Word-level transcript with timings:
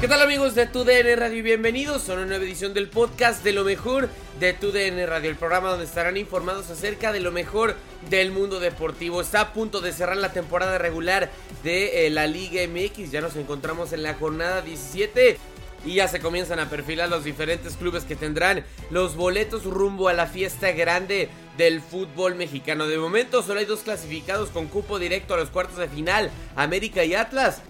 ¿Qué 0.00 0.06
tal 0.06 0.22
amigos 0.22 0.54
de 0.54 0.68
TUDN 0.68 1.18
Radio 1.18 1.42
bienvenidos 1.42 2.08
a 2.08 2.12
una 2.12 2.24
nueva 2.24 2.44
edición 2.44 2.72
del 2.72 2.88
podcast 2.88 3.42
de 3.42 3.52
lo 3.52 3.64
mejor 3.64 4.08
de 4.38 4.52
TUDN 4.52 5.04
Radio, 5.08 5.28
el 5.28 5.34
programa 5.34 5.70
donde 5.70 5.86
estarán 5.86 6.16
informados 6.16 6.70
acerca 6.70 7.10
de 7.10 7.18
lo 7.18 7.32
mejor 7.32 7.74
del 8.08 8.30
mundo 8.30 8.60
deportivo. 8.60 9.20
Está 9.20 9.40
a 9.40 9.52
punto 9.52 9.80
de 9.80 9.92
cerrar 9.92 10.18
la 10.18 10.32
temporada 10.32 10.78
regular 10.78 11.32
de 11.64 12.06
eh, 12.06 12.10
la 12.10 12.28
Liga 12.28 12.62
MX, 12.68 13.10
ya 13.10 13.20
nos 13.20 13.34
encontramos 13.34 13.92
en 13.92 14.04
la 14.04 14.14
jornada 14.14 14.62
17 14.62 15.36
y 15.84 15.94
ya 15.94 16.06
se 16.06 16.20
comienzan 16.20 16.60
a 16.60 16.70
perfilar 16.70 17.08
los 17.08 17.24
diferentes 17.24 17.76
clubes 17.76 18.04
que 18.04 18.14
tendrán 18.14 18.64
los 18.90 19.16
boletos 19.16 19.64
rumbo 19.64 20.06
a 20.06 20.12
la 20.12 20.28
fiesta 20.28 20.70
grande 20.70 21.28
del 21.56 21.80
fútbol 21.80 22.36
mexicano. 22.36 22.86
De 22.86 22.98
momento 22.98 23.42
solo 23.42 23.58
hay 23.58 23.66
dos 23.66 23.80
clasificados 23.80 24.50
con 24.50 24.68
cupo 24.68 25.00
directo 25.00 25.34
a 25.34 25.38
los 25.38 25.50
cuartos 25.50 25.78
de 25.78 25.88
final, 25.88 26.30
América 26.54 27.02
y 27.02 27.16
Atlas 27.16 27.62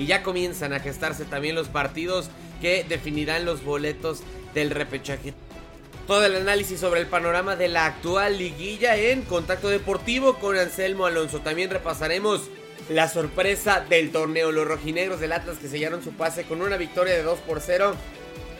y 0.00 0.06
ya 0.06 0.22
comienzan 0.22 0.72
a 0.72 0.80
gestarse 0.80 1.26
también 1.26 1.54
los 1.54 1.68
partidos 1.68 2.30
que 2.62 2.84
definirán 2.88 3.44
los 3.44 3.62
boletos 3.62 4.22
del 4.54 4.70
repechaje. 4.70 5.34
Todo 6.06 6.24
el 6.24 6.36
análisis 6.36 6.80
sobre 6.80 7.00
el 7.00 7.06
panorama 7.06 7.54
de 7.54 7.68
la 7.68 7.84
actual 7.84 8.38
liguilla 8.38 8.96
en 8.96 9.20
Contacto 9.20 9.68
Deportivo 9.68 10.38
con 10.38 10.56
Anselmo 10.56 11.04
Alonso. 11.04 11.40
También 11.40 11.68
repasaremos 11.68 12.48
la 12.88 13.10
sorpresa 13.10 13.84
del 13.90 14.10
torneo. 14.10 14.52
Los 14.52 14.66
rojinegros 14.66 15.20
del 15.20 15.32
Atlas 15.32 15.58
que 15.58 15.68
sellaron 15.68 16.02
su 16.02 16.12
pase 16.12 16.44
con 16.44 16.62
una 16.62 16.78
victoria 16.78 17.12
de 17.12 17.22
2 17.22 17.38
por 17.40 17.60
0 17.60 17.94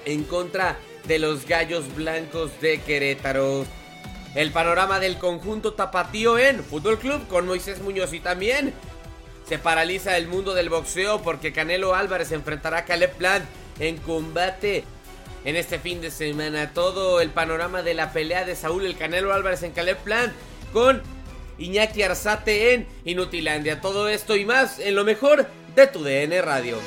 en 0.05 0.25
contra 0.25 0.77
de 1.09 1.19
los 1.19 1.47
Gallos 1.47 1.87
Blancos 1.97 2.53
de 2.61 2.83
Querétaro. 2.83 3.65
El 4.35 4.53
panorama 4.53 5.01
del 5.01 5.17
conjunto 5.17 5.73
tapatío 5.73 6.39
en 6.39 6.63
Fútbol 6.63 6.99
Club 6.99 7.27
con 7.29 7.47
Moisés 7.47 7.81
Muñoz 7.81 8.13
y 8.13 8.21
también 8.21 8.75
se 9.51 9.59
paraliza 9.59 10.17
el 10.17 10.29
mundo 10.29 10.55
del 10.55 10.69
boxeo 10.69 11.23
porque 11.23 11.53
Canelo 11.53 11.97
Álvarez 11.97 12.31
enfrentará 12.31 12.79
a 12.79 12.85
Caleb 12.85 13.11
Plant 13.15 13.45
en 13.81 13.97
combate 13.97 14.85
en 15.45 15.57
este 15.57 15.81
fin 15.81 16.01
de 16.01 16.13
semana. 16.13 16.73
Todo 16.73 17.21
el 17.21 17.31
panorama 17.31 17.83
de 17.83 17.95
la 17.95 18.13
pelea 18.13 18.45
de 18.45 18.55
Saúl 18.55 18.87
el 18.87 18.97
Canelo 18.97 19.35
Álvarez 19.35 19.65
en 19.65 19.73
Caleb 19.73 19.99
Plant 20.05 20.33
con 20.73 21.03
Iñaki 21.59 22.05
Arzate 22.05 22.75
en 22.75 22.87
Inutilandia. 23.05 23.81
Todo 23.81 24.09
esto 24.09 24.37
y 24.37 24.45
más 24.45 24.79
en 24.79 24.95
lo 24.95 25.03
mejor 25.03 25.49
de 25.75 25.89
tu 25.89 26.05
DN 26.05 26.41
Radio. 26.43 26.79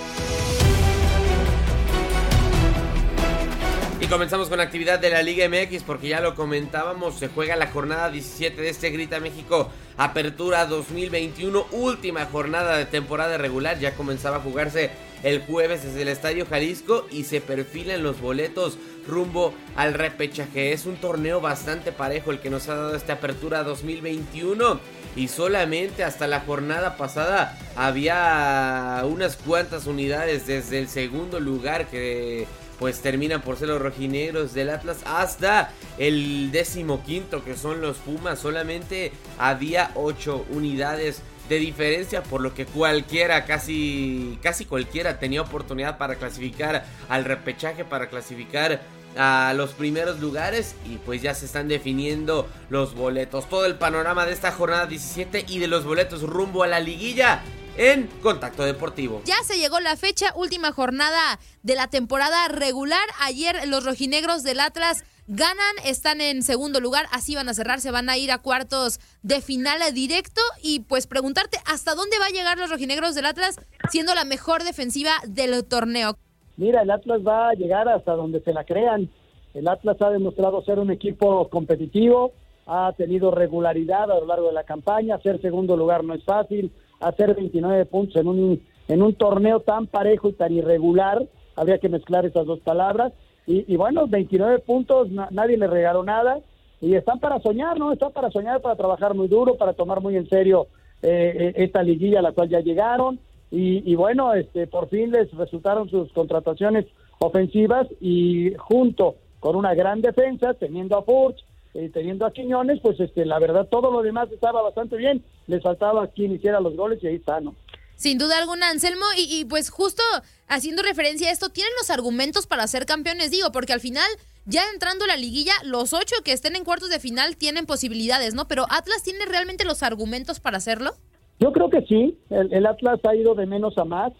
Comenzamos 4.13 4.47
con 4.47 4.59
actividad 4.59 4.99
de 4.99 5.09
la 5.09 5.23
Liga 5.23 5.49
MX 5.49 5.81
porque 5.81 6.09
ya 6.09 6.21
lo 6.21 6.35
comentábamos, 6.35 7.17
se 7.17 7.29
juega 7.29 7.55
la 7.55 7.71
jornada 7.71 8.11
17 8.11 8.61
de 8.61 8.69
este 8.69 8.91
Grita 8.91 9.19
México 9.19 9.71
Apertura 9.97 10.67
2021, 10.67 11.65
última 11.71 12.25
jornada 12.25 12.77
de 12.77 12.85
temporada 12.85 13.39
regular, 13.39 13.79
ya 13.79 13.95
comenzaba 13.95 14.37
a 14.37 14.41
jugarse 14.41 14.91
el 15.23 15.41
jueves 15.41 15.83
desde 15.83 16.03
el 16.03 16.09
Estadio 16.09 16.45
Jalisco 16.45 17.07
y 17.09 17.23
se 17.23 17.41
perfilan 17.41 18.03
los 18.03 18.21
boletos 18.21 18.77
rumbo 19.07 19.51
al 19.75 19.95
repechaje. 19.95 20.73
Es 20.73 20.85
un 20.85 20.97
torneo 20.97 21.41
bastante 21.41 21.91
parejo 21.91 22.29
el 22.29 22.39
que 22.39 22.51
nos 22.51 22.69
ha 22.69 22.75
dado 22.75 22.95
esta 22.95 23.13
Apertura 23.13 23.63
2021 23.63 24.79
y 25.15 25.27
solamente 25.27 26.03
hasta 26.03 26.27
la 26.27 26.41
jornada 26.41 26.97
pasada 26.97 27.57
había 27.75 29.01
unas 29.05 29.37
cuantas 29.37 29.87
unidades 29.87 30.45
desde 30.45 30.77
el 30.77 30.87
segundo 30.87 31.39
lugar 31.39 31.87
que 31.87 32.45
pues 32.83 32.99
terminan 32.99 33.41
por 33.41 33.55
ser 33.55 33.69
los 33.69 33.81
rojinegros 33.81 34.53
del 34.53 34.69
Atlas 34.69 34.97
hasta 35.05 35.71
el 35.97 36.51
décimo 36.51 37.01
quinto 37.05 37.41
que 37.41 37.55
son 37.55 37.79
los 37.79 37.95
Pumas. 37.95 38.39
Solamente 38.39 39.13
había 39.37 39.91
8 39.95 40.47
unidades 40.49 41.21
de 41.47 41.59
diferencia, 41.59 42.23
por 42.23 42.41
lo 42.41 42.53
que 42.53 42.65
cualquiera, 42.65 43.45
casi, 43.45 44.37
casi 44.43 44.65
cualquiera 44.65 45.17
tenía 45.17 45.41
oportunidad 45.41 45.97
para 45.97 46.15
clasificar 46.15 46.85
al 47.07 47.23
repechaje, 47.23 47.85
para 47.85 48.09
clasificar 48.09 48.81
a 49.15 49.53
los 49.55 49.69
primeros 49.71 50.19
lugares 50.19 50.75
y 50.85 50.97
pues 50.97 51.21
ya 51.21 51.33
se 51.33 51.45
están 51.45 51.69
definiendo 51.69 52.49
los 52.69 52.95
boletos. 52.95 53.47
Todo 53.47 53.65
el 53.65 53.75
panorama 53.75 54.25
de 54.25 54.33
esta 54.33 54.51
jornada 54.51 54.87
17 54.87 55.45
y 55.47 55.59
de 55.59 55.67
los 55.67 55.85
boletos 55.85 56.23
rumbo 56.23 56.63
a 56.63 56.67
la 56.67 56.81
liguilla 56.81 57.43
en 57.77 58.07
Contacto 58.21 58.63
Deportivo. 58.63 59.21
Ya 59.25 59.37
se 59.43 59.57
llegó 59.57 59.79
la 59.79 59.95
fecha, 59.95 60.33
última 60.35 60.71
jornada 60.71 61.39
de 61.63 61.75
la 61.75 61.87
temporada 61.87 62.47
regular. 62.47 63.05
Ayer 63.21 63.67
los 63.67 63.85
rojinegros 63.85 64.43
del 64.43 64.59
Atlas 64.59 65.05
ganan, 65.27 65.75
están 65.85 66.21
en 66.21 66.43
segundo 66.43 66.79
lugar, 66.79 67.05
así 67.11 67.35
van 67.35 67.49
a 67.49 67.53
cerrar, 67.53 67.79
se 67.79 67.91
van 67.91 68.09
a 68.09 68.17
ir 68.17 68.31
a 68.31 68.39
cuartos 68.39 68.99
de 69.21 69.41
final 69.41 69.79
directo 69.93 70.41
y 70.61 70.81
pues 70.81 71.07
preguntarte 71.07 71.57
hasta 71.65 71.95
dónde 71.95 72.19
va 72.19 72.25
a 72.25 72.29
llegar 72.29 72.57
los 72.57 72.69
rojinegros 72.69 73.15
del 73.15 73.25
Atlas 73.25 73.59
siendo 73.89 74.13
la 74.15 74.25
mejor 74.25 74.63
defensiva 74.63 75.11
del 75.27 75.65
torneo. 75.65 76.17
Mira, 76.57 76.81
el 76.81 76.91
Atlas 76.91 77.21
va 77.25 77.49
a 77.49 77.53
llegar 77.53 77.87
hasta 77.89 78.13
donde 78.13 78.41
se 78.41 78.53
la 78.53 78.63
crean. 78.63 79.09
El 79.53 79.67
Atlas 79.67 80.01
ha 80.01 80.09
demostrado 80.09 80.63
ser 80.63 80.79
un 80.79 80.91
equipo 80.91 81.47
competitivo, 81.49 82.33
ha 82.67 82.91
tenido 82.97 83.31
regularidad 83.31 84.11
a 84.11 84.19
lo 84.19 84.25
largo 84.25 84.47
de 84.47 84.53
la 84.53 84.63
campaña, 84.63 85.15
hacer 85.15 85.41
segundo 85.41 85.77
lugar 85.77 86.03
no 86.03 86.13
es 86.13 86.23
fácil, 86.23 86.71
hacer 87.07 87.35
29 87.35 87.85
puntos 87.85 88.15
en 88.15 88.27
un, 88.27 88.61
en 88.87 89.01
un 89.01 89.13
torneo 89.15 89.59
tan 89.61 89.87
parejo 89.87 90.29
y 90.29 90.33
tan 90.33 90.53
irregular, 90.53 91.23
habría 91.55 91.77
que 91.77 91.89
mezclar 91.89 92.25
esas 92.25 92.45
dos 92.45 92.59
palabras, 92.59 93.13
y, 93.45 93.75
bueno, 93.75 94.07
29 94.07 94.59
puntos, 94.59 95.11
na- 95.11 95.27
nadie 95.31 95.57
le 95.57 95.67
regaló 95.67 96.03
nada, 96.03 96.39
y 96.79 96.95
están 96.95 97.19
para 97.19 97.39
soñar, 97.39 97.77
¿no? 97.77 97.91
Están 97.91 98.11
para 98.13 98.31
soñar, 98.31 98.61
para 98.61 98.75
trabajar 98.77 99.13
muy 99.15 99.27
duro, 99.27 99.55
para 99.55 99.73
tomar 99.73 99.99
muy 100.01 100.15
en 100.15 100.27
serio 100.29 100.67
eh, 101.01 101.33
eh, 101.37 101.53
esta 101.57 101.83
liguilla 101.83 102.19
a 102.19 102.21
la 102.21 102.31
cual 102.31 102.47
ya 102.49 102.61
llegaron, 102.61 103.19
y, 103.51 103.89
y 103.91 103.95
bueno, 103.95 104.33
este, 104.33 104.65
por 104.67 104.87
fin 104.89 105.11
les 105.11 105.29
resultaron 105.33 105.89
sus 105.89 106.11
contrataciones 106.13 106.85
ofensivas 107.19 107.87
y 108.01 108.53
junto 108.57 109.15
con 109.39 109.55
una 109.57 109.73
gran 109.75 110.01
defensa, 110.01 110.53
teniendo 110.53 110.97
a 110.97 111.03
Furch, 111.03 111.43
eh, 111.73 111.89
teniendo 111.93 112.25
a 112.25 112.31
Quiñones, 112.31 112.79
pues 112.81 112.99
este, 112.99 113.25
la 113.25 113.39
verdad 113.39 113.67
todo 113.69 113.91
lo 113.91 114.01
demás 114.01 114.31
estaba 114.31 114.61
bastante 114.61 114.95
bien. 114.95 115.23
Les 115.47 115.61
faltaba 115.61 116.07
quien 116.07 116.33
hiciera 116.33 116.59
los 116.59 116.75
goles 116.75 116.99
y 117.01 117.07
ahí 117.07 117.15
está, 117.15 117.39
¿no? 117.39 117.55
Sin 117.95 118.17
duda 118.17 118.37
alguna, 118.37 118.69
Anselmo, 118.69 119.05
y, 119.17 119.39
y 119.39 119.45
pues 119.45 119.69
justo 119.69 120.03
haciendo 120.47 120.83
referencia 120.83 121.29
a 121.29 121.31
esto, 121.31 121.49
tienen 121.49 121.71
los 121.77 121.89
argumentos 121.89 122.47
para 122.47 122.67
ser 122.67 122.85
campeones, 122.85 123.31
digo, 123.31 123.51
porque 123.51 123.73
al 123.73 123.79
final, 123.79 124.07
ya 124.45 124.63
entrando 124.73 125.05
a 125.05 125.07
la 125.07 125.15
liguilla, 125.15 125.53
los 125.63 125.93
ocho 125.93 126.15
que 126.23 126.33
estén 126.33 126.55
en 126.55 126.63
cuartos 126.63 126.89
de 126.89 126.99
final 126.99 127.37
tienen 127.37 127.65
posibilidades, 127.65 128.33
¿no? 128.33 128.47
Pero 128.47 128.65
Atlas 128.69 129.03
tiene 129.03 129.25
realmente 129.25 129.63
los 129.63 129.83
argumentos 129.83 130.39
para 130.39 130.57
hacerlo. 130.57 130.91
Yo 131.39 131.51
creo 131.51 131.69
que 131.69 131.81
sí, 131.83 132.17
el, 132.29 132.53
el 132.53 132.65
Atlas 132.65 132.99
ha 133.03 133.15
ido 133.15 133.35
de 133.35 133.45
menos 133.45 133.77
a 133.77 133.85
más. 133.85 134.11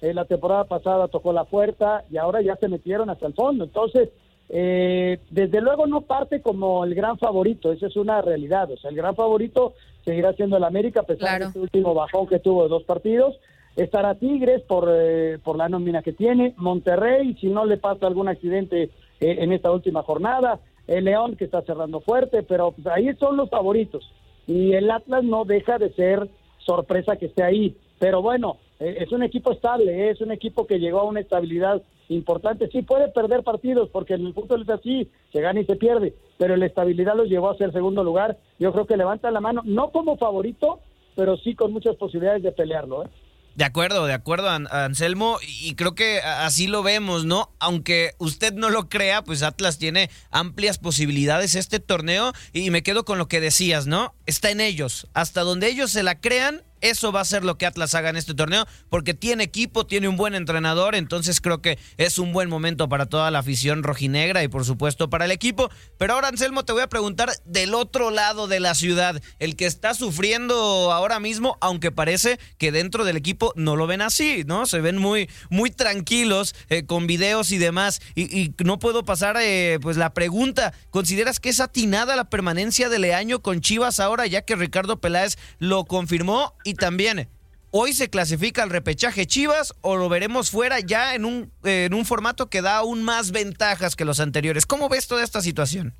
Eh, 0.00 0.12
la 0.14 0.24
temporada 0.24 0.64
pasada 0.64 1.08
tocó 1.08 1.32
la 1.32 1.44
puerta 1.44 2.04
y 2.10 2.16
ahora 2.16 2.42
ya 2.42 2.56
se 2.56 2.68
metieron 2.68 3.08
hasta 3.08 3.26
el 3.26 3.34
fondo. 3.34 3.64
Entonces, 3.64 4.08
eh, 4.54 5.18
desde 5.30 5.62
luego 5.62 5.86
no 5.86 6.02
parte 6.02 6.42
como 6.42 6.84
el 6.84 6.94
gran 6.94 7.18
favorito, 7.18 7.72
esa 7.72 7.86
es 7.86 7.96
una 7.96 8.20
realidad. 8.20 8.70
O 8.70 8.76
sea, 8.76 8.90
el 8.90 8.96
gran 8.96 9.16
favorito 9.16 9.72
seguirá 10.04 10.34
siendo 10.34 10.58
el 10.58 10.64
América, 10.64 11.00
a 11.00 11.04
pesar 11.04 11.40
de 11.40 11.46
este 11.46 11.58
último 11.58 11.94
bajón 11.94 12.26
que 12.26 12.38
tuvo 12.38 12.64
de 12.64 12.68
dos 12.68 12.82
partidos. 12.82 13.34
Estará 13.76 14.14
Tigres 14.16 14.60
por, 14.60 14.90
eh, 14.92 15.38
por 15.42 15.56
la 15.56 15.70
nómina 15.70 16.02
que 16.02 16.12
tiene, 16.12 16.52
Monterrey, 16.58 17.34
si 17.40 17.46
no 17.46 17.64
le 17.64 17.78
pasa 17.78 18.06
algún 18.06 18.28
accidente 18.28 18.82
eh, 18.82 18.90
en 19.38 19.52
esta 19.52 19.70
última 19.70 20.02
jornada, 20.02 20.60
el 20.86 21.04
León 21.06 21.36
que 21.36 21.46
está 21.46 21.62
cerrando 21.62 22.00
fuerte, 22.00 22.42
pero 22.42 22.72
pues, 22.72 22.86
ahí 22.88 23.10
son 23.14 23.38
los 23.38 23.48
favoritos. 23.48 24.12
Y 24.46 24.74
el 24.74 24.90
Atlas 24.90 25.24
no 25.24 25.46
deja 25.46 25.78
de 25.78 25.94
ser 25.94 26.28
sorpresa 26.58 27.16
que 27.16 27.26
esté 27.26 27.42
ahí. 27.42 27.74
Pero 27.98 28.20
bueno, 28.20 28.58
eh, 28.80 28.98
es 29.00 29.12
un 29.12 29.22
equipo 29.22 29.52
estable, 29.52 29.92
eh, 29.92 30.10
es 30.10 30.20
un 30.20 30.32
equipo 30.32 30.66
que 30.66 30.78
llegó 30.78 31.00
a 31.00 31.04
una 31.04 31.20
estabilidad 31.20 31.82
importante. 32.08 32.68
Sí 32.72 32.82
puede 32.82 33.08
perder 33.08 33.42
partidos, 33.42 33.88
porque 33.92 34.14
en 34.14 34.26
el 34.26 34.34
fútbol 34.34 34.62
es 34.62 34.68
así, 34.68 35.10
se 35.32 35.40
gana 35.40 35.60
y 35.60 35.64
se 35.64 35.76
pierde, 35.76 36.14
pero 36.38 36.56
la 36.56 36.66
estabilidad 36.66 37.16
los 37.16 37.28
llevó 37.28 37.50
a 37.50 37.56
ser 37.56 37.72
segundo 37.72 38.04
lugar. 38.04 38.38
Yo 38.58 38.72
creo 38.72 38.86
que 38.86 38.96
levanta 38.96 39.30
la 39.30 39.40
mano, 39.40 39.62
no 39.64 39.90
como 39.90 40.16
favorito, 40.18 40.80
pero 41.16 41.36
sí 41.36 41.54
con 41.54 41.72
muchas 41.72 41.96
posibilidades 41.96 42.42
de 42.42 42.52
pelearlo. 42.52 43.04
¿eh? 43.04 43.08
De 43.54 43.64
acuerdo, 43.64 44.06
de 44.06 44.14
acuerdo, 44.14 44.48
An- 44.48 44.66
Anselmo, 44.70 45.36
y 45.62 45.74
creo 45.74 45.94
que 45.94 46.20
así 46.20 46.66
lo 46.68 46.82
vemos, 46.82 47.26
¿no? 47.26 47.50
Aunque 47.60 48.12
usted 48.18 48.54
no 48.54 48.70
lo 48.70 48.88
crea, 48.88 49.22
pues 49.22 49.42
Atlas 49.42 49.78
tiene 49.78 50.08
amplias 50.30 50.78
posibilidades 50.78 51.54
este 51.54 51.78
torneo 51.78 52.32
y 52.54 52.70
me 52.70 52.82
quedo 52.82 53.04
con 53.04 53.18
lo 53.18 53.28
que 53.28 53.40
decías, 53.40 53.86
¿no? 53.86 54.14
Está 54.24 54.50
en 54.50 54.62
ellos, 54.62 55.06
hasta 55.12 55.42
donde 55.42 55.68
ellos 55.68 55.90
se 55.90 56.02
la 56.02 56.18
crean, 56.18 56.62
eso 56.82 57.12
va 57.12 57.20
a 57.20 57.24
ser 57.24 57.44
lo 57.44 57.56
que 57.56 57.64
Atlas 57.66 57.94
haga 57.94 58.10
en 58.10 58.16
este 58.16 58.34
torneo, 58.34 58.66
porque 58.90 59.14
tiene 59.14 59.44
equipo, 59.44 59.86
tiene 59.86 60.08
un 60.08 60.16
buen 60.16 60.34
entrenador, 60.34 60.94
entonces 60.94 61.40
creo 61.40 61.62
que 61.62 61.78
es 61.96 62.18
un 62.18 62.32
buen 62.32 62.48
momento 62.48 62.88
para 62.88 63.06
toda 63.06 63.30
la 63.30 63.38
afición 63.38 63.82
rojinegra 63.82 64.42
y 64.42 64.48
por 64.48 64.64
supuesto 64.64 65.08
para 65.08 65.24
el 65.24 65.30
equipo. 65.30 65.70
Pero 65.96 66.14
ahora, 66.14 66.28
Anselmo, 66.28 66.64
te 66.64 66.72
voy 66.72 66.82
a 66.82 66.88
preguntar 66.88 67.30
del 67.44 67.74
otro 67.74 68.10
lado 68.10 68.48
de 68.48 68.60
la 68.60 68.74
ciudad, 68.74 69.22
el 69.38 69.56
que 69.56 69.66
está 69.66 69.94
sufriendo 69.94 70.92
ahora 70.92 71.20
mismo, 71.20 71.56
aunque 71.60 71.92
parece 71.92 72.38
que 72.58 72.72
dentro 72.72 73.04
del 73.04 73.16
equipo 73.16 73.52
no 73.56 73.76
lo 73.76 73.86
ven 73.86 74.02
así, 74.02 74.42
¿no? 74.46 74.66
Se 74.66 74.80
ven 74.80 74.98
muy, 74.98 75.30
muy 75.50 75.70
tranquilos 75.70 76.54
eh, 76.68 76.84
con 76.84 77.06
videos 77.06 77.52
y 77.52 77.58
demás. 77.58 78.00
Y, 78.14 78.52
no 78.64 78.78
puedo 78.78 79.04
pasar 79.04 79.36
eh, 79.40 79.78
pues 79.80 79.96
la 79.96 80.14
pregunta, 80.14 80.72
¿consideras 80.90 81.40
que 81.40 81.48
es 81.48 81.60
atinada 81.60 82.16
la 82.16 82.28
permanencia 82.28 82.88
de 82.88 82.98
Leaño 82.98 83.40
con 83.40 83.60
Chivas 83.60 84.00
ahora, 84.00 84.26
ya 84.26 84.42
que 84.42 84.56
Ricardo 84.56 85.00
Peláez 85.00 85.36
lo 85.58 85.84
confirmó? 85.84 86.54
También, 86.74 87.28
¿hoy 87.70 87.92
se 87.92 88.08
clasifica 88.10 88.62
el 88.64 88.70
repechaje 88.70 89.26
Chivas 89.26 89.74
o 89.80 89.96
lo 89.96 90.08
veremos 90.08 90.50
fuera 90.50 90.80
ya 90.80 91.14
en 91.14 91.24
un, 91.24 91.50
en 91.64 91.94
un 91.94 92.04
formato 92.04 92.46
que 92.48 92.62
da 92.62 92.78
aún 92.78 93.02
más 93.02 93.32
ventajas 93.32 93.96
que 93.96 94.04
los 94.04 94.20
anteriores? 94.20 94.66
¿Cómo 94.66 94.88
ves 94.88 95.08
toda 95.08 95.22
esta 95.24 95.40
situación? 95.40 95.94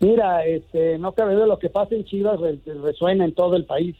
Mira, 0.00 0.46
este, 0.46 0.96
no 0.98 1.12
cabe 1.12 1.34
duda 1.34 1.46
lo 1.46 1.58
que 1.58 1.70
pasa 1.70 1.94
en 1.94 2.04
Chivas 2.04 2.38
re- 2.38 2.60
resuena 2.82 3.24
en 3.24 3.34
todo 3.34 3.56
el 3.56 3.64
país. 3.64 3.96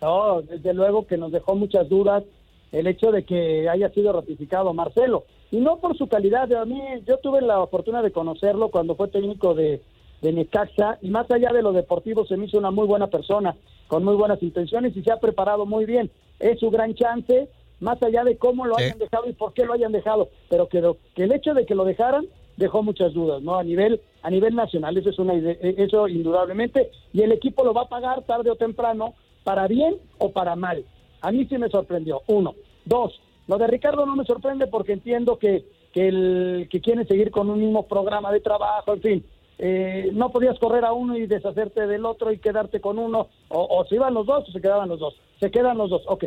No, 0.00 0.42
desde 0.42 0.72
luego 0.72 1.06
que 1.06 1.16
nos 1.16 1.32
dejó 1.32 1.56
muchas 1.56 1.88
dudas 1.88 2.22
el 2.72 2.86
hecho 2.86 3.10
de 3.10 3.24
que 3.24 3.68
haya 3.68 3.90
sido 3.90 4.12
ratificado 4.12 4.72
Marcelo. 4.72 5.24
Y 5.50 5.56
no 5.56 5.80
por 5.80 5.98
su 5.98 6.06
calidad, 6.06 6.50
a 6.54 6.64
mí 6.64 6.80
yo 7.06 7.18
tuve 7.18 7.40
la 7.42 7.66
fortuna 7.66 8.00
de 8.00 8.12
conocerlo 8.12 8.70
cuando 8.70 8.94
fue 8.94 9.08
técnico 9.08 9.54
de, 9.54 9.82
de 10.20 10.32
Necaxa 10.32 10.98
y 11.02 11.10
más 11.10 11.30
allá 11.30 11.52
de 11.52 11.62
lo 11.62 11.72
deportivo 11.72 12.26
se 12.26 12.36
me 12.36 12.46
hizo 12.46 12.58
una 12.58 12.70
muy 12.70 12.86
buena 12.86 13.06
persona, 13.08 13.56
con 13.88 14.04
muy 14.04 14.14
buenas 14.16 14.42
intenciones 14.42 14.96
y 14.96 15.02
se 15.02 15.12
ha 15.12 15.18
preparado 15.20 15.66
muy 15.66 15.84
bien. 15.86 16.10
Es 16.38 16.58
su 16.60 16.70
gran 16.70 16.94
chance, 16.94 17.48
más 17.80 18.02
allá 18.02 18.24
de 18.24 18.36
cómo 18.36 18.66
lo 18.66 18.74
Sí. 18.76 18.84
hayan 18.84 18.98
dejado 18.98 19.28
y 19.28 19.32
por 19.32 19.52
qué 19.54 19.64
lo 19.64 19.72
hayan 19.72 19.92
dejado, 19.92 20.28
pero 20.48 20.68
que, 20.68 20.80
lo- 20.80 20.98
que 21.14 21.24
el 21.24 21.32
hecho 21.32 21.54
de 21.54 21.64
que 21.66 21.74
lo 21.74 21.84
dejaran 21.84 22.26
dejó 22.56 22.82
muchas 22.82 23.14
dudas, 23.14 23.40
¿no? 23.42 23.54
A 23.56 23.64
nivel 23.64 24.00
a 24.22 24.28
nivel 24.28 24.54
nacional, 24.54 24.94
eso 24.98 25.08
es 25.08 25.18
una 25.18 25.32
eh, 25.34 25.74
eso 25.78 26.06
indudablemente 26.06 26.90
y 27.14 27.22
el 27.22 27.32
equipo 27.32 27.64
lo 27.64 27.72
va 27.72 27.82
a 27.82 27.88
pagar 27.88 28.22
tarde 28.24 28.50
o 28.50 28.56
temprano 28.56 29.14
para 29.44 29.66
bien 29.66 29.96
o 30.18 30.30
para 30.30 30.54
mal. 30.56 30.84
A 31.22 31.32
mí 31.32 31.46
sí 31.46 31.56
me 31.56 31.70
sorprendió. 31.70 32.20
Uno, 32.26 32.54
dos, 32.84 33.18
lo 33.48 33.56
de 33.56 33.66
Ricardo 33.66 34.04
no 34.04 34.14
me 34.16 34.24
sorprende 34.26 34.66
porque 34.66 34.92
entiendo 34.92 35.38
que 35.38 35.64
que 35.92 36.06
el 36.06 36.68
que 36.70 36.80
quieren 36.80 37.08
seguir 37.08 37.30
con 37.32 37.48
un 37.50 37.58
mismo 37.58 37.86
programa 37.88 38.30
de 38.30 38.40
trabajo, 38.40 38.92
en 38.92 39.00
fin. 39.00 39.24
Eh, 39.62 40.08
no 40.14 40.30
podías 40.30 40.58
correr 40.58 40.86
a 40.86 40.94
uno 40.94 41.18
y 41.18 41.26
deshacerte 41.26 41.86
del 41.86 42.06
otro 42.06 42.32
y 42.32 42.38
quedarte 42.38 42.80
con 42.80 42.98
uno, 42.98 43.28
o, 43.48 43.84
se 43.86 43.96
iban 43.96 44.14
los 44.14 44.24
dos 44.24 44.48
o 44.48 44.52
se 44.52 44.60
quedaban 44.60 44.88
los 44.88 44.98
dos. 44.98 45.14
Se 45.38 45.50
quedan 45.50 45.76
los 45.76 45.90
dos, 45.90 46.02
ok. 46.06 46.24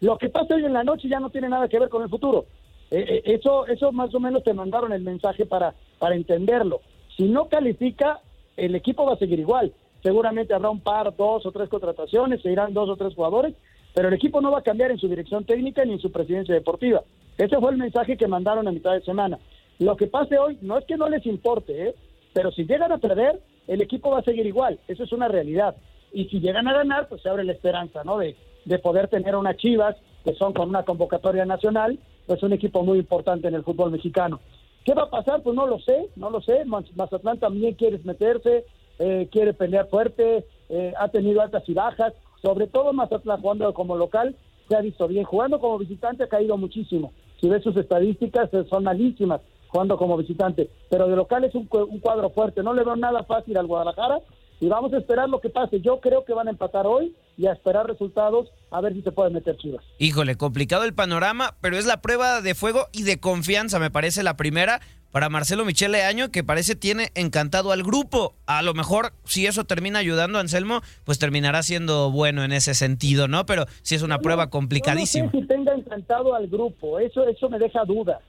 Lo 0.00 0.18
que 0.18 0.28
pasa 0.28 0.56
hoy 0.56 0.64
en 0.64 0.72
la 0.72 0.82
noche 0.82 1.08
ya 1.08 1.20
no 1.20 1.30
tiene 1.30 1.48
nada 1.48 1.68
que 1.68 1.78
ver 1.78 1.88
con 1.88 2.02
el 2.02 2.08
futuro. 2.08 2.44
Eh, 2.90 3.04
eh, 3.08 3.22
eso, 3.26 3.68
eso 3.68 3.92
más 3.92 4.12
o 4.16 4.18
menos 4.18 4.42
te 4.42 4.52
mandaron 4.52 4.92
el 4.92 5.02
mensaje 5.02 5.46
para, 5.46 5.74
para 6.00 6.16
entenderlo. 6.16 6.80
Si 7.16 7.28
no 7.28 7.48
califica, 7.48 8.18
el 8.56 8.74
equipo 8.74 9.06
va 9.06 9.12
a 9.12 9.18
seguir 9.18 9.38
igual. 9.38 9.72
Seguramente 10.02 10.52
habrá 10.52 10.70
un 10.70 10.80
par, 10.80 11.14
dos 11.16 11.46
o 11.46 11.52
tres 11.52 11.68
contrataciones, 11.68 12.42
se 12.42 12.50
irán 12.50 12.74
dos 12.74 12.88
o 12.88 12.96
tres 12.96 13.14
jugadores, 13.14 13.54
pero 13.94 14.08
el 14.08 14.14
equipo 14.14 14.40
no 14.40 14.50
va 14.50 14.58
a 14.58 14.62
cambiar 14.62 14.90
en 14.90 14.98
su 14.98 15.06
dirección 15.06 15.44
técnica 15.44 15.84
ni 15.84 15.92
en 15.92 16.00
su 16.00 16.10
presidencia 16.10 16.52
deportiva. 16.52 17.04
Ese 17.38 17.60
fue 17.60 17.70
el 17.70 17.78
mensaje 17.78 18.16
que 18.16 18.26
mandaron 18.26 18.66
a 18.66 18.72
mitad 18.72 18.92
de 18.92 19.02
semana. 19.02 19.38
Lo 19.78 19.96
que 19.96 20.08
pase 20.08 20.36
hoy 20.36 20.58
no 20.62 20.78
es 20.78 20.84
que 20.84 20.96
no 20.96 21.08
les 21.08 21.24
importe, 21.26 21.90
¿eh? 21.90 21.94
Pero 22.32 22.50
si 22.52 22.64
llegan 22.64 22.92
a 22.92 22.98
perder, 22.98 23.40
el 23.66 23.80
equipo 23.82 24.10
va 24.10 24.18
a 24.20 24.24
seguir 24.24 24.46
igual. 24.46 24.78
Eso 24.88 25.04
es 25.04 25.12
una 25.12 25.28
realidad. 25.28 25.76
Y 26.12 26.26
si 26.26 26.40
llegan 26.40 26.68
a 26.68 26.72
ganar, 26.72 27.08
pues 27.08 27.22
se 27.22 27.28
abre 27.28 27.44
la 27.44 27.52
esperanza, 27.52 28.02
¿no? 28.04 28.18
De, 28.18 28.36
de 28.64 28.78
poder 28.78 29.08
tener 29.08 29.34
unas 29.36 29.56
chivas 29.56 29.96
que 30.24 30.34
son 30.34 30.52
con 30.52 30.68
una 30.68 30.84
convocatoria 30.84 31.44
nacional, 31.44 31.98
pues 32.26 32.42
un 32.42 32.52
equipo 32.52 32.82
muy 32.82 32.98
importante 32.98 33.48
en 33.48 33.54
el 33.54 33.64
fútbol 33.64 33.90
mexicano. 33.90 34.40
¿Qué 34.84 34.94
va 34.94 35.04
a 35.04 35.10
pasar? 35.10 35.42
Pues 35.42 35.54
no 35.56 35.66
lo 35.66 35.78
sé, 35.78 36.08
no 36.16 36.30
lo 36.30 36.40
sé. 36.40 36.64
Maz- 36.64 36.90
Mazatlán 36.94 37.38
también 37.38 37.74
quiere 37.74 37.98
meterse, 38.04 38.64
eh, 38.98 39.28
quiere 39.30 39.52
pelear 39.54 39.88
fuerte, 39.88 40.44
eh, 40.68 40.92
ha 40.98 41.08
tenido 41.08 41.40
altas 41.40 41.62
y 41.68 41.74
bajas. 41.74 42.12
Sobre 42.42 42.66
todo 42.66 42.92
Mazatlán 42.92 43.40
jugando 43.40 43.72
como 43.74 43.96
local 43.96 44.34
se 44.68 44.76
ha 44.76 44.80
visto 44.80 45.06
bien. 45.08 45.24
Jugando 45.24 45.60
como 45.60 45.78
visitante 45.78 46.24
ha 46.24 46.28
caído 46.28 46.56
muchísimo. 46.56 47.12
Si 47.40 47.48
ves 47.48 47.62
sus 47.62 47.76
estadísticas, 47.76 48.52
eh, 48.54 48.64
son 48.68 48.84
malísimas 48.84 49.40
jugando 49.72 49.96
como 49.96 50.16
visitante. 50.16 50.70
Pero 50.90 51.08
de 51.08 51.16
local 51.16 51.44
es 51.44 51.54
un, 51.54 51.66
un 51.70 51.98
cuadro 51.98 52.30
fuerte. 52.30 52.62
No 52.62 52.74
le 52.74 52.84
veo 52.84 52.94
nada 52.94 53.24
fácil 53.24 53.56
al 53.56 53.66
Guadalajara 53.66 54.20
y 54.60 54.68
vamos 54.68 54.92
a 54.92 54.98
esperar 54.98 55.28
lo 55.28 55.40
que 55.40 55.48
pase. 55.48 55.80
Yo 55.80 56.00
creo 56.00 56.24
que 56.24 56.34
van 56.34 56.46
a 56.46 56.50
empatar 56.50 56.86
hoy 56.86 57.16
y 57.36 57.46
a 57.46 57.52
esperar 57.52 57.86
resultados 57.86 58.50
a 58.70 58.80
ver 58.80 58.92
si 58.92 59.02
se 59.02 59.10
puede 59.10 59.30
meter 59.30 59.56
Chivas. 59.56 59.84
Híjole, 59.98 60.36
complicado 60.36 60.84
el 60.84 60.94
panorama, 60.94 61.56
pero 61.60 61.76
es 61.76 61.86
la 61.86 62.00
prueba 62.00 62.42
de 62.42 62.54
fuego 62.54 62.86
y 62.92 63.02
de 63.02 63.18
confianza, 63.18 63.78
me 63.78 63.90
parece 63.90 64.22
la 64.22 64.36
primera 64.36 64.80
para 65.10 65.28
Marcelo 65.28 65.64
Michele 65.64 66.04
Año, 66.04 66.30
que 66.30 66.42
parece 66.42 66.74
tiene 66.74 67.10
encantado 67.14 67.72
al 67.72 67.82
grupo. 67.82 68.34
A 68.46 68.62
lo 68.62 68.72
mejor, 68.72 69.12
si 69.24 69.46
eso 69.46 69.64
termina 69.64 69.98
ayudando 69.98 70.38
a 70.38 70.40
Anselmo, 70.40 70.80
pues 71.04 71.18
terminará 71.18 71.62
siendo 71.62 72.10
bueno 72.10 72.44
en 72.44 72.52
ese 72.52 72.74
sentido, 72.74 73.28
¿no? 73.28 73.44
Pero 73.44 73.66
sí 73.82 73.94
es 73.94 74.02
una 74.02 74.20
prueba 74.20 74.48
complicadísima. 74.48 75.26
Yo 75.26 75.32
no 75.32 75.38
sé 75.38 75.40
si 75.40 75.46
tenga 75.48 75.74
encantado 75.74 76.34
al 76.34 76.48
grupo, 76.48 76.98
eso 76.98 77.26
eso 77.26 77.50
me 77.50 77.58
deja 77.58 77.84
duda, 77.84 78.20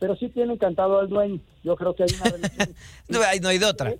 pero 0.00 0.16
sí 0.16 0.28
tiene 0.30 0.54
encantado 0.54 0.98
al 0.98 1.08
dueño. 1.08 1.38
Yo 1.62 1.76
creo 1.76 1.94
que 1.94 2.02
hay 2.02 2.08
una 2.20 2.30
relación. 2.36 2.74
No 3.08 3.20
hay, 3.22 3.38
no 3.38 3.48
hay 3.48 3.58
de 3.58 3.66
otra. 3.66 3.94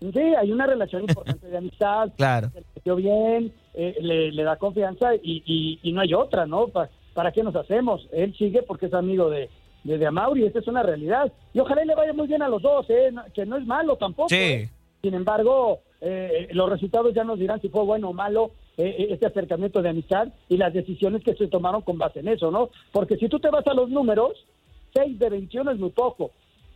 sí, 0.00 0.18
hay 0.38 0.50
una 0.52 0.66
relación 0.66 1.02
importante 1.02 1.46
de 1.46 1.56
amistad. 1.58 2.10
Claro. 2.16 2.50
Se 2.82 2.94
bien, 2.94 3.52
eh, 3.74 3.96
le, 4.00 4.32
le 4.32 4.42
da 4.42 4.56
confianza 4.56 5.14
y, 5.16 5.42
y, 5.44 5.78
y 5.82 5.92
no 5.92 6.00
hay 6.00 6.14
otra, 6.14 6.46
¿no? 6.46 6.68
Pa- 6.68 6.88
¿Para 7.12 7.32
qué 7.32 7.42
nos 7.42 7.54
hacemos? 7.56 8.08
Él 8.12 8.34
sigue 8.38 8.62
porque 8.62 8.86
es 8.86 8.94
amigo 8.94 9.28
de, 9.28 9.50
de, 9.84 9.98
de 9.98 10.06
Amauri, 10.06 10.44
esta 10.46 10.60
es 10.60 10.66
una 10.68 10.82
realidad. 10.82 11.30
Y 11.52 11.58
ojalá 11.60 11.84
le 11.84 11.94
vaya 11.94 12.12
muy 12.12 12.26
bien 12.28 12.40
a 12.40 12.48
los 12.48 12.62
dos, 12.62 12.86
¿eh? 12.88 13.12
Que 13.34 13.44
no 13.44 13.56
es 13.58 13.66
malo 13.66 13.96
tampoco. 13.96 14.28
Sí. 14.30 14.36
¿eh? 14.36 14.70
Sin 15.02 15.14
embargo, 15.14 15.80
eh, 16.00 16.48
los 16.52 16.70
resultados 16.70 17.12
ya 17.14 17.24
nos 17.24 17.38
dirán 17.38 17.60
si 17.60 17.68
fue 17.68 17.82
bueno 17.84 18.10
o 18.10 18.12
malo 18.12 18.52
eh, 18.76 19.08
este 19.10 19.26
acercamiento 19.26 19.82
de 19.82 19.88
amistad 19.90 20.28
y 20.48 20.56
las 20.56 20.72
decisiones 20.72 21.22
que 21.24 21.34
se 21.34 21.48
tomaron 21.48 21.82
con 21.82 21.98
base 21.98 22.20
en 22.20 22.28
eso, 22.28 22.50
¿no? 22.50 22.70
Porque 22.92 23.16
si 23.16 23.28
tú 23.28 23.40
te 23.40 23.50
vas 23.50 23.66
a 23.66 23.74
los 23.74 23.90
números, 23.90 24.32
6 24.94 25.18
de 25.18 25.28
21 25.30 25.70
es 25.72 25.78
muy 25.78 25.90
poco. 25.90 26.32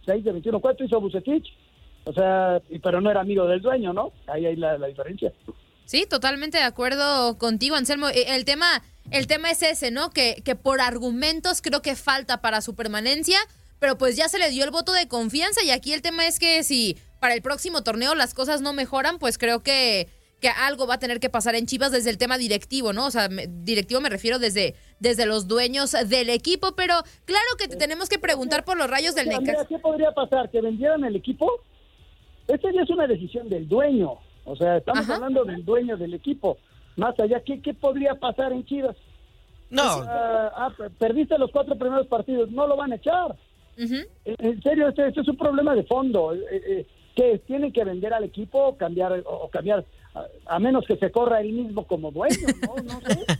6 0.06 0.24
de 0.24 0.32
21, 0.32 0.60
¿cuánto 0.60 0.84
hizo 0.84 1.00
Bucetich? 1.00 1.46
O 2.04 2.12
sea, 2.12 2.60
pero 2.82 3.00
no 3.00 3.10
era 3.10 3.20
amigo 3.20 3.46
del 3.46 3.62
dueño, 3.62 3.92
¿no? 3.92 4.12
Ahí 4.26 4.44
hay 4.46 4.56
la, 4.56 4.76
la 4.76 4.88
diferencia. 4.88 5.32
Sí, 5.86 6.06
totalmente 6.08 6.58
de 6.58 6.64
acuerdo 6.64 7.38
contigo, 7.38 7.76
Anselmo. 7.76 8.08
El 8.08 8.44
tema, 8.44 8.82
el 9.10 9.26
tema 9.26 9.50
es 9.50 9.62
ese, 9.62 9.90
¿no? 9.90 10.10
Que, 10.10 10.42
que 10.44 10.54
por 10.54 10.80
argumentos 10.80 11.60
creo 11.62 11.82
que 11.82 11.96
falta 11.96 12.40
para 12.40 12.60
su 12.60 12.74
permanencia, 12.74 13.38
pero 13.78 13.98
pues 13.98 14.16
ya 14.16 14.28
se 14.28 14.38
le 14.38 14.50
dio 14.50 14.64
el 14.64 14.70
voto 14.70 14.92
de 14.92 15.08
confianza 15.08 15.62
y 15.62 15.70
aquí 15.70 15.92
el 15.92 16.02
tema 16.02 16.26
es 16.26 16.38
que 16.38 16.62
si 16.62 16.96
para 17.20 17.34
el 17.34 17.42
próximo 17.42 17.82
torneo 17.82 18.14
las 18.14 18.34
cosas 18.34 18.60
no 18.60 18.72
mejoran, 18.72 19.18
pues 19.18 19.38
creo 19.38 19.62
que, 19.62 20.08
que 20.40 20.48
algo 20.48 20.86
va 20.86 20.94
a 20.94 20.98
tener 20.98 21.20
que 21.20 21.30
pasar 21.30 21.54
en 21.54 21.66
Chivas 21.66 21.92
desde 21.92 22.10
el 22.10 22.18
tema 22.18 22.36
directivo, 22.38 22.92
¿no? 22.92 23.06
O 23.06 23.10
sea, 23.10 23.28
directivo 23.28 24.00
me 24.00 24.10
refiero 24.10 24.38
desde, 24.38 24.74
desde 25.00 25.26
los 25.26 25.48
dueños 25.48 25.92
del 25.92 26.28
equipo, 26.30 26.74
pero 26.76 26.94
claro 27.24 27.46
que 27.58 27.68
te 27.68 27.76
tenemos 27.76 28.08
que 28.08 28.18
preguntar 28.18 28.64
por 28.64 28.76
los 28.76 28.88
rayos 28.90 29.14
del 29.14 29.28
Necaxa. 29.28 29.66
¿Qué 29.66 29.78
podría 29.78 30.12
pasar? 30.12 30.50
¿Que 30.50 30.60
vendieran 30.60 31.04
el 31.04 31.16
equipo? 31.16 31.50
Esta 32.46 32.70
ya 32.72 32.82
es 32.82 32.90
una 32.90 33.06
decisión 33.06 33.48
del 33.48 33.66
dueño. 33.68 34.18
O 34.44 34.56
sea, 34.56 34.76
estamos 34.76 35.08
hablando 35.08 35.44
del 35.44 35.64
dueño 35.64 35.96
del 35.96 36.14
equipo. 36.14 36.58
Más 36.96 37.18
allá, 37.18 37.40
¿qué, 37.40 37.60
qué 37.62 37.72
podría 37.74 38.14
pasar 38.14 38.52
en 38.52 38.64
Chivas? 38.66 38.96
No. 39.70 39.82
ah, 39.82 40.72
perdiste 40.98 41.38
los 41.38 41.50
cuatro 41.50 41.76
primeros 41.76 42.06
partidos, 42.06 42.50
no 42.50 42.66
lo 42.66 42.76
van 42.76 42.92
a 42.92 42.96
echar. 42.96 43.34
En 43.76 44.62
serio, 44.62 44.88
este, 44.88 45.08
este, 45.08 45.22
es 45.22 45.28
un 45.28 45.36
problema 45.36 45.74
de 45.74 45.82
fondo. 45.84 46.34
Eh, 46.34 46.40
eh, 46.50 46.86
que 47.16 47.38
tienen 47.46 47.72
que 47.72 47.84
vender 47.84 48.12
al 48.12 48.24
equipo 48.24 48.58
o 48.58 48.76
cambiar, 48.76 49.22
o 49.24 49.48
cambiar 49.48 49.84
a, 50.46 50.58
menos 50.58 50.84
que 50.86 50.96
se 50.96 51.10
corra 51.10 51.40
él 51.40 51.52
mismo 51.52 51.86
como 51.86 52.10
dueño, 52.10 52.46
¿no? 52.62 52.82
no 52.82 53.00
sé. 53.00 53.24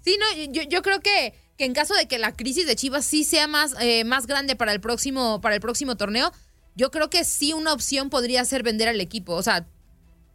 Sí, 0.00 0.18
no, 0.18 0.52
yo, 0.52 0.62
yo 0.62 0.82
creo 0.82 1.00
que, 1.00 1.32
que 1.56 1.64
en 1.64 1.74
caso 1.74 1.94
de 1.94 2.08
que 2.08 2.18
la 2.18 2.34
crisis 2.34 2.66
de 2.66 2.74
Chivas 2.74 3.04
sí 3.04 3.22
sea 3.22 3.46
más, 3.46 3.80
eh, 3.80 4.02
más 4.02 4.26
grande 4.26 4.56
para 4.56 4.72
el 4.72 4.80
próximo, 4.80 5.40
para 5.40 5.54
el 5.54 5.60
próximo 5.60 5.96
torneo, 5.96 6.32
yo 6.74 6.90
creo 6.90 7.08
que 7.08 7.22
sí 7.22 7.52
una 7.52 7.72
opción 7.72 8.10
podría 8.10 8.44
ser 8.44 8.64
vender 8.64 8.88
al 8.88 9.00
equipo. 9.00 9.34
O 9.34 9.42
sea, 9.42 9.66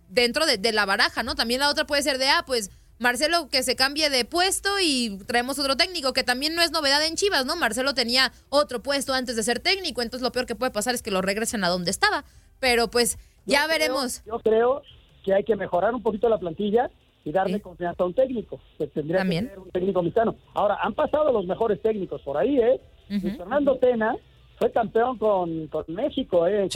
dentro 0.07 0.45
de, 0.45 0.71
la 0.71 0.85
baraja, 0.85 1.23
¿no? 1.23 1.35
También 1.35 1.59
la 1.59 1.69
otra 1.69 1.85
puede 1.85 2.01
ser 2.01 2.17
de, 2.17 2.29
ah, 2.29 2.43
pues 2.45 2.71
Marcelo 2.99 3.49
que 3.49 3.61
se 3.61 3.75
cambie 3.75 4.09
de 4.09 4.25
puesto 4.25 4.69
y 4.81 5.17
traemos 5.27 5.59
otro 5.59 5.75
técnico, 5.75 6.13
que 6.13 6.23
también 6.23 6.55
no 6.55 6.61
es 6.61 6.71
novedad 6.71 7.05
en 7.05 7.15
Chivas, 7.15 7.45
¿no? 7.45 7.57
Marcelo 7.57 7.93
tenía 7.93 8.31
otro 8.49 8.81
puesto 8.81 9.13
antes 9.13 9.35
de 9.35 9.43
ser 9.43 9.59
técnico, 9.59 10.01
entonces 10.01 10.23
lo 10.23 10.31
peor 10.31 10.45
que 10.45 10.55
puede 10.55 10.71
pasar 10.71 10.95
es 10.95 11.01
que 11.01 11.11
lo 11.11 11.21
regresen 11.21 11.63
a 11.63 11.69
donde 11.69 11.91
estaba. 11.91 12.23
Pero 12.59 12.89
pues 12.89 13.17
ya 13.45 13.67
veremos. 13.67 14.23
Yo 14.25 14.39
creo 14.39 14.81
que 15.27 15.33
hay 15.33 15.43
que 15.43 15.57
mejorar 15.57 15.93
un 15.93 16.01
poquito 16.01 16.29
la 16.29 16.37
plantilla 16.37 16.89
y 17.25 17.33
darle 17.33 17.59
confianza 17.59 18.01
a 18.01 18.05
un 18.05 18.13
técnico, 18.13 18.61
que 18.77 18.87
tendría 18.87 19.23
que 19.23 19.41
ser 19.41 19.59
un 19.59 19.69
técnico 19.71 20.01
mexicano. 20.01 20.35
Ahora, 20.53 20.77
han 20.81 20.93
pasado 20.93 21.33
los 21.33 21.45
mejores 21.45 21.81
técnicos 21.81 22.21
por 22.21 22.37
ahí, 22.37 22.57
¿eh? 22.57 22.79
Fernando 23.35 23.75
Tena 23.75 24.15
fue 24.57 24.71
campeón 24.71 25.17
con, 25.17 25.67
con 25.67 25.83
México, 25.89 26.47
¿eh? 26.47 26.69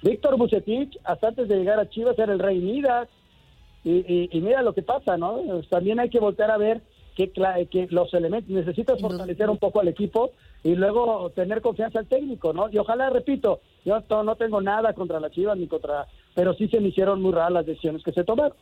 Víctor 0.00 0.38
Bucetich, 0.38 0.98
hasta 1.04 1.28
antes 1.28 1.46
de 1.48 1.56
llegar 1.56 1.78
a 1.78 1.90
Chivas, 1.90 2.18
era 2.18 2.32
el 2.32 2.38
rey 2.38 2.58
Midas. 2.60 3.10
Y, 3.84 4.30
mira 4.40 4.62
lo 4.62 4.72
que 4.72 4.80
pasa, 4.80 5.18
¿no? 5.18 5.42
También 5.68 6.00
hay 6.00 6.08
que 6.08 6.20
volver 6.20 6.50
a 6.50 6.56
ver 6.56 6.80
que, 7.14 7.30
que 7.30 7.88
los 7.90 8.14
elementos, 8.14 8.48
necesitas 8.48 8.98
fortalecer 8.98 9.50
un 9.50 9.58
poco 9.58 9.80
al 9.80 9.88
equipo 9.88 10.30
y 10.64 10.74
luego 10.74 11.30
tener 11.30 11.60
confianza 11.60 11.98
al 12.00 12.08
técnico, 12.08 12.52
¿no? 12.54 12.70
Y 12.70 12.78
ojalá, 12.78 13.10
repito, 13.10 13.60
yo 13.84 14.02
no 14.24 14.34
tengo 14.36 14.62
nada 14.62 14.94
contra 14.94 15.20
la 15.20 15.30
Chivas 15.30 15.58
ni 15.58 15.68
contra, 15.68 16.06
pero 16.34 16.54
sí 16.54 16.68
se 16.68 16.80
me 16.80 16.88
hicieron 16.88 17.20
muy 17.20 17.32
raras 17.32 17.52
las 17.52 17.66
decisiones 17.66 18.02
que 18.02 18.12
se 18.12 18.24
tomaron. 18.24 18.56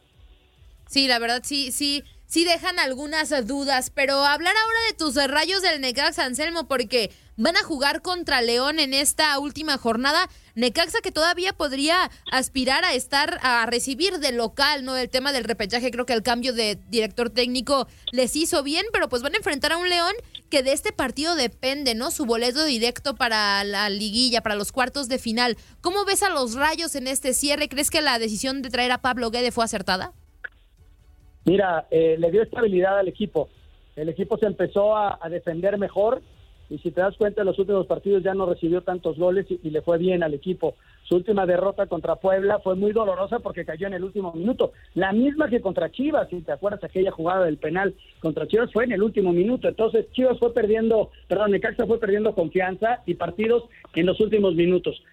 Sí, 0.89 1.07
la 1.07 1.21
verdad 1.21 1.41
sí, 1.45 1.71
sí, 1.71 2.03
sí 2.27 2.45
dejan 2.45 2.79
algunas 2.81 3.31
dudas, 3.47 3.91
pero 3.91 4.25
hablar 4.25 4.55
ahora 4.55 4.79
de 4.91 4.97
tus 4.97 5.15
rayos 5.31 5.63
del 5.63 5.81
Necaxa, 5.81 6.25
Anselmo, 6.25 6.67
porque 6.67 7.13
van 7.37 7.57
a 7.57 7.63
jugar 7.63 8.03
contra 8.03 8.43
León 8.43 8.81
en 8.81 8.93
esta 8.95 9.39
última 9.39 9.79
jornada. 9.79 10.29
Necaxa 10.57 10.99
que 11.03 11.13
todavía 11.13 11.53
podría 11.53 12.11
aspirar 12.31 12.85
a 12.85 12.95
estar, 12.95 13.39
a 13.43 13.65
recibir 13.67 14.19
de 14.19 14.33
local, 14.33 14.85
¿no? 14.85 14.97
El 14.97 15.09
tema 15.09 15.33
del 15.33 15.45
repechaje, 15.45 15.93
creo 15.93 16.05
que 16.05 16.13
el 16.13 16.23
cambio 16.23 16.53
de 16.53 16.79
director 16.91 17.31
técnico 17.31 17.87
les 18.11 18.35
hizo 18.35 18.63
bien, 18.65 18.85
pero 18.93 19.09
pues 19.09 19.23
van 19.23 19.35
a 19.35 19.39
enfrentar 19.39 19.73
a 19.73 19.79
un 19.79 19.89
León 19.89 20.13
que 20.53 20.63
de 20.63 20.73
este 20.73 20.93
partido 20.93 21.35
depende, 21.35 21.95
¿no? 21.95 22.11
Su 22.11 22.27
boleto 22.27 22.63
directo 22.67 23.15
para 23.15 23.65
la 23.65 23.89
liguilla, 23.89 24.43
para 24.43 24.55
los 24.55 24.71
cuartos 24.71 25.09
de 25.09 25.17
final. 25.17 25.57
¿Cómo 25.81 26.05
ves 26.05 26.23
a 26.23 26.29
los 26.29 26.57
rayos 26.57 26.95
en 26.95 27.07
este 27.07 27.33
cierre? 27.33 27.71
¿Crees 27.71 27.91
que 27.91 28.03
la 28.03 28.19
decisión 28.19 28.61
de 28.61 28.69
traer 28.69 28.93
a 28.93 28.99
Pablo 28.99 29.31
Guede 29.31 29.51
fue 29.51 29.65
acertada? 29.65 30.13
Mira, 31.47 31.87
eh, 31.91 32.17
le 32.19 32.31
dio 32.31 32.43
estabilidad 32.43 32.99
al 32.99 33.09
equipo. 33.09 33.49
El 33.97 34.11
equipo 34.11 34.37
se 34.37 34.45
empezó 34.45 34.95
a, 34.95 35.19
defender 35.31 35.79
mejor 35.79 36.21
y 36.69 36.77
si 36.81 36.91
te 36.91 37.01
das 37.01 37.17
cuenta 37.17 37.41
en 37.41 37.47
los 37.47 37.59
últimos 37.59 37.87
partidos 37.87 38.23
ya 38.23 38.35
no 38.35 38.45
recibió 38.45 38.83
tantos 38.83 39.17
goles 39.17 39.47
y, 39.49 39.71
le 39.71 39.81
fue 39.81 39.97
bien 39.97 40.23
al 40.23 40.35
equipo. 40.35 40.75
Su 41.13 41.17
última 41.17 41.45
derrota 41.45 41.89
contra 41.89 42.17
Puebla 42.17 42.61
fue 42.61 42.75
muy 42.75 42.93
dolorosa 42.93 43.39
porque 43.41 43.67
cayó 43.67 43.87
en 43.87 43.93
el 43.93 44.03
último 44.03 44.33
minuto. 44.33 44.73
La 44.95 45.13
misma 45.13 45.51
que 45.51 45.61
contra 45.61 45.91
Chivas, 45.91 46.31
si 46.31 46.41
te 46.41 46.53
acuerdas 46.53 46.83
aquella 46.83 47.11
jugada 47.11 47.45
del 47.45 47.59
penal 47.59 47.95
contra 48.21 48.49
Chivas 48.49 48.73
fue 48.73 48.85
en 48.85 48.93
el 48.93 49.03
último 49.03 49.31
minuto. 49.31 49.69
Entonces 49.69 50.11
Chivas 50.13 50.39
fue 50.39 50.55
perdiendo, 50.55 51.11
perdón, 51.29 51.51
Necaxa 51.51 51.85
fue 51.85 52.01
perdiendo 52.01 52.35
confianza 52.35 53.03
y 53.05 53.13
partidos 53.13 53.65
en 53.95 54.07
los 54.07 54.19
últimos 54.21 54.55
minutos. 54.55 55.05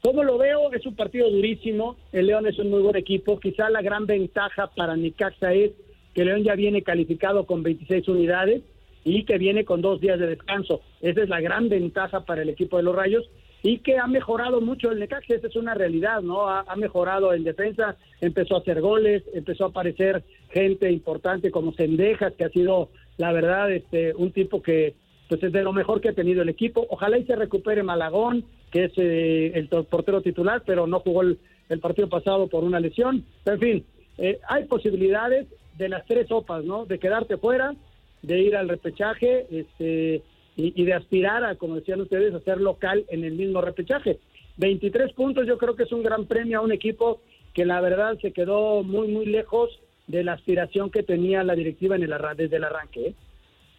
Como 0.00 0.24
lo 0.24 0.38
veo? 0.38 0.72
Es 0.72 0.86
un 0.86 0.96
partido 0.96 1.28
durísimo. 1.30 1.96
El 2.12 2.28
León 2.28 2.46
es 2.46 2.58
un 2.58 2.70
muy 2.70 2.80
buen 2.80 2.96
equipo. 2.96 3.38
Quizá 3.38 3.68
la 3.68 3.82
gran 3.82 4.06
ventaja 4.06 4.68
para 4.74 4.96
Necaxa 4.96 5.52
es 5.52 5.72
que 6.14 6.24
León 6.24 6.44
ya 6.44 6.54
viene 6.54 6.80
calificado 6.80 7.44
con 7.44 7.62
26 7.62 8.08
unidades 8.08 8.62
y 9.04 9.24
que 9.24 9.36
viene 9.36 9.66
con 9.66 9.82
dos 9.82 10.00
días 10.00 10.18
de 10.18 10.28
descanso. 10.28 10.80
Esa 11.02 11.22
es 11.22 11.28
la 11.28 11.42
gran 11.42 11.68
ventaja 11.68 12.24
para 12.24 12.40
el 12.40 12.48
equipo 12.48 12.78
de 12.78 12.84
los 12.84 12.96
Rayos 12.96 13.28
y 13.62 13.78
que 13.78 13.98
ha 13.98 14.06
mejorado 14.06 14.60
mucho 14.60 14.90
el 14.90 14.98
Necaxa, 14.98 15.34
esa 15.34 15.46
es 15.46 15.56
una 15.56 15.74
realidad, 15.74 16.20
¿no? 16.20 16.48
Ha, 16.48 16.74
mejorado 16.76 17.32
en 17.32 17.44
defensa, 17.44 17.96
empezó 18.20 18.56
a 18.56 18.58
hacer 18.58 18.80
goles, 18.80 19.22
empezó 19.32 19.64
a 19.64 19.68
aparecer 19.68 20.24
gente 20.50 20.90
importante 20.90 21.50
como 21.50 21.72
Sendejas, 21.72 22.32
que 22.34 22.44
ha 22.44 22.48
sido, 22.48 22.90
la 23.18 23.32
verdad, 23.32 23.70
este, 23.70 24.14
un 24.14 24.32
tipo 24.32 24.62
que 24.62 24.94
pues 25.28 25.42
es 25.44 25.52
de 25.52 25.62
lo 25.62 25.72
mejor 25.72 26.00
que 26.00 26.10
ha 26.10 26.14
tenido 26.14 26.42
el 26.42 26.48
equipo. 26.48 26.86
Ojalá 26.90 27.16
y 27.18 27.24
se 27.24 27.36
recupere 27.36 27.82
Malagón, 27.82 28.44
que 28.70 28.84
es 28.84 28.92
eh, 28.96 29.52
el 29.54 29.68
portero 29.68 30.20
titular, 30.20 30.62
pero 30.66 30.86
no 30.86 31.00
jugó 31.00 31.22
el, 31.22 31.38
partido 31.80 32.08
pasado 32.08 32.48
por 32.48 32.64
una 32.64 32.80
lesión. 32.80 33.24
en 33.46 33.58
fin, 33.58 33.86
eh, 34.18 34.40
hay 34.46 34.64
posibilidades 34.64 35.46
de 35.78 35.88
las 35.88 36.04
tres 36.04 36.28
sopas, 36.28 36.64
¿no? 36.64 36.84
De 36.84 36.98
quedarte 36.98 37.38
fuera, 37.38 37.74
de 38.20 38.40
ir 38.40 38.56
al 38.56 38.68
repechaje, 38.68 39.46
este, 39.50 40.22
y, 40.56 40.84
de 40.84 40.94
aspirar 40.94 41.44
a, 41.44 41.56
como 41.56 41.76
decían 41.76 42.00
ustedes, 42.00 42.34
a 42.34 42.40
ser 42.40 42.60
local 42.60 43.04
en 43.08 43.24
el 43.24 43.34
mismo 43.34 43.60
repechaje. 43.60 44.18
23 44.58 45.12
puntos 45.14 45.46
yo 45.46 45.56
creo 45.56 45.76
que 45.76 45.84
es 45.84 45.92
un 45.92 46.02
gran 46.02 46.26
premio 46.26 46.58
a 46.58 46.62
un 46.62 46.72
equipo 46.72 47.20
que 47.54 47.64
la 47.64 47.80
verdad 47.80 48.18
se 48.20 48.32
quedó 48.32 48.82
muy, 48.82 49.08
muy 49.08 49.26
lejos 49.26 49.70
de 50.06 50.24
la 50.24 50.34
aspiración 50.34 50.90
que 50.90 51.02
tenía 51.02 51.42
la 51.42 51.54
directiva 51.54 51.96
en 51.96 52.02
el, 52.02 52.14
desde 52.36 52.56
el 52.56 52.64
arranque. 52.64 53.08
¿eh? 53.08 53.14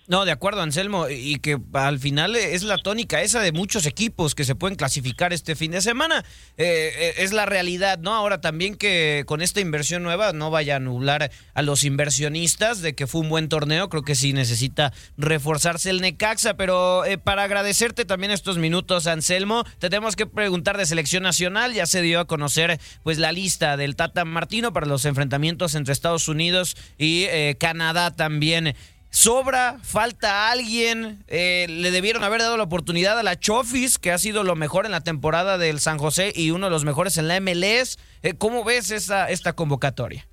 No, 0.06 0.26
de 0.26 0.32
acuerdo, 0.32 0.62
Anselmo, 0.62 1.08
y 1.08 1.40
que 1.40 1.58
al 1.72 1.98
final 1.98 2.36
es 2.36 2.64
la 2.64 2.78
tónica 2.78 3.22
esa 3.22 3.40
de 3.40 3.54
muchos 3.54 3.86
equipos 3.86 4.36
que 4.36 4.44
se 4.44 4.54
pueden 4.54 4.76
clasificar 4.76 5.32
este 5.32 5.56
fin 5.56 5.72
de 5.72 5.82
semana. 5.82 6.26
Eh, 6.58 6.92
eh, 6.94 7.14
es 7.20 7.32
la 7.32 7.46
realidad, 7.46 8.00
¿no? 8.00 8.14
Ahora 8.14 8.42
también 8.42 8.76
que 8.76 9.24
con 9.28 9.42
esta 9.42 9.62
inversión 9.62 10.04
nueva 10.04 10.34
no 10.34 10.52
vaya 10.52 10.76
a 10.76 10.80
nublar 10.80 11.32
a 11.54 11.62
los 11.62 11.86
inversionistas 11.86 12.82
de 12.82 12.96
que 12.96 13.08
fue 13.08 13.22
un 13.22 13.30
buen 13.30 13.48
torneo, 13.48 13.88
creo 13.88 14.04
que 14.04 14.16
sí 14.16 14.34
necesita 14.34 14.92
reforzarse 15.18 15.90
el 15.90 16.02
Necaxa, 16.02 16.56
pero 16.56 17.06
eh, 17.06 17.18
para 17.18 17.44
agradecerte 17.44 18.04
también 18.04 18.34
estos 18.34 18.58
minutos, 18.58 19.08
Anselmo, 19.08 19.64
tenemos 19.80 20.18
que 20.18 20.26
preguntar 20.26 20.78
de 20.78 20.86
selección 20.86 21.24
nacional, 21.24 21.74
ya 21.74 21.86
se 21.86 22.02
dio 22.02 22.20
a 22.20 22.28
conocer 22.28 22.78
pues 23.04 23.20
la 23.20 23.32
lista 23.32 23.78
del 23.78 23.96
Tata 23.96 24.26
Martino 24.26 24.74
para 24.74 24.86
los 24.86 25.06
enfrentamientos 25.06 25.76
entre 25.76 25.94
Estados 25.94 26.28
Unidos 26.28 26.76
y 26.98 27.26
Canadá 27.58 28.12
también 28.12 28.76
sobra, 29.14 29.78
falta 29.84 30.52
alguien, 30.52 31.20
eh, 31.28 31.68
le 31.70 31.92
debieron 31.92 32.24
haber 32.24 32.42
dado 32.42 32.58
la 32.58 32.64
oportunidad 32.64 33.20
a 33.20 33.24
la 33.24 33.40
Chofis, 33.40 34.00
que 34.00 34.12
ha 34.12 34.18
sido 34.18 34.44
lo 34.44 34.56
mejor 34.56 34.86
en 34.86 34.92
la 34.92 35.02
temporada 35.02 35.60
del 35.60 35.80
San 35.80 36.00
José 36.00 36.34
y 36.36 36.50
uno 36.50 36.66
de 36.66 36.72
los 36.72 36.84
mejores 36.84 37.20
en 37.20 37.28
la 37.28 37.40
MLS. 37.40 38.00
Eh, 38.24 38.34
¿Cómo 38.36 38.64
ves 38.64 38.90
esa, 38.90 39.30
esta 39.30 39.54
convocatoria? 39.54 40.26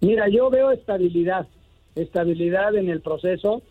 Mira, 0.00 0.26
yo 0.30 0.48
veo 0.48 0.72
estabilidad, 0.72 1.46
estabilidad 1.94 2.74
en 2.76 2.88
el 2.88 3.02
proceso. 3.02 3.62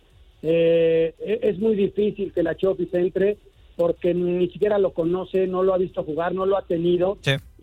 Eh, 0.44 1.16
e-, 1.20 1.40
es 1.42 1.58
muy 1.58 1.76
difícil 1.76 2.32
que 2.32 2.44
la 2.44 2.56
Chofis 2.56 2.94
entre 2.94 3.38
porque 3.76 4.14
ni 4.14 4.48
siquiera 4.50 4.78
lo 4.78 4.94
conoce, 4.94 5.48
no 5.48 5.64
lo 5.64 5.74
ha 5.74 5.80
visto 5.80 6.04
jugar, 6.04 6.36
no 6.36 6.46
lo 6.46 6.58
ha 6.58 6.62
tenido. 6.68 7.18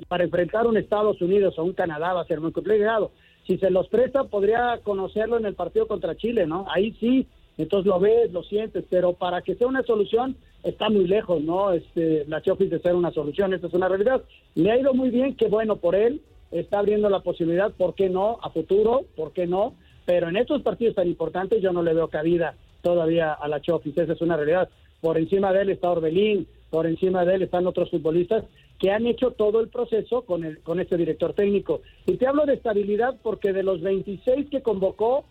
Para 0.09 0.25
enfrentar 0.25 0.67
a 0.67 0.69
un 0.69 0.77
Estados 0.77 1.23
Unidos 1.23 1.55
o 1.57 1.62
un 1.62 1.75
Canadá 1.75 2.15
va 2.15 2.23
a 2.23 2.27
ser 2.27 2.41
muy 2.41 2.50
complicado 2.50 3.12
si 3.49 3.57
se 3.57 3.71
los 3.71 3.88
presta, 3.88 4.25
podría 4.25 4.78
conocerlo 4.85 5.38
en 5.38 5.47
el 5.47 5.55
partido 5.55 5.88
contra 5.88 6.17
Chile, 6.17 6.47
¿no? 6.47 6.67
Ahí 6.69 6.95
sí 7.00 7.26
entonces 7.59 7.87
lo 7.87 7.99
ves, 7.99 8.31
lo 8.33 8.45
sientes, 8.45 8.85
pero 8.88 9.14
para 9.14 9.43
que 9.43 9.57
sea 9.57 9.67
una 9.67 9.83
solución 9.83 10.37
está 10.62 10.90
muy 10.90 11.09
lejos, 11.09 11.43
¿no? 11.43 11.73
Este, 11.73 12.25
la 12.28 12.40
Chofis 12.40 12.71
de 12.71 12.78
ser 12.78 12.95
una 12.95 13.11
solución, 13.11 13.52
esta 13.52 13.67
es 13.67 13.75
una 13.75 13.88
realidad. 13.88 14.23
Le 14.55 14.71
ha 14.71 14.78
ido 14.78 14.95
muy 14.95 15.11
bien, 15.11 15.35
qué 15.35 15.49
bueno 15.49 15.76
por 15.76 15.97
él, 15.97 16.21
está 16.52 16.78
abriendo 16.78 17.11
la 17.11 17.21
posibilidad, 17.21 17.73
¿por 17.73 17.95
qué 17.95 18.09
no? 18.09 18.38
A 18.43 18.50
futuro, 18.50 19.07
¿por 19.17 19.33
qué 19.33 19.47
no? 19.47 19.75
Pero 20.07 20.28
en 20.28 20.37
estos 20.37 20.62
partidos 20.62 20.95
tan 20.95 21.09
importantes 21.09 21.61
yo 21.61 21.73
no 21.73 21.83
le 21.83 21.95
veo 21.95 22.09
cabida 22.09 22.55
todavía 22.81 23.33
a 23.33 23.49
la 23.49 23.61
Chofis, 23.61 23.99
esa 23.99 24.12
es 24.12 24.21
una 24.21 24.37
realidad. 24.37 24.69
Por 25.00 25.19
encima 25.19 25.52
de 25.52 25.62
él 25.62 25.71
está 25.71 25.90
Orbelín, 25.90 26.47
por 26.71 26.87
encima 26.87 27.25
de 27.25 27.35
él 27.35 27.43
están 27.43 27.67
otros 27.67 27.90
futbolistas 27.90 28.45
que 28.79 28.91
han 28.91 29.07
hecho 29.07 29.33
todo 29.33 29.61
el 29.61 29.69
proceso 29.69 30.23
con, 30.23 30.45
el, 30.45 30.61
con 30.61 30.81
este 30.81 30.97
director 30.97 31.35
técnico. 31.35 31.81
Y 32.07 32.17
te 32.17 32.27
hablo 32.27 32.47
de 32.47 32.55
estabilidad 32.55 33.17
porque 33.23 33.53
de 33.53 33.63
los 33.63 33.81
26 33.81 34.49
que 34.51 34.63
convocó, 34.63 35.25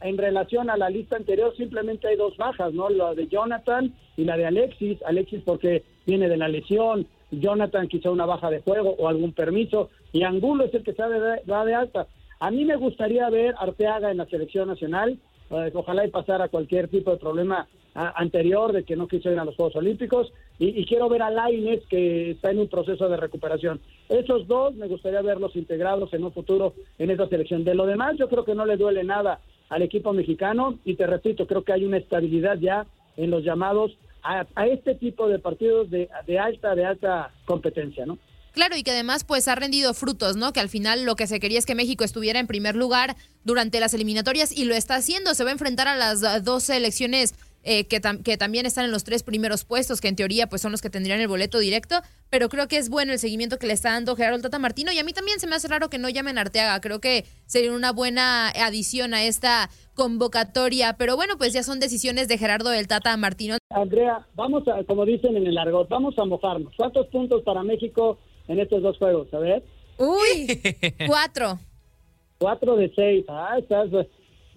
en 0.00 0.18
relación 0.18 0.70
a 0.70 0.76
la 0.76 0.90
lista 0.90 1.16
anterior 1.16 1.56
simplemente 1.56 2.08
hay 2.08 2.16
dos 2.16 2.36
bajas, 2.36 2.72
¿no? 2.74 2.90
La 2.90 3.14
de 3.14 3.26
Jonathan 3.26 3.94
y 4.16 4.24
la 4.24 4.36
de 4.36 4.46
Alexis. 4.46 4.98
Alexis 5.06 5.42
porque 5.44 5.82
viene 6.06 6.28
de 6.28 6.36
la 6.36 6.48
lesión, 6.48 7.06
Jonathan 7.30 7.88
quizá 7.88 8.10
una 8.10 8.26
baja 8.26 8.50
de 8.50 8.60
juego 8.60 8.90
o 8.98 9.08
algún 9.08 9.32
permiso, 9.32 9.90
y 10.12 10.22
Angulo 10.22 10.64
es 10.64 10.74
el 10.74 10.84
que 10.84 10.92
sabe 10.92 11.42
va 11.50 11.64
de 11.64 11.74
alta. 11.74 12.06
A 12.38 12.50
mí 12.50 12.64
me 12.64 12.76
gustaría 12.76 13.28
ver 13.30 13.54
Arteaga 13.58 14.10
en 14.10 14.18
la 14.18 14.26
selección 14.26 14.68
nacional, 14.68 15.18
eh, 15.50 15.70
ojalá 15.74 16.04
y 16.04 16.10
pasara 16.10 16.48
cualquier 16.48 16.88
tipo 16.88 17.10
de 17.10 17.16
problema 17.16 17.66
anterior 17.94 18.72
de 18.72 18.82
que 18.82 18.96
no 18.96 19.06
quiso 19.06 19.30
ir 19.30 19.38
a 19.38 19.44
los 19.44 19.54
Juegos 19.54 19.76
Olímpicos, 19.76 20.32
y, 20.58 20.84
quiero 20.86 21.08
ver 21.08 21.22
a 21.22 21.30
Laines 21.30 21.80
que 21.88 22.32
está 22.32 22.50
en 22.50 22.60
un 22.60 22.68
proceso 22.68 23.08
de 23.08 23.16
recuperación. 23.16 23.80
Esos 24.08 24.46
dos 24.46 24.74
me 24.74 24.86
gustaría 24.86 25.20
verlos 25.20 25.56
integrados 25.56 26.12
en 26.14 26.24
un 26.24 26.32
futuro 26.32 26.74
en 26.98 27.10
esta 27.10 27.28
selección. 27.28 27.64
De 27.64 27.74
lo 27.74 27.86
demás, 27.86 28.16
yo 28.18 28.28
creo 28.28 28.44
que 28.44 28.54
no 28.54 28.64
le 28.64 28.76
duele 28.76 29.02
nada 29.02 29.40
al 29.68 29.82
equipo 29.82 30.12
mexicano 30.12 30.78
y 30.84 30.94
te 30.94 31.06
repito, 31.06 31.46
creo 31.46 31.64
que 31.64 31.72
hay 31.72 31.84
una 31.84 31.96
estabilidad 31.96 32.58
ya 32.58 32.86
en 33.16 33.30
los 33.30 33.42
llamados 33.42 33.96
a, 34.22 34.46
este 34.66 34.94
tipo 34.94 35.28
de 35.28 35.38
partidos 35.38 35.90
de, 35.90 36.08
de 36.26 36.38
alta, 36.38 36.74
de 36.74 36.86
alta 36.86 37.30
competencia, 37.44 38.06
¿no? 38.06 38.18
Claro, 38.52 38.76
y 38.76 38.84
que 38.84 38.92
además 38.92 39.24
pues 39.24 39.48
ha 39.48 39.56
rendido 39.56 39.92
frutos, 39.94 40.36
¿no? 40.36 40.52
Que 40.52 40.60
al 40.60 40.68
final 40.68 41.04
lo 41.04 41.16
que 41.16 41.26
se 41.26 41.40
quería 41.40 41.58
es 41.58 41.66
que 41.66 41.74
México 41.74 42.04
estuviera 42.04 42.38
en 42.38 42.46
primer 42.46 42.76
lugar 42.76 43.16
durante 43.42 43.80
las 43.80 43.94
eliminatorias 43.94 44.56
y 44.56 44.64
lo 44.64 44.74
está 44.74 44.94
haciendo. 44.94 45.34
Se 45.34 45.42
va 45.42 45.50
a 45.50 45.54
enfrentar 45.54 45.88
a 45.88 45.96
las 45.96 46.44
dos 46.44 46.62
selecciones 46.62 47.34
eh, 47.64 47.86
que, 47.86 48.00
que, 48.22 48.36
también 48.36 48.66
están 48.66 48.84
en 48.84 48.90
los 48.90 49.04
tres 49.04 49.22
primeros 49.22 49.64
puestos, 49.64 50.00
que 50.00 50.08
en 50.08 50.16
teoría 50.16 50.48
pues 50.48 50.62
son 50.62 50.70
los 50.70 50.82
que 50.82 50.90
tendrían 50.90 51.20
el 51.20 51.28
boleto 51.28 51.58
directo, 51.58 51.96
pero 52.30 52.48
creo 52.48 52.68
que 52.68 52.76
es 52.76 52.90
bueno 52.90 53.12
el 53.12 53.18
seguimiento 53.18 53.58
que 53.58 53.66
le 53.66 53.72
está 53.72 53.92
dando 53.92 54.14
Gerardo 54.16 54.42
Tata 54.42 54.58
Martino 54.58 54.92
y 54.92 54.98
a 54.98 55.04
mí 55.04 55.12
también 55.12 55.40
se 55.40 55.46
me 55.46 55.56
hace 55.56 55.68
raro 55.68 55.88
que 55.88 55.98
no 55.98 56.08
llamen 56.08 56.36
a 56.38 56.42
Arteaga, 56.42 56.80
creo 56.80 57.00
que 57.00 57.24
sería 57.46 57.72
una 57.72 57.92
buena 57.92 58.48
adición 58.50 59.14
a 59.14 59.24
esta 59.24 59.70
convocatoria, 59.94 60.96
pero 60.98 61.16
bueno, 61.16 61.34
pues 61.38 61.52
ya 61.52 61.62
son 61.62 61.80
decisiones 61.80 62.28
de 62.28 62.38
Gerardo 62.38 62.70
del 62.70 62.86
Tata 62.86 63.16
Martino. 63.16 63.56
Andrea, 63.70 64.26
vamos 64.34 64.68
a, 64.68 64.84
como 64.84 65.04
dicen 65.04 65.36
en 65.36 65.46
el 65.46 65.56
argot, 65.56 65.88
vamos 65.88 66.18
a 66.18 66.24
mojarnos. 66.24 66.72
¿Cuántos 66.76 67.06
puntos 67.06 67.42
para 67.42 67.62
México 67.62 68.18
en 68.48 68.60
estos 68.60 68.82
dos 68.82 68.98
juegos? 68.98 69.32
A 69.32 69.38
ver. 69.38 69.62
Uy, 69.98 70.60
cuatro. 71.06 71.58
Cuatro 72.38 72.76
de 72.76 72.92
seis. 72.94 73.24
Ah, 73.28 73.56
estás 73.58 73.90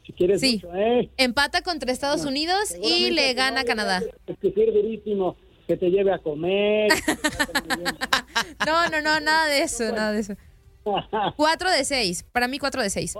si 0.07 0.13
quieres 0.13 0.39
sí. 0.39 0.61
¿eh? 0.73 1.09
Empata 1.17 1.61
contra 1.61 1.91
Estados 1.91 2.23
Unidos 2.23 2.73
y 2.81 3.11
le 3.11 3.33
gana 3.33 3.61
a 3.61 3.63
Canadá. 3.65 4.01
Exigir 4.25 4.73
durísimo 4.73 5.35
que 5.67 5.75
te 5.75 5.89
lleve 5.89 6.13
a 6.13 6.17
comer. 6.19 6.89
no, 8.65 8.89
no, 8.89 9.01
no, 9.01 9.19
nada 9.19 9.47
de 9.47 9.63
eso, 9.63 9.91
nada 9.91 10.13
de 10.13 10.21
eso. 10.21 10.33
Cuatro 11.35 11.69
de 11.69 11.83
seis, 11.83 12.23
para 12.31 12.47
mí 12.47 12.57
cuatro 12.57 12.81
de 12.81 12.89
seis. 12.89 13.15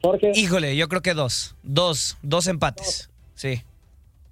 ¿Por 0.00 0.18
qué? 0.18 0.32
Híjole, 0.34 0.74
yo 0.76 0.88
creo 0.88 1.02
que 1.02 1.12
dos, 1.12 1.54
dos, 1.62 2.16
dos 2.22 2.46
empates, 2.46 3.10
sí. 3.34 3.60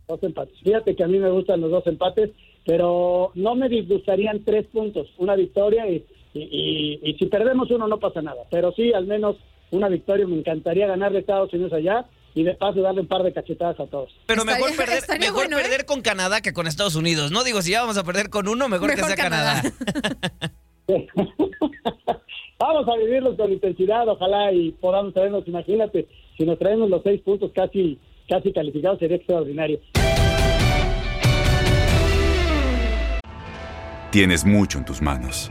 Dos 0.09 0.23
empates. 0.23 0.59
Fíjate 0.63 0.97
que 0.97 1.05
a 1.05 1.09
mí 1.09 1.19
me 1.19 1.31
gustan 1.31 1.61
los 1.61 1.71
dos 1.71 1.87
empates, 1.87 2.31
pero 2.65 3.33
no 3.35 3.55
me 3.55 3.69
disgustarían 3.69 4.43
tres 4.45 4.67
puntos, 4.69 5.09
una 5.19 5.35
victoria 5.35 5.87
y, 5.87 6.07
y, 6.33 7.01
y 7.03 7.15
si 7.19 7.27
perdemos 7.27 7.71
uno 7.71 7.87
no 7.87 7.99
pasa 7.99 8.23
nada, 8.23 8.45
pero 8.51 8.73
sí 8.73 8.95
al 8.95 9.07
menos 9.07 9.37
una 9.71 9.89
victoria. 9.89 10.27
Me 10.27 10.37
encantaría 10.37 10.87
ganar 10.87 11.13
de 11.13 11.21
Estados 11.21 11.53
Unidos 11.53 11.73
allá 11.73 12.07
y 12.35 12.43
de 12.43 12.55
paso 12.55 12.83
darle 12.83 13.01
un 13.01 13.07
par 13.07 13.23
de 13.23 13.33
cachetadas 13.33 13.79
a 13.81 13.87
todos. 13.87 14.11
Pero 14.27 14.45
mejor 14.45 14.75
perder, 14.77 15.03
mejor 15.21 15.47
¿eh? 15.47 15.51
perder 15.51 15.87
con 15.87 16.03
Canadá 16.03 16.41
que 16.41 16.53
con 16.53 16.67
Estados 16.67 16.97
Unidos. 16.97 17.31
No 17.31 17.45
digo, 17.45 17.63
si 17.63 17.71
ya 17.71 17.81
vamos 17.81 17.97
a 17.97 18.05
perder 18.05 18.29
con 18.29 18.49
uno, 18.49 18.69
mejor, 18.69 18.95
que 18.95 19.03
sea 19.03 19.17
Canadá. 19.17 19.63
vamos 22.59 22.89
a 22.89 22.97
vivirlos 22.97 23.37
con 23.37 23.53
intensidad, 23.53 24.09
ojalá 24.09 24.53
y 24.53 24.73
podamos 24.73 25.15
traernos, 25.15 25.47
imagínate, 25.47 26.09
si 26.37 26.45
nos 26.45 26.59
traemos 26.59 26.91
los 26.91 27.03
seis 27.03 27.21
puntos 27.23 27.53
casi, 27.55 27.99
casi 28.29 28.53
calificados 28.53 28.99
sería 28.99 29.17
extraordinario. 29.17 29.81
Tienes 34.11 34.45
mucho 34.45 34.79
en 34.79 34.85
tus 34.85 35.03
manos 35.03 35.51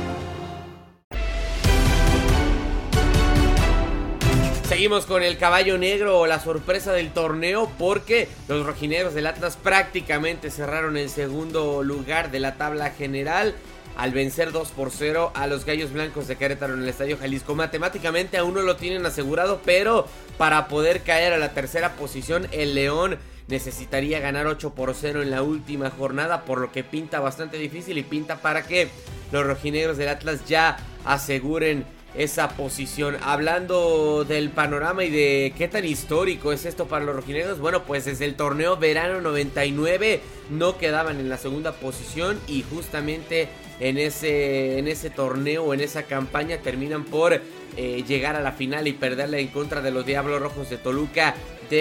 Seguimos 4.71 5.05
con 5.05 5.21
el 5.21 5.37
caballo 5.37 5.77
negro 5.77 6.17
o 6.17 6.27
la 6.27 6.39
sorpresa 6.39 6.93
del 6.93 7.11
torneo 7.11 7.69
porque 7.77 8.29
los 8.47 8.65
rojinegros 8.65 9.13
del 9.13 9.27
Atlas 9.27 9.57
prácticamente 9.61 10.49
cerraron 10.49 10.95
el 10.95 11.09
segundo 11.09 11.83
lugar 11.83 12.31
de 12.31 12.39
la 12.39 12.55
tabla 12.55 12.91
general 12.91 13.53
al 13.97 14.13
vencer 14.13 14.53
2 14.53 14.69
por 14.69 14.91
0 14.91 15.33
a 15.35 15.45
los 15.47 15.65
Gallos 15.65 15.91
Blancos 15.91 16.29
de 16.29 16.37
Querétaro 16.37 16.75
en 16.75 16.83
el 16.83 16.87
Estadio 16.87 17.17
Jalisco. 17.17 17.53
Matemáticamente 17.53 18.37
aún 18.37 18.53
no 18.53 18.61
lo 18.61 18.77
tienen 18.77 19.05
asegurado, 19.05 19.59
pero 19.65 20.07
para 20.37 20.69
poder 20.69 21.01
caer 21.01 21.33
a 21.33 21.37
la 21.37 21.53
tercera 21.53 21.97
posición 21.97 22.47
el 22.53 22.73
León 22.73 23.19
necesitaría 23.49 24.21
ganar 24.21 24.47
8 24.47 24.73
por 24.73 24.95
0 24.95 25.21
en 25.21 25.31
la 25.31 25.43
última 25.43 25.89
jornada, 25.89 26.45
por 26.45 26.61
lo 26.61 26.71
que 26.71 26.85
pinta 26.85 27.19
bastante 27.19 27.57
difícil 27.57 27.97
y 27.97 28.03
pinta 28.03 28.37
para 28.37 28.65
que 28.65 28.87
los 29.33 29.45
rojinegros 29.45 29.97
del 29.97 30.07
Atlas 30.07 30.45
ya 30.47 30.77
aseguren 31.03 31.83
esa 32.15 32.49
posición. 32.49 33.17
Hablando 33.21 34.25
del 34.25 34.49
panorama 34.49 35.03
y 35.03 35.09
de 35.09 35.53
qué 35.57 35.67
tan 35.67 35.85
histórico 35.85 36.51
es 36.51 36.65
esto 36.65 36.87
para 36.87 37.05
los 37.05 37.15
rojinegros, 37.15 37.59
bueno, 37.59 37.83
pues 37.83 38.05
desde 38.05 38.25
el 38.25 38.35
torneo 38.35 38.77
verano 38.77 39.21
99 39.21 40.21
no 40.49 40.77
quedaban 40.77 41.19
en 41.19 41.29
la 41.29 41.37
segunda 41.37 41.73
posición 41.73 42.39
y 42.47 42.63
justamente 42.63 43.47
en 43.79 43.97
ese, 43.97 44.77
en 44.77 44.87
ese 44.87 45.09
torneo, 45.09 45.73
en 45.73 45.81
esa 45.81 46.03
campaña 46.03 46.57
terminan 46.57 47.03
por 47.05 47.41
eh, 47.77 48.03
llegar 48.07 48.35
a 48.35 48.41
la 48.41 48.51
final 48.51 48.87
y 48.87 48.93
perderle 48.93 49.39
en 49.39 49.47
contra 49.47 49.81
de 49.81 49.91
los 49.91 50.05
Diablos 50.05 50.41
Rojos 50.41 50.69
de 50.69 50.77
Toluca 50.77 51.35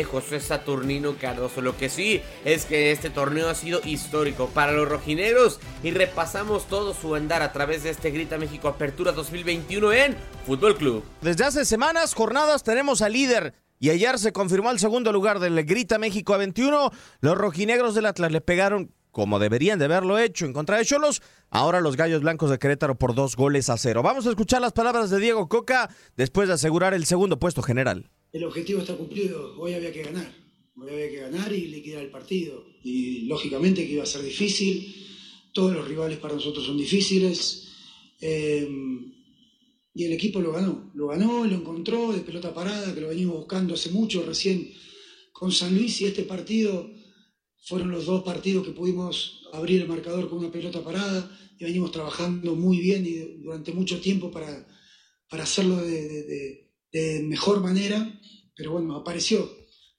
José 0.05 0.41
Saturnino 0.41 1.17
Cardoso. 1.21 1.61
Lo 1.61 1.77
que 1.77 1.89
sí 1.89 2.23
es 2.45 2.65
que 2.65 2.93
este 2.93 3.11
torneo 3.11 3.49
ha 3.49 3.55
sido 3.55 3.81
histórico 3.85 4.49
para 4.49 4.73
los 4.73 4.89
rojineros 4.89 5.61
y 5.83 5.91
repasamos 5.91 6.67
todo 6.69 6.95
su 6.95 7.15
andar 7.15 7.43
a 7.43 7.53
través 7.53 7.83
de 7.83 7.91
este 7.91 8.11
Grita 8.11 8.39
México 8.39 8.69
Apertura 8.69 9.13
2021 9.13 9.93
en 9.93 10.17
Fútbol 10.47 10.77
Club. 10.77 11.05
Desde 11.21 11.45
hace 11.45 11.65
semanas, 11.65 12.15
jornadas, 12.15 12.63
tenemos 12.63 13.03
al 13.03 13.13
líder. 13.13 13.55
Y 13.79 13.91
ayer 13.91 14.19
se 14.19 14.33
confirmó 14.33 14.71
el 14.71 14.79
segundo 14.79 15.11
lugar 15.11 15.41
del 15.41 15.65
Grita 15.65 15.99
México 15.99 16.35
a 16.35 16.39
21. 16.39 16.91
Los 17.21 17.39
rojinegros 17.39 17.95
del 17.95 18.07
Atlas 18.07 18.31
le 18.31 18.41
pegaron 18.41 18.93
como 19.11 19.39
deberían 19.39 19.79
de 19.79 19.87
haberlo 19.87 20.19
hecho 20.19 20.45
en 20.45 20.53
contra 20.53 20.77
de 20.77 20.85
Cholos. 20.85 21.23
Ahora 21.51 21.81
los 21.81 21.97
Gallos 21.97 22.21
Blancos 22.21 22.51
de 22.51 22.59
Querétaro 22.59 22.97
por 22.97 23.15
dos 23.15 23.37
goles 23.37 23.71
a 23.71 23.77
cero. 23.77 24.03
Vamos 24.03 24.27
a 24.27 24.31
escuchar 24.31 24.61
las 24.61 24.73
palabras 24.73 25.11
de 25.11 25.19
Diego 25.19 25.49
Coca 25.49 25.91
después 26.17 26.49
de 26.49 26.55
asegurar 26.55 26.95
el 26.95 27.07
segundo 27.07 27.39
puesto 27.39 27.63
general. 27.63 28.11
El 28.33 28.45
objetivo 28.45 28.81
está 28.81 28.97
cumplido, 28.97 29.59
hoy 29.59 29.75
había 29.75 29.93
que 29.93 30.03
ganar. 30.03 30.33
Hoy 30.77 30.91
había 30.91 31.11
que 31.11 31.17
ganar 31.17 31.53
y 31.53 31.67
liquidar 31.67 32.03
el 32.03 32.11
partido. 32.11 32.65
Y 32.83 33.23
lógicamente 33.23 33.87
que 33.87 33.95
iba 33.95 34.03
a 34.03 34.07
ser 34.07 34.23
difícil. 34.23 34.95
Todos 35.53 35.73
los 35.73 35.87
rivales 35.87 36.19
para 36.19 36.35
nosotros 36.35 36.65
son 36.65 36.79
difíciles. 36.79 37.69
Eh, 38.21 38.69
y 39.95 40.05
el 40.05 40.13
equipo 40.13 40.41
lo 40.41 40.53
ganó. 40.53 40.91
Lo 40.95 41.09
ganó, 41.09 41.45
lo 41.45 41.55
encontró 41.55 42.13
de 42.13 42.21
pelota 42.21 42.55
parada, 42.55 42.95
que 42.95 43.01
lo 43.01 43.09
venimos 43.09 43.37
buscando 43.37 43.75
hace 43.75 43.91
mucho, 43.91 44.25
recién 44.25 44.73
con 45.33 45.51
San 45.53 45.75
Luis 45.75 46.01
y 46.01 46.05
este 46.05 46.25
partido 46.25 46.91
fueron 47.65 47.91
los 47.91 48.07
dos 48.07 48.23
partidos 48.23 48.67
que 48.67 48.73
pudimos 48.73 49.43
abrir 49.53 49.81
el 49.81 49.89
marcador 49.89 50.29
con 50.29 50.39
una 50.39 50.53
pelota 50.53 50.83
parada 50.85 51.31
y 51.59 51.65
venimos 51.65 51.93
trabajando 51.93 52.55
muy 52.55 52.79
bien 52.79 53.07
y 53.07 53.43
durante 53.43 53.73
mucho 53.73 54.01
tiempo 54.01 54.31
para, 54.31 54.67
para 55.29 55.45
hacerlo 55.45 55.77
de, 55.77 56.70
mejor 56.93 57.61
manera, 57.61 58.21
pero 58.57 58.73
bueno, 58.73 58.97
apareció. 58.97 59.51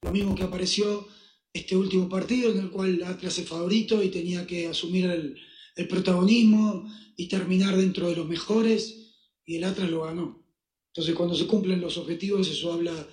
Lo 0.02 0.12
mismo 0.12 0.34
que 0.34 0.42
apareció 0.42 1.06
este 1.52 1.76
último 1.76 2.08
partido 2.08 2.50
en 2.50 2.58
el 2.58 2.70
cual 2.70 3.02
Atlas 3.04 3.38
es 3.38 3.48
favorito 3.48 4.02
y 4.02 4.08
tenía 4.08 4.46
que 4.46 4.66
asumir 4.66 5.06
el, 5.06 5.36
el 5.76 5.88
protagonismo 5.88 6.90
y 7.16 7.28
terminar 7.28 7.76
dentro 7.76 8.08
de 8.08 8.16
los 8.16 8.28
mejores 8.28 9.12
y 9.44 9.56
el 9.56 9.64
Atlas 9.64 9.90
lo 9.90 10.04
ganó. 10.04 10.46
Entonces 10.88 11.14
cuando 11.14 11.34
se 11.34 11.46
cumplen 11.46 11.80
los 11.80 11.96
objetivos 11.96 12.48
eso 12.48 12.72
habla 12.72 13.08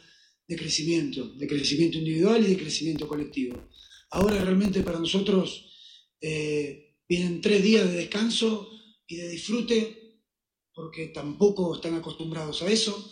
de 0.47 0.55
crecimiento, 0.55 1.35
de 1.35 1.47
crecimiento 1.47 1.97
individual 1.97 2.43
y 2.43 2.49
de 2.49 2.57
crecimiento 2.57 3.07
colectivo. 3.07 3.69
Ahora 4.11 4.43
realmente 4.43 4.81
para 4.81 4.99
nosotros 4.99 5.65
eh, 6.21 6.97
vienen 7.07 7.41
tres 7.41 7.63
días 7.63 7.87
de 7.87 7.97
descanso 7.97 8.69
y 9.07 9.17
de 9.17 9.29
disfrute, 9.29 10.21
porque 10.73 11.07
tampoco 11.07 11.75
están 11.75 11.95
acostumbrados 11.95 12.61
a 12.61 12.71
eso. 12.71 13.11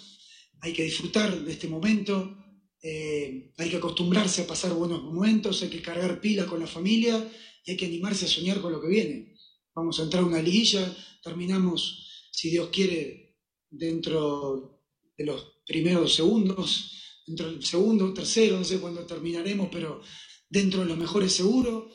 Hay 0.62 0.74
que 0.74 0.84
disfrutar 0.84 1.43
de 1.43 1.52
este 1.52 1.67
momento, 1.67 2.36
eh, 2.82 3.54
hay 3.58 3.70
que 3.70 3.78
acostumbrarse 3.78 4.43
a 4.43 4.48
pasar 4.48 4.74
buenos 4.74 5.04
momentos, 5.04 5.62
hay 5.62 5.70
que 5.70 5.82
cargar 5.82 6.22
pila 6.22 6.46
con 6.46 6.60
la 6.60 6.67
familia 6.67 7.32
y 7.65 7.72
hay 7.72 7.78
que 7.78 7.86
animarse 7.86 8.26
a 8.26 8.30
soñar 8.30 8.62
con 8.62 8.72
lo 8.72 8.82
que 8.82 8.88
viene. 8.88 9.36
Vamos 9.76 10.00
a 10.00 10.04
entrar 10.04 10.24
a 10.24 10.28
una 10.28 10.41
liguilla, 10.41 10.96
terminamos, 11.24 12.30
si 12.32 12.50
Dios 12.50 12.70
quiere, 12.72 13.36
dentro 13.70 14.82
de 15.17 15.26
los 15.26 15.62
primeros 15.65 16.15
segundos, 16.15 16.93
dentro 17.26 17.52
del 17.52 17.63
segundo, 17.63 18.13
tercero, 18.13 18.58
no 18.58 18.63
sé 18.63 18.80
cuándo 18.80 19.06
terminaremos, 19.06 19.70
pero 19.72 20.02
dentro 20.50 20.82
de 20.82 20.86
los 20.86 20.98
mejores 20.98 21.34
seguros 21.34 21.93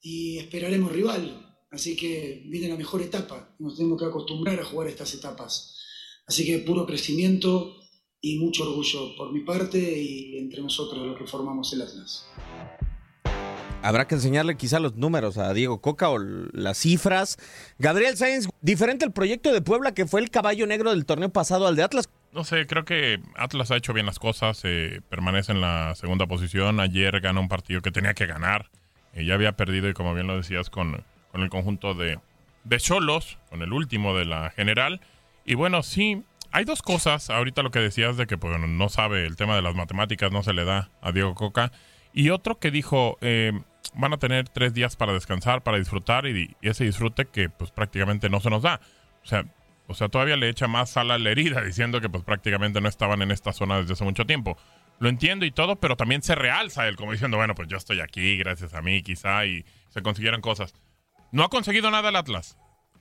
y 0.00 0.38
esperaremos 0.38 0.92
rival. 0.92 1.44
Así 1.70 1.96
que 1.96 2.44
viene 2.46 2.68
la 2.68 2.76
mejor 2.76 3.02
etapa. 3.02 3.54
Nos 3.58 3.76
tenemos 3.76 3.98
que 3.98 4.06
acostumbrar 4.06 4.58
a 4.60 4.64
jugar 4.64 4.88
estas 4.88 5.12
etapas. 5.14 5.76
Así 6.26 6.46
que 6.46 6.58
puro 6.58 6.86
crecimiento 6.86 7.77
y 8.20 8.38
mucho 8.38 8.64
orgullo 8.68 9.16
por 9.16 9.32
mi 9.32 9.40
parte 9.40 9.78
y 9.78 10.38
entre 10.38 10.62
nosotros 10.62 11.06
los 11.06 11.18
que 11.18 11.26
formamos 11.26 11.72
el 11.72 11.82
Atlas. 11.82 12.28
Habrá 13.80 14.08
que 14.08 14.16
enseñarle 14.16 14.56
quizá 14.56 14.80
los 14.80 14.96
números 14.96 15.38
a 15.38 15.52
Diego 15.54 15.80
Coca 15.80 16.10
o 16.10 16.18
las 16.18 16.78
cifras. 16.78 17.38
Gabriel 17.78 18.16
Sainz, 18.16 18.48
diferente 18.60 19.04
el 19.04 19.12
proyecto 19.12 19.52
de 19.52 19.62
Puebla 19.62 19.94
que 19.94 20.06
fue 20.06 20.20
el 20.20 20.30
caballo 20.30 20.66
negro 20.66 20.90
del 20.90 21.06
torneo 21.06 21.28
pasado 21.28 21.66
al 21.66 21.76
de 21.76 21.84
Atlas. 21.84 22.08
No 22.32 22.44
sé, 22.44 22.66
creo 22.66 22.84
que 22.84 23.20
Atlas 23.36 23.70
ha 23.70 23.76
hecho 23.76 23.92
bien 23.92 24.06
las 24.06 24.18
cosas, 24.18 24.60
eh, 24.64 25.00
permanece 25.08 25.52
en 25.52 25.60
la 25.60 25.94
segunda 25.94 26.26
posición. 26.26 26.80
Ayer 26.80 27.20
ganó 27.20 27.40
un 27.40 27.48
partido 27.48 27.80
que 27.80 27.92
tenía 27.92 28.14
que 28.14 28.26
ganar. 28.26 28.68
Eh, 29.14 29.24
ya 29.24 29.34
había 29.34 29.56
perdido, 29.56 29.88
y 29.88 29.94
como 29.94 30.12
bien 30.12 30.26
lo 30.26 30.36
decías, 30.36 30.70
con, 30.70 31.04
con 31.30 31.42
el 31.42 31.48
conjunto 31.48 31.94
de, 31.94 32.18
de 32.64 32.78
Cholos, 32.78 33.38
con 33.48 33.62
el 33.62 33.72
último 33.72 34.16
de 34.16 34.26
la 34.26 34.50
general. 34.50 35.00
Y 35.46 35.54
bueno, 35.54 35.82
sí, 35.82 36.22
hay 36.52 36.64
dos 36.64 36.82
cosas. 36.82 37.30
Ahorita 37.30 37.62
lo 37.62 37.70
que 37.70 37.78
decías 37.78 38.16
de 38.16 38.26
que 38.26 38.38
pues, 38.38 38.58
no 38.58 38.88
sabe 38.88 39.26
el 39.26 39.36
tema 39.36 39.56
de 39.56 39.62
las 39.62 39.74
matemáticas, 39.74 40.32
no 40.32 40.42
se 40.42 40.52
le 40.52 40.64
da 40.64 40.90
a 41.00 41.12
Diego 41.12 41.34
Coca. 41.34 41.72
Y 42.12 42.30
otro 42.30 42.58
que 42.58 42.70
dijo, 42.70 43.18
eh, 43.20 43.52
van 43.94 44.12
a 44.12 44.18
tener 44.18 44.48
tres 44.48 44.74
días 44.74 44.96
para 44.96 45.12
descansar, 45.12 45.62
para 45.62 45.78
disfrutar, 45.78 46.26
y, 46.26 46.56
ese 46.62 46.84
disfrute 46.84 47.26
que 47.26 47.48
pues 47.48 47.70
prácticamente 47.70 48.28
no 48.28 48.40
se 48.40 48.50
nos 48.50 48.62
da. 48.62 48.80
O 49.22 49.26
sea, 49.26 49.44
o 49.86 49.94
sea, 49.94 50.08
todavía 50.08 50.36
le 50.36 50.48
echa 50.48 50.68
más 50.68 50.90
sal 50.90 51.10
a 51.10 51.18
la 51.18 51.30
herida 51.30 51.60
diciendo 51.64 52.00
que 52.00 52.08
pues 52.08 52.24
prácticamente 52.24 52.80
no 52.80 52.88
estaban 52.88 53.22
en 53.22 53.30
esta 53.30 53.52
zona 53.52 53.78
desde 53.78 53.94
hace 53.94 54.04
mucho 54.04 54.26
tiempo. 54.26 54.56
Lo 55.00 55.08
entiendo 55.08 55.46
y 55.46 55.50
todo, 55.50 55.76
pero 55.76 55.96
también 55.96 56.22
se 56.22 56.34
realza 56.34 56.88
él 56.88 56.96
como 56.96 57.12
diciendo, 57.12 57.36
bueno, 57.36 57.54
pues 57.54 57.68
yo 57.68 57.76
estoy 57.76 58.00
aquí 58.00 58.36
gracias 58.36 58.74
a 58.74 58.82
mí 58.82 59.02
quizá 59.02 59.46
y 59.46 59.64
se 59.90 60.02
consiguieron 60.02 60.40
cosas. 60.40 60.74
No 61.30 61.44
ha 61.44 61.48
conseguido 61.48 61.90
nada 61.90 62.08
el 62.08 62.16
Atlas. 62.16 62.58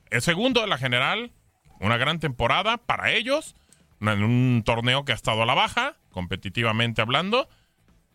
El 0.09 0.21
segundo 0.21 0.61
de 0.61 0.67
la 0.67 0.77
general, 0.77 1.31
una 1.79 1.97
gran 1.97 2.19
temporada 2.19 2.77
para 2.77 3.11
ellos, 3.11 3.55
en 4.01 4.23
un 4.23 4.63
torneo 4.65 5.05
que 5.05 5.11
ha 5.11 5.15
estado 5.15 5.43
a 5.43 5.45
la 5.45 5.53
baja, 5.55 5.95
competitivamente 6.11 7.01
hablando, 7.01 7.47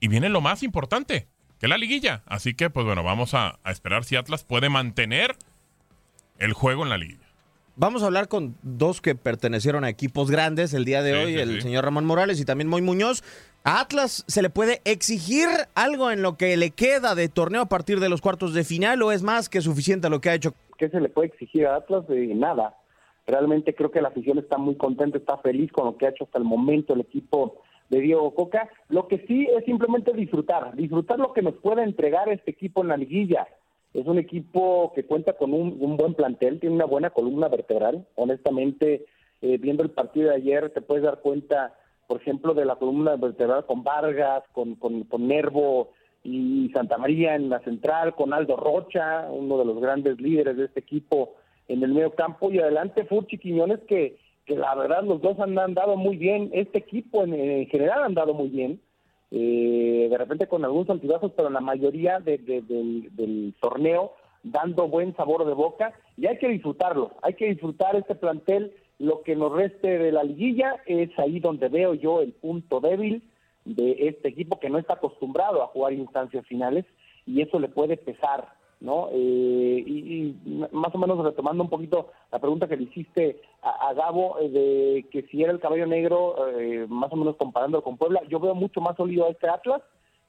y 0.01 0.09
viene 0.09 0.29
lo 0.29 0.41
más 0.41 0.63
importante, 0.63 1.29
que 1.59 1.67
es 1.67 1.71
la 1.71 1.79
liguilla. 1.79 2.23
Así 2.27 2.55
que, 2.55 2.71
pues 2.71 2.87
bueno, 2.87 3.03
vamos 3.03 3.35
a, 3.35 3.59
a 3.63 3.71
esperar 3.71 4.05
si 4.05 4.17
Atlas 4.17 4.45
puede 4.45 4.69
mantener 4.69 5.37
el 6.39 6.53
juego 6.53 6.83
en 6.83 6.91
la 6.91 6.99
liguilla. 6.99 7.19
Vamos 7.75 8.03
a 8.03 8.07
hablar 8.07 8.29
con 8.29 8.55
dos 8.63 9.01
que 9.01 9.15
pertenecieron 9.15 9.85
a 9.85 9.89
equipos 9.89 10.31
grandes 10.31 10.75
el 10.75 10.85
día 10.85 11.03
de 11.03 11.13
Sí, 11.13 11.19
hoy, 11.19 11.35
sí, 11.35 11.41
el 11.41 11.55
sí. 11.55 11.61
señor 11.63 11.85
Ramón 11.85 12.05
Morales 12.05 12.39
y 12.39 12.45
también 12.45 12.69
Moy 12.69 12.83
Muñoz. 12.83 13.23
¿A 13.65 13.81
Atlas 13.81 14.25
se 14.27 14.43
le 14.43 14.51
puede 14.51 14.83
exigir 14.85 15.49
algo 15.75 16.11
en 16.11 16.21
lo 16.21 16.37
que 16.37 16.57
le 16.57 16.71
queda 16.73 17.15
de 17.15 17.29
torneo 17.29 17.63
a 17.63 17.67
partir 17.69 17.99
de 18.01 18.09
los 18.11 18.21
cuartos 18.21 18.53
de 18.55 18.65
final 18.65 19.01
o 19.03 19.11
es 19.13 19.23
más 19.23 19.49
que 19.49 19.61
suficiente 19.63 20.11
lo 20.11 20.21
que 20.21 20.31
ha 20.31 20.35
hecho? 20.35 20.53
¿Qué 20.79 20.91
se 20.91 21.01
le 21.01 21.09
puede 21.09 21.29
exigir 21.29 21.67
a 21.67 21.77
Atlas? 21.77 22.07
De 22.09 22.27
nada. 22.35 22.75
Realmente 23.27 23.75
creo 23.75 23.91
que 23.91 24.03
la 24.03 24.09
afición 24.09 24.39
está 24.39 24.59
muy 24.59 24.75
contenta, 24.75 25.19
está 25.19 25.39
feliz 25.39 25.71
con 25.71 25.87
lo 25.87 25.97
que 25.97 26.07
ha 26.07 26.11
hecho 26.11 26.25
hasta 26.25 26.39
el 26.39 26.45
momento 26.45 26.95
el 26.95 27.01
equipo 27.01 27.63
de 27.89 28.01
Diego 28.01 28.35
Coca. 28.35 28.69
Lo 28.89 29.07
que 29.07 29.25
sí 29.27 29.47
es 29.57 29.65
simplemente 29.65 30.13
disfrutar, 30.13 30.75
disfrutar 30.75 31.19
lo 31.19 31.33
que 31.33 31.43
nos 31.43 31.55
pueda 31.55 31.85
entregar 31.85 32.29
este 32.29 32.51
equipo 32.51 32.83
en 32.83 32.89
la 32.89 32.97
liguilla. 32.97 33.47
Es 33.95 34.07
un 34.07 34.19
equipo 34.19 34.93
que 34.95 35.05
cuenta 35.05 35.35
con 35.35 35.53
un, 35.53 35.97
buen 35.97 36.15
plantel, 36.15 36.59
tiene 36.59 36.75
una 36.75 36.87
buena 36.87 37.11
columna 37.11 37.49
vertebral. 37.49 38.07
Honestamente, 38.17 39.05
eh, 39.43 39.59
viendo 39.59 39.83
el 39.83 39.91
partido 39.91 40.31
de 40.31 40.37
ayer, 40.37 40.71
te 40.71 40.81
puedes 40.81 41.05
dar 41.05 41.21
cuenta, 41.21 41.75
por 42.09 42.21
ejemplo, 42.21 42.55
de 42.55 42.65
la 42.65 42.77
columna 42.77 43.17
vertebral 43.17 43.67
con 43.67 43.85
Vargas, 43.85 44.43
con, 44.53 44.77
con, 44.77 45.05
con 45.05 45.29
Nervo 45.29 45.91
y 46.25 46.71
Santa 46.73 46.97
María 46.97 47.35
en 47.35 47.51
la 47.51 47.61
central, 47.61 48.15
con 48.15 48.33
Aldo 48.33 48.57
Rocha, 48.57 49.29
uno 49.31 49.59
de 49.59 49.65
los 49.67 49.79
grandes 49.81 50.19
líderes 50.21 50.57
de 50.57 50.65
este 50.65 50.81
equipo 50.81 51.35
en 51.69 51.83
el 51.83 51.93
medio 51.93 52.13
campo, 52.15 52.51
y 52.51 52.59
adelante 52.59 53.05
Furchi 53.05 53.39
Quiñones, 53.39 53.81
que, 53.89 54.19
que 54.47 54.57
la 54.57 54.75
verdad 54.75 55.03
los 55.05 55.21
dos 55.23 55.39
han 55.41 55.59
andado 55.59 55.97
muy 55.97 56.17
bien, 56.17 56.51
este 56.53 56.79
equipo 56.79 57.25
en, 57.25 57.35
en 57.35 57.67
general 57.69 58.03
ha 58.03 58.07
andado 58.07 58.35
muy 58.35 58.49
bien, 58.49 58.81
eh, 59.31 60.09
de 60.11 60.19
repente 60.19 60.47
con 60.47 60.65
algunos 60.65 60.91
altibajos, 60.91 61.33
pero 61.37 61.49
la 61.49 61.61
mayoría 61.61 62.19
de- 62.21 62.39
de- 62.39 62.63
del, 62.63 63.09
del 63.17 63.55
torneo 63.61 64.13
dando 64.43 64.89
buen 64.89 65.15
sabor 65.17 65.47
de 65.47 65.55
boca. 65.55 65.93
Y 66.19 66.27
hay 66.27 66.37
que 66.39 66.49
disfrutarlo, 66.49 67.13
hay 67.23 67.35
que 67.35 67.47
disfrutar 67.49 67.97
este 67.97 68.15
plantel, 68.15 68.75
lo 68.99 69.23
que 69.23 69.35
nos 69.35 69.53
reste 69.53 69.99
de 69.99 70.13
la 70.13 70.23
liguilla 70.23 70.77
es 70.87 71.11
ahí 71.19 71.41
donde 71.41 71.69
veo 71.69 71.95
yo 71.95 72.21
el 72.21 72.33
punto 72.33 72.81
débil 72.81 73.23
de 73.65 74.09
este 74.09 74.29
equipo 74.29 74.59
que 74.61 74.69
no 74.69 74.79
está 74.79 74.95
acostumbrado 74.95 75.63
a 75.63 75.69
jugar 75.69 75.93
instancias 75.93 76.45
finales 76.47 76.85
y 77.27 77.41
eso 77.41 77.59
le 77.59 77.69
puede 77.69 77.97
pesar, 77.97 78.49
¿no? 78.83 79.09
Eh, 79.13 79.85
y, 79.87 80.35
y 80.45 80.67
más 80.73 80.95
o 80.95 80.99
menos 80.99 81.25
retomando 81.25 81.63
un 81.63 81.71
poquito 81.71 82.11
la 82.33 82.41
pregunta 82.41 82.67
que 82.67 82.77
le 82.77 82.85
hiciste 82.85 83.41
a, 83.63 83.93
Gabo 83.95 84.39
eh, 84.41 84.49
de 84.49 85.07
que 85.11 85.23
si 85.29 85.43
era 85.43 85.53
el 85.53 85.61
caballo 85.61 85.87
negro, 85.87 86.49
eh, 86.49 86.87
más 86.89 87.13
o 87.13 87.17
menos 87.17 87.37
comparándolo 87.37 87.83
con 87.83 87.97
Puebla, 87.97 88.21
yo 88.29 88.41
veo 88.41 88.55
mucho 88.55 88.81
más 88.81 88.97
sólido 88.97 89.27
a 89.27 89.31
este 89.31 89.49
Atlas 89.49 89.83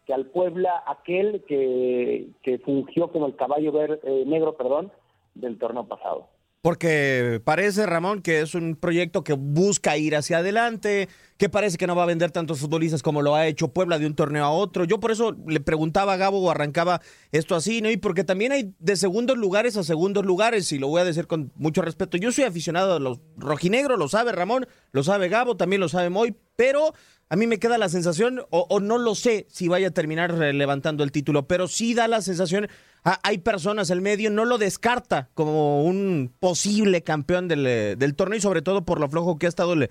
que 0.06 0.14
al 0.14 0.26
Puebla 0.28 0.84
aquel 0.86 1.44
que, 1.48 2.28
que 2.44 2.60
fungió 2.60 3.12
como 3.12 3.26
el 3.26 3.36
caballo 3.36 3.72
ver, 3.72 4.00
eh, 4.04 4.24
negro 4.28 4.54
perdón, 4.56 4.92
del 5.34 5.58
torneo 5.58 5.86
pasado. 5.86 6.28
Porque 6.64 7.42
parece, 7.44 7.86
Ramón, 7.86 8.22
que 8.22 8.40
es 8.40 8.56
un 8.56 8.78
proyecto 8.78 9.22
que 9.22 9.34
busca 9.34 9.98
ir 9.98 10.16
hacia 10.16 10.38
adelante, 10.38 11.10
que 11.36 11.50
parece 11.50 11.78
que 11.78 11.88
no 11.88 11.94
va 11.94 12.04
a 12.04 12.06
vender 12.06 12.32
tantos 12.32 12.60
futbolistas 12.62 13.04
como 13.04 13.22
lo 13.22 13.36
ha 13.36 13.48
hecho 13.48 13.74
Puebla 13.74 14.00
de 14.00 14.06
un 14.06 14.16
torneo 14.16 14.46
a 14.46 14.50
otro. 14.50 14.86
Yo 14.86 15.02
por 15.02 15.12
eso 15.12 15.36
le 15.46 15.60
preguntaba 15.60 16.14
a 16.14 16.16
Gabo 16.16 16.40
o 16.40 16.50
arrancaba 16.50 17.02
esto 17.34 17.56
así, 17.56 17.82
¿no? 17.82 17.92
Y 17.92 17.98
porque 17.98 18.24
también 18.24 18.54
hay 18.54 18.74
de 18.80 18.96
segundos 18.96 19.38
lugares 19.38 19.76
a 19.76 19.84
segundos 19.84 20.26
lugares, 20.26 20.72
y 20.72 20.80
lo 20.80 20.88
voy 20.88 21.02
a 21.02 21.04
decir 21.04 21.28
con 21.28 21.52
mucho 21.56 21.82
respeto. 21.82 22.16
Yo 22.16 22.32
soy 22.32 22.46
aficionado 22.46 22.96
a 22.96 23.00
los 23.02 23.20
rojinegros, 23.36 24.00
lo 24.00 24.08
sabe 24.08 24.32
Ramón, 24.32 24.66
lo 24.94 25.04
sabe 25.04 25.28
Gabo, 25.28 25.58
también 25.58 25.82
lo 25.82 25.90
sabe 25.90 26.10
Moy, 26.10 26.34
pero 26.56 26.94
a 27.28 27.36
mí 27.36 27.46
me 27.46 27.60
queda 27.60 27.78
la 27.78 27.90
sensación, 27.90 28.40
o, 28.52 28.68
o 28.70 28.80
no 28.80 29.00
lo 29.00 29.16
sé 29.16 29.48
si 29.50 29.68
vaya 29.68 29.90
a 29.90 29.92
terminar 29.92 30.32
levantando 30.32 31.04
el 31.04 31.12
título, 31.12 31.46
pero 31.46 31.68
sí 31.68 31.94
da 31.94 32.08
la 32.08 32.22
sensación, 32.22 32.70
ah, 33.04 33.20
hay 33.24 33.40
personas, 33.40 33.90
el 33.90 34.02
medio 34.02 34.30
no 34.30 34.46
lo 34.46 34.58
descarta 34.58 35.30
como 35.34 35.84
un 35.84 36.34
posible 36.40 37.04
campeón 37.04 37.48
del, 37.48 37.66
eh, 37.68 37.96
del 37.98 38.16
torneo 38.16 38.38
y 38.38 38.42
sobre 38.42 38.62
todo 38.62 38.86
por 38.86 39.00
lo 39.00 39.10
flojo 39.10 39.38
que 39.38 39.46
ha 39.46 39.50
estado 39.50 39.74
el, 39.74 39.90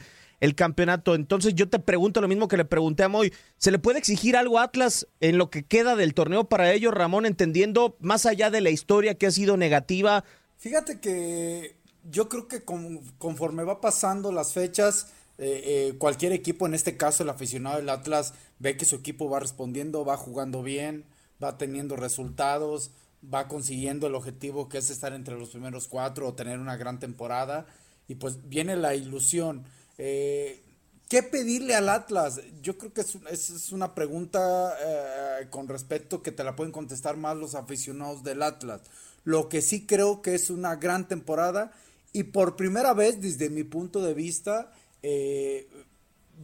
campeonato. 0.56 1.14
Entonces 1.14 1.54
yo 1.54 1.68
te 1.68 1.78
pregunto 1.78 2.20
lo 2.20 2.26
mismo 2.28 2.48
que 2.48 2.56
le 2.56 2.64
pregunté 2.64 3.04
a 3.04 3.08
Moy, 3.08 3.32
¿se 3.58 3.70
le 3.70 3.78
puede 3.78 3.98
exigir 3.98 4.36
algo 4.36 4.58
a 4.58 4.64
Atlas 4.64 5.06
en 5.20 5.38
lo 5.38 5.50
que 5.50 5.62
queda 5.64 5.94
del 5.94 6.14
torneo 6.14 6.44
para 6.44 6.72
ellos, 6.72 6.92
Ramón, 6.92 7.26
entendiendo 7.26 7.96
más 8.00 8.26
allá 8.26 8.50
de 8.50 8.60
la 8.60 8.70
historia 8.70 9.14
que 9.14 9.26
ha 9.26 9.30
sido 9.30 9.56
negativa? 9.56 10.24
Fíjate 10.58 10.98
que 10.98 11.76
yo 12.10 12.28
creo 12.28 12.48
que 12.48 12.64
con- 12.64 13.00
conforme 13.18 13.62
va 13.62 13.80
pasando 13.80 14.32
las 14.32 14.52
fechas, 14.52 15.12
eh, 15.38 15.62
eh, 15.64 15.94
cualquier 15.98 16.32
equipo, 16.32 16.66
en 16.66 16.74
este 16.74 16.96
caso 16.96 17.22
el 17.22 17.30
aficionado 17.30 17.76
del 17.76 17.88
Atlas, 17.88 18.34
ve 18.58 18.76
que 18.76 18.84
su 18.84 18.96
equipo 18.96 19.30
va 19.30 19.40
respondiendo, 19.40 20.04
va 20.04 20.16
jugando 20.16 20.62
bien, 20.62 21.04
va 21.42 21.56
teniendo 21.58 21.96
resultados, 21.96 22.90
va 23.32 23.48
consiguiendo 23.48 24.06
el 24.06 24.14
objetivo 24.14 24.68
que 24.68 24.78
es 24.78 24.90
estar 24.90 25.12
entre 25.12 25.38
los 25.38 25.50
primeros 25.50 25.88
cuatro 25.88 26.28
o 26.28 26.34
tener 26.34 26.58
una 26.58 26.76
gran 26.76 26.98
temporada. 26.98 27.66
Y 28.08 28.16
pues 28.16 28.48
viene 28.48 28.76
la 28.76 28.94
ilusión. 28.94 29.64
Eh, 29.98 30.62
¿Qué 31.08 31.22
pedirle 31.22 31.74
al 31.74 31.88
Atlas? 31.90 32.40
Yo 32.62 32.78
creo 32.78 32.92
que 32.92 33.02
es, 33.02 33.16
es- 33.30 33.72
una 33.72 33.94
pregunta 33.94 34.74
eh, 34.82 35.46
con 35.50 35.68
respeto 35.68 36.22
que 36.22 36.32
te 36.32 36.42
la 36.44 36.56
pueden 36.56 36.72
contestar 36.72 37.16
más 37.16 37.36
los 37.36 37.54
aficionados 37.54 38.22
del 38.24 38.42
Atlas. 38.42 38.80
Lo 39.24 39.48
que 39.48 39.60
sí 39.62 39.86
creo 39.86 40.22
que 40.22 40.34
es 40.34 40.50
una 40.50 40.76
gran 40.76 41.06
temporada 41.08 41.72
y 42.12 42.24
por 42.24 42.56
primera 42.56 42.92
vez 42.94 43.20
desde 43.20 43.50
mi 43.50 43.62
punto 43.62 44.02
de 44.02 44.14
vista 44.14 44.72
eh, 45.02 45.68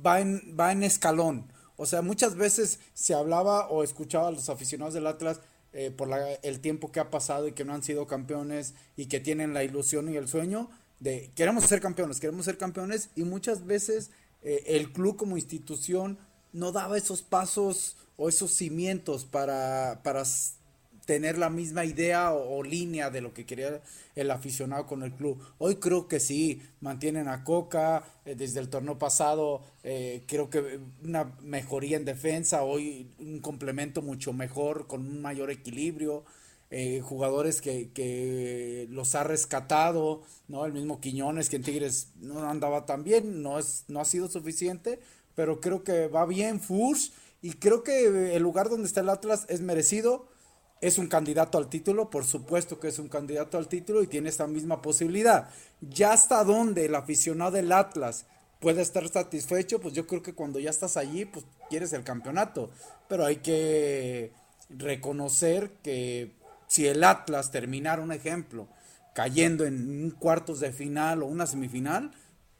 va, 0.04 0.20
en, 0.20 0.54
va 0.58 0.72
en 0.72 0.82
escalón. 0.82 1.50
O 1.76 1.86
sea, 1.86 2.02
muchas 2.02 2.34
veces 2.36 2.80
se 2.94 3.14
hablaba 3.14 3.68
o 3.68 3.82
escuchaba 3.82 4.28
a 4.28 4.32
los 4.32 4.48
aficionados 4.48 4.94
del 4.94 5.06
Atlas 5.06 5.40
eh, 5.72 5.90
por 5.90 6.08
la, 6.08 6.32
el 6.34 6.60
tiempo 6.60 6.90
que 6.90 7.00
ha 7.00 7.10
pasado 7.10 7.46
y 7.48 7.52
que 7.52 7.64
no 7.64 7.74
han 7.74 7.82
sido 7.82 8.06
campeones 8.06 8.74
y 8.96 9.06
que 9.06 9.20
tienen 9.20 9.54
la 9.54 9.64
ilusión 9.64 10.08
y 10.08 10.16
el 10.16 10.28
sueño 10.28 10.70
de 11.00 11.30
queremos 11.34 11.64
ser 11.64 11.80
campeones, 11.80 12.20
queremos 12.20 12.44
ser 12.44 12.58
campeones 12.58 13.10
y 13.14 13.24
muchas 13.24 13.66
veces 13.66 14.10
eh, 14.42 14.64
el 14.66 14.92
club 14.92 15.16
como 15.16 15.36
institución 15.36 16.18
no 16.52 16.72
daba 16.72 16.96
esos 16.96 17.22
pasos 17.22 17.96
o 18.16 18.28
esos 18.28 18.52
cimientos 18.52 19.24
para, 19.24 20.00
para 20.02 20.24
tener 21.08 21.38
la 21.38 21.48
misma 21.48 21.86
idea 21.86 22.34
o, 22.34 22.62
línea 22.62 23.08
de 23.08 23.22
lo 23.22 23.32
que 23.32 23.46
quería 23.46 23.80
el 24.14 24.30
aficionado 24.30 24.86
con 24.86 25.02
el 25.02 25.14
club. 25.14 25.42
Hoy 25.56 25.76
creo 25.76 26.06
que 26.06 26.20
sí, 26.20 26.60
mantienen 26.82 27.28
a 27.28 27.44
Coca, 27.44 28.04
eh, 28.26 28.34
desde 28.34 28.60
el 28.60 28.68
torneo 28.68 28.98
pasado 28.98 29.62
eh, 29.84 30.24
creo 30.26 30.50
que 30.50 30.78
una 31.02 31.32
mejoría 31.40 31.96
en 31.96 32.04
defensa, 32.04 32.62
hoy 32.62 33.08
un 33.20 33.40
complemento 33.40 34.02
mucho 34.02 34.34
mejor, 34.34 34.86
con 34.86 35.00
un 35.00 35.22
mayor 35.22 35.50
equilibrio. 35.50 36.26
Eh, 36.70 37.00
jugadores 37.02 37.62
que, 37.62 37.90
que, 37.94 38.86
los 38.90 39.14
ha 39.14 39.24
rescatado, 39.24 40.20
¿no? 40.48 40.66
El 40.66 40.74
mismo 40.74 41.00
Quiñones 41.00 41.48
que 41.48 41.56
en 41.56 41.62
Tigres 41.62 42.08
no 42.20 42.46
andaba 42.46 42.84
tan 42.84 43.04
bien, 43.04 43.42
no, 43.42 43.58
es, 43.58 43.84
no 43.88 44.00
ha 44.00 44.04
sido 44.04 44.28
suficiente, 44.28 45.00
pero 45.34 45.62
creo 45.62 45.82
que 45.82 46.08
va 46.08 46.26
bien 46.26 46.60
Furs 46.60 47.12
y 47.40 47.52
creo 47.52 47.82
que 47.82 48.36
el 48.36 48.42
lugar 48.42 48.68
donde 48.68 48.86
está 48.86 49.00
el 49.00 49.08
Atlas 49.08 49.46
es 49.48 49.62
merecido 49.62 50.28
es 50.80 50.98
un 50.98 51.08
candidato 51.08 51.58
al 51.58 51.68
título, 51.68 52.10
por 52.10 52.24
supuesto 52.24 52.78
que 52.78 52.88
es 52.88 52.98
un 52.98 53.08
candidato 53.08 53.58
al 53.58 53.68
título 53.68 54.02
y 54.02 54.06
tiene 54.06 54.28
esta 54.28 54.46
misma 54.46 54.80
posibilidad. 54.80 55.50
Ya 55.80 56.12
hasta 56.12 56.44
donde 56.44 56.86
el 56.86 56.94
aficionado 56.94 57.52
del 57.52 57.72
Atlas 57.72 58.26
puede 58.60 58.82
estar 58.82 59.08
satisfecho, 59.08 59.80
pues 59.80 59.94
yo 59.94 60.06
creo 60.06 60.22
que 60.22 60.34
cuando 60.34 60.58
ya 60.58 60.70
estás 60.70 60.96
allí, 60.96 61.24
pues 61.24 61.44
quieres 61.68 61.92
el 61.92 62.04
campeonato. 62.04 62.70
Pero 63.08 63.24
hay 63.24 63.36
que 63.36 64.32
reconocer 64.70 65.70
que 65.82 66.32
si 66.68 66.86
el 66.86 67.02
Atlas 67.02 67.50
terminara 67.50 68.02
un 68.02 68.12
ejemplo 68.12 68.68
cayendo 69.14 69.64
en 69.64 70.04
un 70.04 70.10
cuartos 70.12 70.60
de 70.60 70.70
final 70.70 71.22
o 71.22 71.26
una 71.26 71.46
semifinal, 71.46 72.12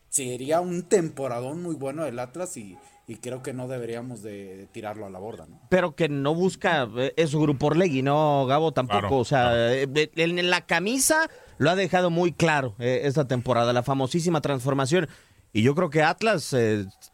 sería 0.09 0.61
un 0.61 0.83
temporadón 0.83 1.63
muy 1.63 1.77
bueno 1.77 2.05
del 2.05 2.19
Atlas 2.19 2.57
y, 2.57 2.77
y 3.09 3.17
creo 3.17 3.43
que 3.43 3.55
no 3.55 3.69
deberíamos 3.69 4.23
de 4.23 4.69
tirarlo 4.71 5.07
a 5.07 5.11
la 5.11 5.19
borda, 5.19 5.47
¿no? 5.47 5.59
Pero 5.71 5.97
que 5.97 6.11
no 6.11 6.35
busca 6.35 6.87
eh, 6.99 7.15
es 7.17 7.31
su 7.31 7.41
grupo 7.41 7.69
Orlegui, 7.69 8.03
¿no, 8.03 8.45
Gabo? 8.45 8.73
Tampoco, 8.73 9.17
o 9.17 9.25
sea, 9.25 9.73
eh, 9.73 9.89
en 10.15 10.51
la 10.51 10.67
camisa 10.67 11.31
lo 11.57 11.71
ha 11.71 11.75
dejado 11.75 12.11
muy 12.11 12.33
claro 12.33 12.77
eh, 12.79 13.01
esta 13.05 13.27
temporada, 13.27 13.73
la 13.73 13.83
famosísima 13.83 14.43
transformación. 14.43 15.09
Y 15.55 15.63
yo 15.63 15.75
creo 15.75 15.89
que 15.89 16.03
Atlas, 16.03 16.55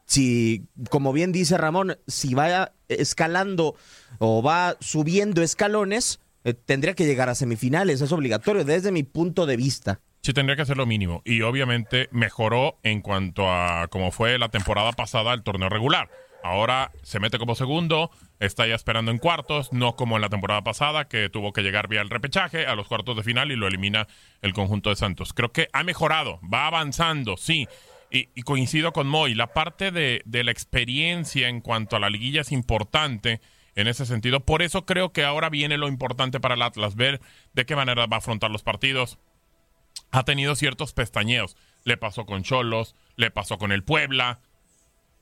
si, 0.07 0.67
como 0.91 1.13
bien 1.13 1.31
dice 1.31 1.57
Ramón, 1.57 1.97
si 2.09 2.35
va 2.35 2.73
escalando 2.89 3.77
o 4.19 4.43
va 4.43 4.77
subiendo 4.81 5.41
escalones, 5.41 6.19
tendría 6.67 6.95
que 6.95 7.07
llegar 7.07 7.29
a 7.29 7.37
semifinales, 7.37 8.01
es 8.01 8.11
obligatorio 8.11 8.65
desde 8.65 8.91
mi 8.91 9.05
punto 9.05 9.47
de 9.47 9.57
vista. 9.57 10.01
Sí, 10.25 10.33
tendría 10.33 10.57
que 10.57 10.63
hacer 10.63 10.79
lo 10.79 10.87
mínimo. 10.87 11.21
Y 11.27 11.43
obviamente 11.43 12.09
mejoró 12.11 12.79
en 12.83 13.03
cuanto 13.03 13.53
a 13.53 13.89
cómo 13.89 14.11
fue 14.11 14.39
la 14.39 14.49
temporada 14.49 14.93
pasada 14.93 15.35
el 15.35 15.43
torneo 15.43 15.69
regular. 15.69 16.09
Ahora 16.43 16.93
se 17.03 17.21
mete 17.21 17.37
como 17.37 17.55
segundo, 17.55 18.11
está 18.41 18.67
ya 18.67 18.75
esperando 18.75 19.11
en 19.11 19.19
cuartos, 19.19 19.71
no 19.75 19.97
como 19.97 20.17
en 20.17 20.23
la 20.23 20.31
temporada 20.31 20.65
pasada, 20.65 21.09
que 21.09 21.29
tuvo 21.29 21.53
que 21.53 21.61
llegar 21.61 21.89
vía 21.89 22.01
el 22.01 22.09
repechaje 22.09 22.65
a 22.65 22.75
los 22.75 22.89
cuartos 22.89 23.19
de 23.19 23.23
final 23.23 23.53
y 23.53 23.57
lo 23.57 23.67
elimina 23.67 24.09
el 24.41 24.55
conjunto 24.55 24.89
de 24.89 24.97
Santos. 24.97 25.35
Creo 25.35 25.53
que 25.53 25.69
ha 25.75 25.85
mejorado, 25.85 26.41
va 26.43 26.69
avanzando, 26.69 27.37
sí. 27.37 27.69
Y, 28.11 28.43
coincido 28.45 28.93
con 28.93 29.07
Moy, 29.07 29.35
la 29.35 29.49
parte 29.49 29.91
de, 29.91 30.23
de 30.25 30.43
la 30.43 30.53
experiencia 30.53 31.49
en 31.49 31.61
cuanto 31.61 31.97
a 31.97 32.01
la 32.01 32.09
liguilla 32.09 32.41
es 32.41 32.53
importante 32.53 33.43
en 33.75 33.89
ese 33.89 34.07
sentido. 34.07 34.41
Por 34.41 34.63
eso 34.63 34.87
creo 34.87 35.13
que 35.13 35.25
ahora 35.25 35.51
viene 35.51 35.77
lo 35.77 35.89
importante 35.89 36.41
para 36.41 36.55
el 36.55 36.63
Atlas, 36.63 36.95
ver 36.95 37.21
de 37.53 37.67
qué 37.67 37.77
manera 37.77 38.07
va 38.07 38.17
a 38.17 38.19
afrontar 38.19 38.51
los 38.51 38.63
partidos, 38.63 39.19
ha 40.11 40.25
tenido 40.25 40.55
ciertos 40.55 40.93
pestañeos. 40.93 41.57
Le 41.85 41.97
pasó 41.97 42.27
con 42.27 42.43
Cholos, 42.43 42.95
le 43.17 43.31
pasó 43.31 43.59
con 43.59 43.73
el 43.73 43.85
Puebla. 43.85 44.41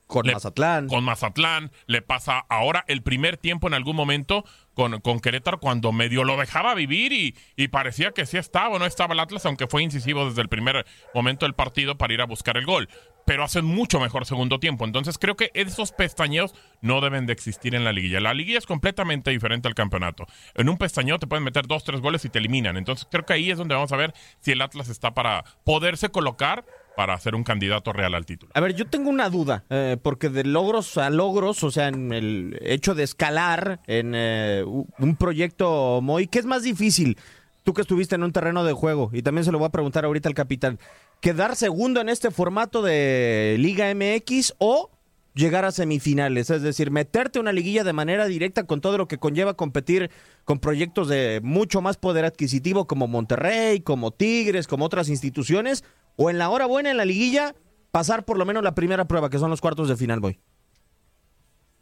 Con 0.07 0.27
Mazatlán. 0.27 0.87
Con 0.87 1.03
Mazatlán. 1.03 1.71
Le 1.87 2.01
pasa 2.01 2.45
ahora 2.49 2.83
el 2.87 3.01
primer 3.01 3.37
tiempo 3.37 3.67
en 3.67 3.73
algún 3.73 3.95
momento 3.95 4.45
con, 4.73 4.99
con 5.01 5.19
Querétaro 5.19 5.59
cuando 5.59 5.91
medio 5.91 6.23
lo 6.23 6.37
dejaba 6.37 6.73
vivir 6.75 7.13
y, 7.13 7.35
y, 7.55 7.67
parecía 7.67 8.11
que 8.11 8.25
sí 8.25 8.37
estaba 8.37 8.69
o 8.69 8.79
no 8.79 8.85
estaba 8.85 9.13
el 9.13 9.19
Atlas, 9.19 9.45
aunque 9.45 9.67
fue 9.67 9.83
incisivo 9.83 10.27
desde 10.27 10.41
el 10.41 10.49
primer 10.49 10.85
momento 11.13 11.45
del 11.45 11.53
partido 11.53 11.97
para 11.97 12.13
ir 12.13 12.21
a 12.21 12.25
buscar 12.25 12.57
el 12.57 12.65
gol 12.65 12.89
pero 13.25 13.43
hacen 13.43 13.65
mucho 13.65 13.99
mejor 13.99 14.25
segundo 14.25 14.59
tiempo. 14.59 14.85
Entonces 14.85 15.17
creo 15.17 15.35
que 15.35 15.51
esos 15.53 15.91
pestañeos 15.91 16.53
no 16.81 17.01
deben 17.01 17.25
de 17.25 17.33
existir 17.33 17.75
en 17.75 17.83
la 17.83 17.93
liguilla. 17.93 18.19
La 18.19 18.33
liguilla 18.33 18.57
es 18.57 18.65
completamente 18.65 19.31
diferente 19.31 19.67
al 19.67 19.75
campeonato. 19.75 20.25
En 20.55 20.69
un 20.69 20.77
pestañeo 20.77 21.19
te 21.19 21.27
pueden 21.27 21.43
meter 21.43 21.67
dos, 21.67 21.83
tres 21.83 22.01
goles 22.01 22.25
y 22.25 22.29
te 22.29 22.39
eliminan. 22.39 22.77
Entonces 22.77 23.07
creo 23.09 23.25
que 23.25 23.33
ahí 23.33 23.51
es 23.51 23.57
donde 23.57 23.75
vamos 23.75 23.91
a 23.91 23.97
ver 23.97 24.13
si 24.39 24.51
el 24.51 24.61
Atlas 24.61 24.89
está 24.89 25.13
para 25.13 25.43
poderse 25.63 26.09
colocar 26.09 26.65
para 26.95 27.17
ser 27.19 27.35
un 27.35 27.43
candidato 27.43 27.91
real 27.93 28.13
al 28.15 28.25
título. 28.25 28.51
A 28.55 28.59
ver, 28.59 28.75
yo 28.75 28.85
tengo 28.85 29.09
una 29.09 29.29
duda, 29.29 29.63
eh, 29.69 29.97
porque 30.01 30.29
de 30.29 30.43
logros 30.43 30.97
a 30.97 31.09
logros, 31.09 31.63
o 31.63 31.71
sea, 31.71 31.87
en 31.87 32.13
el 32.13 32.57
hecho 32.61 32.95
de 32.95 33.03
escalar 33.03 33.79
en 33.87 34.13
eh, 34.15 34.63
un 34.65 35.15
proyecto 35.17 35.99
muy, 36.01 36.27
¿qué 36.27 36.39
es 36.39 36.45
más 36.45 36.63
difícil? 36.63 37.17
Tú 37.63 37.73
que 37.73 37.81
estuviste 37.81 38.15
en 38.15 38.23
un 38.23 38.31
terreno 38.31 38.63
de 38.63 38.73
juego, 38.73 39.09
y 39.13 39.21
también 39.21 39.45
se 39.45 39.51
lo 39.51 39.57
voy 39.57 39.67
a 39.67 39.71
preguntar 39.71 40.05
ahorita 40.05 40.29
al 40.29 40.35
capitán 40.35 40.79
quedar 41.23 41.55
segundo 41.55 42.01
en 42.01 42.09
este 42.09 42.31
formato 42.31 42.81
de 42.81 43.55
Liga 43.57 43.85
MX 43.95 44.55
o 44.57 44.91
llegar 45.33 45.63
a 45.63 45.71
semifinales, 45.71 46.49
es 46.49 46.61
decir, 46.61 46.91
meterte 46.91 47.39
una 47.39 47.53
liguilla 47.53 47.85
de 47.85 47.93
manera 47.93 48.25
directa 48.25 48.65
con 48.65 48.81
todo 48.81 48.97
lo 48.97 49.07
que 49.07 49.17
conlleva 49.17 49.53
competir 49.53 50.11
con 50.43 50.59
proyectos 50.59 51.07
de 51.07 51.39
mucho 51.41 51.81
más 51.81 51.95
poder 51.95 52.25
adquisitivo 52.25 52.87
como 52.87 53.07
Monterrey, 53.07 53.79
como 53.79 54.11
Tigres, 54.11 54.67
como 54.67 54.83
otras 54.83 55.07
instituciones, 55.07 55.85
o 56.15 56.29
en 56.29 56.37
la 56.37 56.49
hora 56.49 56.65
buena 56.65 56.91
en 56.91 56.97
la 56.97 57.05
liguilla 57.05 57.55
pasar 57.91 58.25
por 58.25 58.37
lo 58.37 58.45
menos 58.45 58.63
la 58.63 58.75
primera 58.75 59.05
prueba, 59.05 59.29
que 59.29 59.37
son 59.37 59.49
los 59.49 59.61
cuartos 59.61 59.87
de 59.87 59.95
final, 59.95 60.19
voy. 60.19 60.39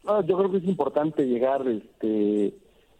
yo 0.04 0.36
creo 0.36 0.50
que 0.50 0.58
es 0.58 0.64
importante 0.64 1.26
llegar, 1.26 1.66
este, 1.66 2.54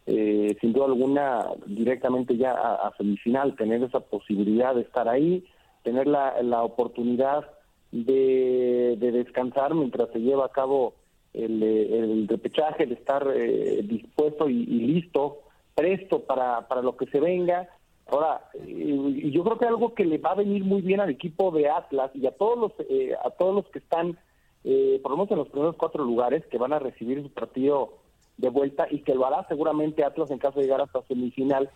eh, 0.07 0.57
sin 0.59 0.73
duda 0.73 0.85
alguna, 0.85 1.45
directamente 1.67 2.37
ya 2.37 2.53
a 2.53 2.91
semifinal, 2.97 3.55
tener 3.55 3.83
esa 3.83 3.99
posibilidad 3.99 4.73
de 4.73 4.81
estar 4.81 5.07
ahí 5.07 5.45
tener 5.83 6.07
la, 6.07 6.41
la 6.41 6.63
oportunidad 6.63 7.45
de, 7.91 8.97
descansar 8.99 9.75
mientras 9.75 10.09
se 10.11 10.19
lleva 10.19 10.45
a 10.45 10.51
cabo 10.51 10.95
el, 11.33 12.27
repechaje, 12.27 12.85
de 12.85 12.95
estar 12.95 13.27
eh, 13.35 13.81
dispuesto 13.83 14.49
y, 14.49 14.65
listo, 14.65 15.41
presto 15.75 16.21
para, 16.21 16.67
para 16.67 16.81
lo 16.81 16.97
que 16.97 17.05
se 17.07 17.19
venga. 17.19 17.69
Ahora, 18.07 18.41
y 18.65 19.31
yo 19.31 19.43
creo 19.43 19.57
que 19.57 19.65
algo 19.65 19.93
que 19.93 20.05
le 20.05 20.17
va 20.17 20.31
a 20.31 20.35
venir 20.35 20.63
muy 20.63 20.81
bien 20.81 20.99
al 20.99 21.09
equipo 21.09 21.51
de 21.51 21.69
Atlas 21.69 22.11
y 22.13 22.27
a 22.27 22.31
todos 22.31 22.57
los, 22.57 22.71
eh, 22.89 23.15
a 23.23 23.29
todos 23.31 23.55
los 23.55 23.65
que 23.67 23.79
están, 23.79 24.17
eh, 24.63 24.99
por 25.01 25.11
lo 25.11 25.17
menos 25.17 25.31
en 25.31 25.37
los 25.37 25.49
primeros 25.49 25.75
cuatro 25.77 26.03
lugares, 26.03 26.45
que 26.47 26.57
van 26.57 26.73
a 26.73 26.79
recibir 26.79 27.21
su 27.23 27.29
partido 27.29 27.93
de 28.37 28.49
vuelta 28.49 28.87
y 28.89 28.99
que 28.99 29.15
lo 29.15 29.25
hará 29.25 29.47
seguramente 29.47 30.03
Atlas 30.03 30.31
en 30.31 30.39
caso 30.39 30.59
de 30.59 30.65
llegar 30.65 30.81
hasta 30.81 31.03
semifinal, 31.03 31.69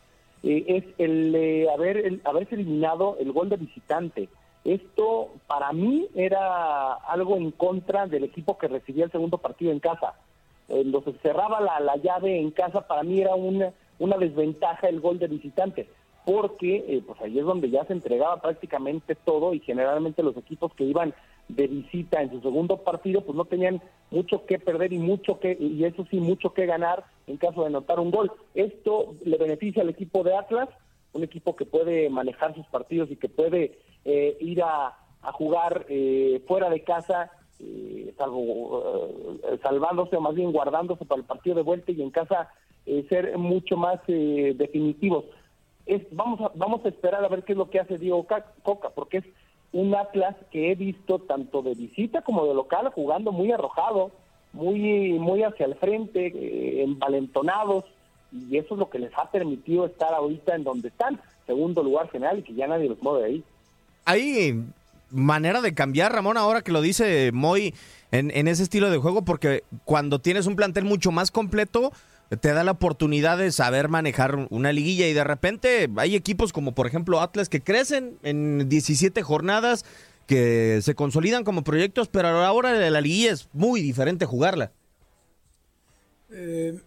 eh, 0.44 0.64
es 0.68 0.84
el 0.98 1.36
eh, 1.36 1.70
haber 1.70 1.98
el, 1.98 2.22
haberse 2.26 2.56
eliminado 2.56 3.18
el 3.20 3.32
gol 3.32 3.50
de 3.50 3.58
visitante. 3.58 4.30
Esto 4.64 5.30
para 5.48 5.72
mí 5.72 6.08
era 6.14 6.94
algo 6.94 7.38
en 7.38 7.52
contra 7.52 8.06
del 8.06 8.26
equipo 8.26 8.58
que 8.58 8.68
recibía 8.68 9.06
el 9.06 9.12
segundo 9.12 9.38
partido 9.38 9.72
en 9.72 9.80
casa. 9.80 10.16
Entonces 10.68 11.16
cerraba 11.22 11.62
la, 11.62 11.80
la 11.80 11.96
llave 11.96 12.38
en 12.38 12.52
casa, 12.52 12.86
para 12.86 13.04
mí 13.04 13.22
era 13.22 13.36
una, 13.36 13.72
una 14.00 14.18
desventaja 14.18 14.90
el 14.90 15.00
gol 15.00 15.18
de 15.18 15.28
visitante, 15.28 15.88
porque 16.28 16.84
eh, 16.90 17.02
pues 17.08 17.22
ahí 17.22 17.40
es 17.40 17.46
donde 17.46 17.70
ya 17.70 17.86
se 17.86 17.94
entregaba 17.94 18.42
prácticamente 18.42 19.16
todo 19.16 19.54
y 19.54 19.62
generalmente 19.62 20.22
los 20.22 20.36
equipos 20.36 20.74
que 20.74 20.84
iban 20.84 21.14
de 21.48 21.68
visita 21.68 22.22
en 22.22 22.30
su 22.32 22.42
segundo 22.42 22.84
partido, 22.84 23.22
pues 23.22 23.38
no 23.38 23.46
tenían 23.46 23.82
mucho 24.12 24.46
que 24.46 24.60
perder 24.60 24.92
y 24.92 24.98
mucho 24.98 25.40
que 25.40 25.56
y 25.58 25.86
eso 25.86 26.06
sí 26.12 26.20
mucho 26.20 26.54
que 26.54 26.66
ganar 26.66 27.06
en 27.28 27.38
caso 27.38 27.62
de 27.62 27.68
anotar 27.68 28.02
un 28.02 28.12
gol. 28.12 28.30
Esto 28.56 29.16
le 29.24 29.38
beneficia 29.38 29.84
al 29.84 29.90
equipo 29.90 30.22
de 30.26 30.36
Atlas, 30.36 30.68
un 31.14 31.24
equipo 31.24 31.56
que 31.56 31.64
puede 31.64 32.10
manejar 32.10 32.54
sus 32.56 32.66
partidos 32.68 33.10
y 33.10 33.16
que 33.16 33.30
puede 33.30 33.80
eh, 34.04 34.36
ir 34.42 34.62
a, 34.64 34.98
jugar 35.32 35.86
eh, 35.88 36.44
fuera 36.46 36.70
de 36.70 36.84
casa, 36.84 37.32
eh, 37.62 38.14
salvo 38.18 38.84
salvándose 39.64 40.18
o 40.18 40.22
más 40.22 40.36
bien 40.36 40.52
guardándose 40.52 41.06
para 41.06 41.22
el 41.22 41.26
partido 41.26 41.56
de 41.56 41.62
vuelta 41.62 41.94
y 41.94 42.02
en 42.02 42.12
casa 42.12 42.50
ser 43.10 43.38
mucho 43.38 43.78
más 43.78 44.00
definitivos. 44.08 45.26
Es, 45.88 46.04
vamos 46.12 46.42
a, 46.42 46.52
vamos 46.56 46.86
a 46.86 46.90
esperar 46.90 47.24
a 47.24 47.30
ver 47.30 47.44
qué 47.44 47.54
es 47.54 47.58
lo 47.58 47.70
que 47.70 47.80
hace 47.80 47.98
Diego 47.98 48.28
Coca, 48.64 48.90
porque 48.90 49.18
es 49.18 49.24
un 49.72 49.96
Atlas 49.96 50.36
que 50.52 50.72
he 50.72 50.76
visto 50.76 51.20
tanto 51.20 51.62
de 51.62 51.74
visita 51.74 52.22
como 52.22 52.46
de 52.46 52.54
local 52.54 52.92
jugando 52.94 53.32
muy 53.32 53.52
arrojado, 53.52 54.12
muy, 54.54 55.14
muy 55.14 55.44
hacia 55.44 55.66
el 55.66 55.76
frente, 55.76 56.28
eh, 56.28 56.84
envalentonados, 56.84 57.86
y 58.32 58.58
eso 58.58 58.74
es 58.74 58.80
lo 58.80 58.90
que 58.90 59.00
les 59.00 59.12
ha 59.18 59.32
permitido 59.32 59.86
estar 59.86 60.14
ahorita 60.14 60.56
en 60.56 60.64
donde 60.64 60.90
están, 60.90 61.20
segundo 61.46 61.84
lugar 61.84 62.10
general, 62.10 62.40
y 62.40 62.44
que 62.44 62.54
ya 62.54 62.68
nadie 62.68 62.90
los 62.90 63.02
mueve 63.02 63.26
ahí. 63.26 63.44
Ahí 64.06 64.64
manera 65.10 65.62
de 65.62 65.74
cambiar, 65.74 66.12
Ramón, 66.12 66.38
ahora 66.38 66.62
que 66.62 66.72
lo 66.72 66.82
dice 66.82 67.32
Moy 67.34 67.74
en 68.12 68.48
ese 68.48 68.64
estilo 68.64 68.90
de 68.90 68.98
juego, 68.98 69.24
porque 69.24 69.64
cuando 69.86 70.20
tienes 70.20 70.48
un 70.48 70.56
plantel 70.56 70.86
mucho 70.86 71.12
más 71.12 71.30
completo, 71.30 71.92
te 72.30 72.52
da 72.54 72.64
la 72.64 72.72
oportunidad 72.72 73.38
de 73.38 73.52
saber 73.52 73.88
manejar 73.90 74.48
una 74.50 74.74
liguilla 74.74 75.08
y 75.08 75.14
de 75.14 75.24
repente 75.24 75.90
hay 75.98 76.16
equipos 76.16 76.52
como 76.52 76.74
por 76.76 76.86
ejemplo 76.88 77.22
Atlas 77.22 77.48
que 77.50 77.62
crecen 77.62 78.18
en 78.24 78.68
17 78.68 79.24
jornadas, 79.24 79.86
que 80.26 80.80
se 80.82 80.94
consolidan 80.96 81.44
como 81.46 81.64
proyectos, 81.64 82.10
pero 82.10 82.28
ahora 82.28 82.74
la 82.90 83.02
liguilla 83.02 83.32
es 83.32 83.48
muy 83.54 83.82
diferente 83.82 84.26
jugarla. 84.26 84.72
Eh, 86.32 86.80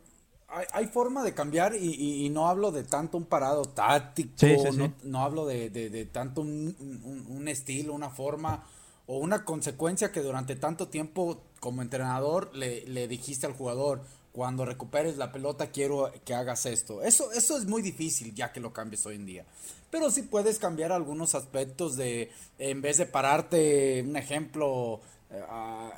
hay, 0.48 0.66
hay 0.72 0.87
forma 0.87 1.22
de 1.24 1.33
cambiar 1.33 1.74
y, 1.74 1.79
y- 1.94 2.26
y 2.26 2.29
no 2.31 2.48
hablo 2.48 2.72
de 2.72 2.83
tanto 2.85 3.16
un 3.16 3.24
parado 3.24 3.62
táctico, 3.64 4.31
Sí, 4.37 4.57
sí, 4.59 4.72
sí. 4.72 4.79
No, 4.79 4.92
no 5.05 5.22
hablo 5.24 5.46
de, 5.46 5.70
de- 5.70 5.88
de 5.90 6.05
tanto 6.05 6.42
un, 6.42 6.76
un- 7.05 7.26
un 7.29 7.48
estilo, 7.48 7.94
una 7.94 8.11
forma 8.11 8.64
o 9.07 9.18
una 9.18 9.44
consecuencia 9.44 10.12
que 10.12 10.20
durante 10.20 10.57
tanto 10.57 10.88
tiempo 10.88 11.42
como 11.61 11.83
entrenador 11.83 12.50
le, 12.55 12.85
le 12.87 13.09
dijiste 13.09 13.46
al 13.46 13.53
jugador, 13.55 14.03
cuando 14.33 14.64
recuperes 14.64 15.16
la 15.16 15.33
pelota 15.33 15.71
quiero 15.71 16.12
que 16.25 16.35
hagas 16.35 16.66
esto. 16.66 17.03
Eso, 17.03 17.33
eso 17.33 17.57
es 17.57 17.66
muy 17.66 17.83
difícil 17.83 18.35
ya 18.35 18.53
que 18.53 18.61
lo 18.61 18.73
cambies 18.73 19.05
hoy 19.07 19.16
en 19.16 19.27
día. 19.27 19.45
Pero 19.90 20.11
sí 20.11 20.23
puedes 20.23 20.59
cambiar 20.59 20.93
algunos 20.93 21.35
aspectos 21.35 21.97
de, 21.97 22.31
en 22.59 22.81
vez 22.81 22.99
de 22.99 23.07
pararte, 23.07 24.05
un 24.07 24.16
ejemplo, 24.16 25.01
eh, 25.31 25.43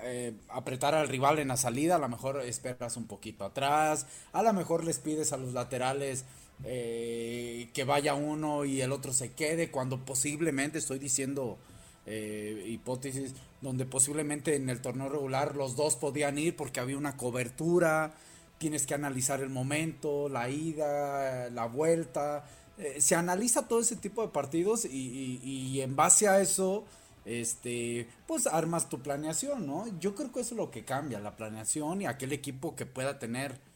eh, 0.02 0.32
apretar 0.48 0.94
al 0.94 1.08
rival 1.08 1.38
en 1.38 1.48
la 1.48 1.56
salida, 1.56 1.96
a 1.96 1.98
lo 1.98 2.08
mejor 2.08 2.40
esperas 2.40 2.96
un 2.96 3.06
poquito 3.06 3.44
atrás, 3.44 4.06
a 4.32 4.42
lo 4.42 4.52
mejor 4.52 4.84
les 4.84 4.98
pides 4.98 5.32
a 5.32 5.36
los 5.36 5.52
laterales 5.52 6.24
eh, 6.64 7.68
que 7.74 7.84
vaya 7.84 8.14
uno 8.14 8.64
y 8.64 8.80
el 8.80 8.92
otro 8.92 9.12
se 9.12 9.32
quede, 9.32 9.70
cuando 9.70 10.04
posiblemente, 10.04 10.78
estoy 10.78 10.98
diciendo 10.98 11.58
eh, 12.06 12.64
hipótesis, 12.68 13.34
donde 13.60 13.84
posiblemente 13.86 14.56
en 14.56 14.68
el 14.70 14.80
torneo 14.80 15.08
regular 15.08 15.56
los 15.56 15.76
dos 15.76 15.96
podían 15.96 16.38
ir 16.38 16.56
porque 16.56 16.80
había 16.80 16.98
una 16.98 17.16
cobertura, 17.16 18.14
tienes 18.58 18.86
que 18.86 18.94
analizar 18.94 19.40
el 19.40 19.50
momento, 19.50 20.28
la 20.28 20.48
ida, 20.48 21.50
la 21.50 21.66
vuelta, 21.66 22.44
eh, 22.78 23.00
se 23.00 23.14
analiza 23.14 23.68
todo 23.68 23.80
ese 23.80 23.96
tipo 23.96 24.22
de 24.22 24.28
partidos 24.28 24.84
y, 24.84 25.80
en 25.80 25.94
base 25.96 26.28
a 26.28 26.40
eso, 26.40 26.84
este, 27.24 28.08
pues 28.26 28.46
armas 28.46 28.88
tu 28.88 29.00
planeación, 29.00 29.66
¿no? 29.66 29.86
Yo 30.00 30.14
creo 30.14 30.32
que 30.32 30.40
eso 30.40 30.54
es 30.54 30.58
lo 30.58 30.70
que 30.70 30.84
cambia, 30.84 31.20
la 31.20 31.36
planeación 31.36 32.02
y 32.02 32.06
aquel 32.06 32.32
equipo 32.32 32.74
que 32.74 32.86
pueda 32.86 33.18
tener 33.18 33.52
un 33.52 33.72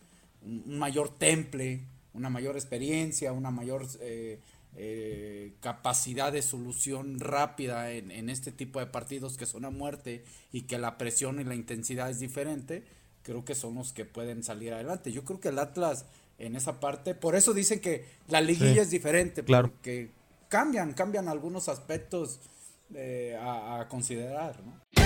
un 0.66 0.78
mayor 0.78 1.08
temple, 1.10 1.80
una 2.14 2.30
mayor 2.30 2.56
experiencia, 2.56 3.32
una 3.32 3.50
mayor 3.50 3.86
eh, 4.00 4.40
eh, 4.78 5.54
capacidad 5.60 6.32
de 6.32 6.42
solución 6.42 7.18
rápida 7.18 7.92
en, 7.92 8.10
en 8.10 8.28
este 8.28 8.52
tipo 8.52 8.78
de 8.78 8.86
partidos 8.86 9.36
que 9.36 9.46
son 9.46 9.64
a 9.64 9.70
muerte 9.70 10.24
y 10.52 10.62
que 10.62 10.78
la 10.78 10.98
presión 10.98 11.40
y 11.40 11.44
la 11.44 11.54
intensidad 11.54 12.10
es 12.10 12.20
diferente, 12.20 12.84
creo 13.22 13.44
que 13.44 13.54
son 13.54 13.74
los 13.74 13.92
que 13.92 14.04
pueden 14.04 14.42
salir 14.44 14.74
adelante. 14.74 15.12
Yo 15.12 15.24
creo 15.24 15.40
que 15.40 15.48
el 15.48 15.58
Atlas 15.58 16.04
en 16.38 16.54
esa 16.56 16.78
parte, 16.80 17.14
por 17.14 17.34
eso 17.34 17.54
dicen 17.54 17.80
que 17.80 18.04
la 18.28 18.42
liguilla 18.42 18.74
Sí, 18.74 18.78
es 18.80 18.90
diferente, 18.90 19.42
claro. 19.42 19.70
porque 19.70 20.10
cambian, 20.48 20.92
cambian 20.92 21.28
algunos 21.28 21.68
aspectos 21.70 22.40
eh, 22.94 23.36
a, 23.40 23.80
a 23.80 23.88
considerar, 23.88 24.60
¿no? 24.62 25.05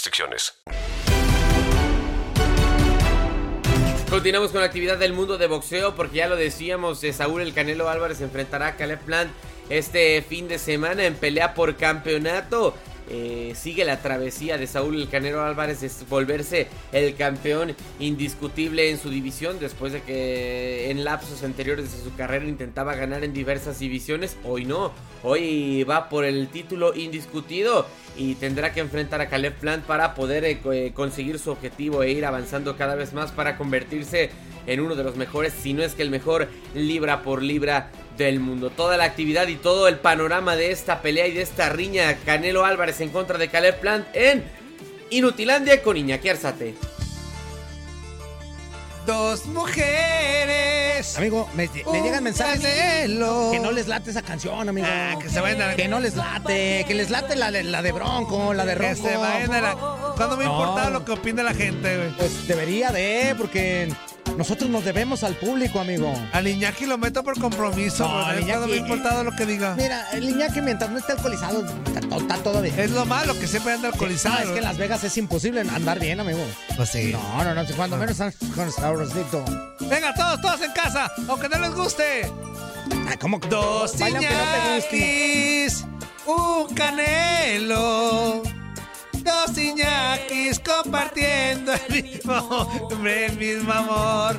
Continuamos 4.09 4.51
con 4.51 4.59
la 4.59 4.67
actividad 4.67 4.97
del 4.97 5.13
mundo 5.13 5.37
de 5.37 5.47
boxeo 5.47 5.95
porque 5.95 6.17
ya 6.17 6.27
lo 6.27 6.35
decíamos, 6.35 7.03
eh, 7.03 7.13
Saúl 7.13 7.41
el 7.41 7.53
Canelo 7.53 7.87
Álvarez 7.87 8.19
enfrentará 8.19 8.67
a 8.67 8.75
Caleb 8.75 8.99
Plant 8.99 9.31
este 9.69 10.21
fin 10.21 10.47
de 10.47 10.59
semana 10.59 11.05
en 11.05 11.15
pelea 11.15 11.53
por 11.53 11.77
campeonato. 11.77 12.75
Eh, 13.13 13.55
sigue 13.55 13.83
la 13.83 14.01
travesía 14.01 14.57
de 14.57 14.67
Saúl 14.67 14.95
el 14.95 15.09
Canelo 15.09 15.41
Álvarez 15.41 15.81
de 15.81 15.91
volverse 16.09 16.67
el 16.93 17.13
campeón 17.17 17.75
indiscutible 17.99 18.89
en 18.89 18.97
su 18.97 19.09
división 19.09 19.59
después 19.59 19.91
de 19.91 20.01
que 20.01 20.89
en 20.89 21.03
lapsos 21.03 21.43
anteriores 21.43 21.91
de 21.91 22.01
su 22.01 22.15
carrera 22.15 22.45
intentaba 22.45 22.95
ganar 22.95 23.25
en 23.25 23.33
diversas 23.33 23.79
divisiones. 23.79 24.37
Hoy 24.45 24.63
no, 24.63 24.93
hoy 25.23 25.83
va 25.83 26.07
por 26.07 26.23
el 26.23 26.47
título 26.47 26.95
indiscutido 26.95 27.85
y 28.15 28.35
tendrá 28.35 28.71
que 28.73 28.79
enfrentar 28.79 29.19
a 29.19 29.27
Caleb 29.27 29.55
Plant 29.55 29.83
para 29.83 30.15
poder 30.15 30.45
eh, 30.45 30.61
eh, 30.71 30.91
conseguir 30.93 31.37
su 31.37 31.51
objetivo 31.51 32.03
e 32.03 32.11
ir 32.11 32.25
avanzando 32.25 32.77
cada 32.77 32.95
vez 32.95 33.11
más 33.11 33.33
para 33.33 33.57
convertirse 33.57 34.29
en 34.67 34.79
uno 34.79 34.95
de 34.95 35.03
los 35.03 35.17
mejores, 35.17 35.53
si 35.53 35.73
no 35.73 35.83
es 35.83 35.95
que 35.95 36.03
el 36.03 36.11
mejor 36.11 36.47
libra 36.75 37.23
por 37.23 37.41
libra 37.41 37.91
del 38.25 38.39
mundo. 38.39 38.69
Toda 38.69 38.97
la 38.97 39.03
actividad 39.05 39.47
y 39.47 39.55
todo 39.55 39.87
el 39.87 39.97
panorama 39.99 40.55
de 40.55 40.71
esta 40.71 41.01
pelea 41.01 41.27
y 41.27 41.31
de 41.33 41.41
esta 41.41 41.69
riña 41.69 42.17
Canelo 42.25 42.65
Álvarez 42.65 42.99
en 43.01 43.09
contra 43.09 43.37
de 43.37 43.49
Caleb 43.49 43.79
Plant 43.79 44.07
en 44.13 44.43
Inutilandia 45.09 45.81
con 45.83 45.97
Iñaki 45.97 46.29
Arzate. 46.29 46.75
Dos 49.05 49.47
mujeres. 49.47 51.17
Amigo, 51.17 51.49
me, 51.55 51.67
me 51.91 52.01
llegan 52.01 52.23
mensajes 52.23 52.61
Canelo. 52.61 53.49
que 53.51 53.59
no 53.59 53.71
les 53.71 53.87
late 53.87 54.11
esa 54.11 54.21
canción, 54.21 54.69
amigo. 54.69 54.85
Ah, 54.89 55.15
que 55.19 55.27
se 55.27 55.39
vayan 55.41 55.61
a- 55.71 55.75
Que 55.75 55.87
no 55.87 55.99
les 55.99 56.15
late, 56.15 56.85
que 56.87 56.93
les 56.93 57.09
late 57.09 57.35
la, 57.35 57.49
de- 57.51 57.63
la 57.63 57.81
de 57.81 57.91
Bronco, 57.91 58.53
la 58.53 58.63
de 58.63 58.75
Que 58.77 58.93
Ronco. 58.93 59.07
se 59.09 59.17
vayan 59.17 59.53
a 59.55 59.61
la- 59.61 59.75
¿Cuándo 60.15 60.37
me 60.37 60.45
No. 60.45 60.51
importa 60.51 60.89
lo 60.91 61.03
que 61.03 61.13
opine 61.13 61.41
la 61.41 61.55
gente, 61.55 61.97
güey? 61.97 62.09
Pues 62.15 62.47
debería 62.47 62.91
de, 62.91 63.33
porque 63.37 63.91
nosotros 64.37 64.69
nos 64.69 64.83
debemos 64.83 65.23
al 65.23 65.35
público, 65.35 65.79
amigo. 65.79 66.13
Al 66.33 66.47
Iñaki 66.47 66.85
lo 66.85 66.97
meto 66.97 67.23
por 67.23 67.39
compromiso, 67.39 68.07
No, 68.07 68.13
güey. 68.13 68.25
al 68.25 68.43
¿Cuándo 68.45 68.67
me 68.67 68.73
ha 68.73 68.77
Iñaki- 68.77 68.79
importado 68.81 69.23
lo 69.23 69.31
que 69.35 69.45
diga? 69.45 69.75
Mira, 69.75 70.09
el 70.11 70.23
Iñaki 70.29 70.61
mientras 70.61 70.89
no 70.89 70.97
esté 70.99 71.11
alcoholizado, 71.13 71.65
está, 71.85 72.15
está 72.17 72.35
todo 72.37 72.61
bien. 72.61 72.79
Es 72.79 72.91
lo 72.91 73.05
malo, 73.05 73.37
que 73.39 73.47
siempre 73.47 73.73
anda 73.73 73.89
alcoholizado. 73.89 74.35
No, 74.35 74.41
es 74.45 74.49
que 74.51 74.57
en 74.59 74.63
Las 74.63 74.77
Vegas 74.77 75.03
es 75.03 75.17
imposible 75.17 75.61
andar 75.61 75.99
bien, 75.99 76.19
amigo. 76.19 76.43
Pues 76.75 76.89
sí. 76.89 77.11
No, 77.11 77.43
no, 77.43 77.53
no, 77.53 77.63
cuando 77.75 77.97
menos 77.97 78.17
con 78.55 78.71
sabrosito. 78.71 79.43
Venga, 79.81 80.13
todos, 80.13 80.41
todos 80.41 80.61
en 80.61 80.71
casa, 80.71 81.11
aunque 81.27 81.49
no 81.49 81.59
les 81.59 81.73
guste. 81.75 82.31
Ah, 83.07 83.15
¿cómo 83.19 83.39
que? 83.39 83.47
Dos 83.47 83.91
aunque 84.01 84.11
no 84.13 84.19
te 84.19 84.75
guste. 84.75 84.97
Iñakis, 84.97 85.85
un 86.25 86.73
canelo. 86.73 88.41
Dos 89.47 89.57
Iñakis 89.57 90.59
compartiendo 90.59 91.71
el 91.73 92.03
mismo 92.03 92.33
hombre, 92.33 93.25
el 93.25 93.37
mismo 93.37 93.73
amor. 93.73 94.37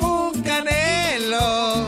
Un 0.00 0.42
canelo. 0.42 1.86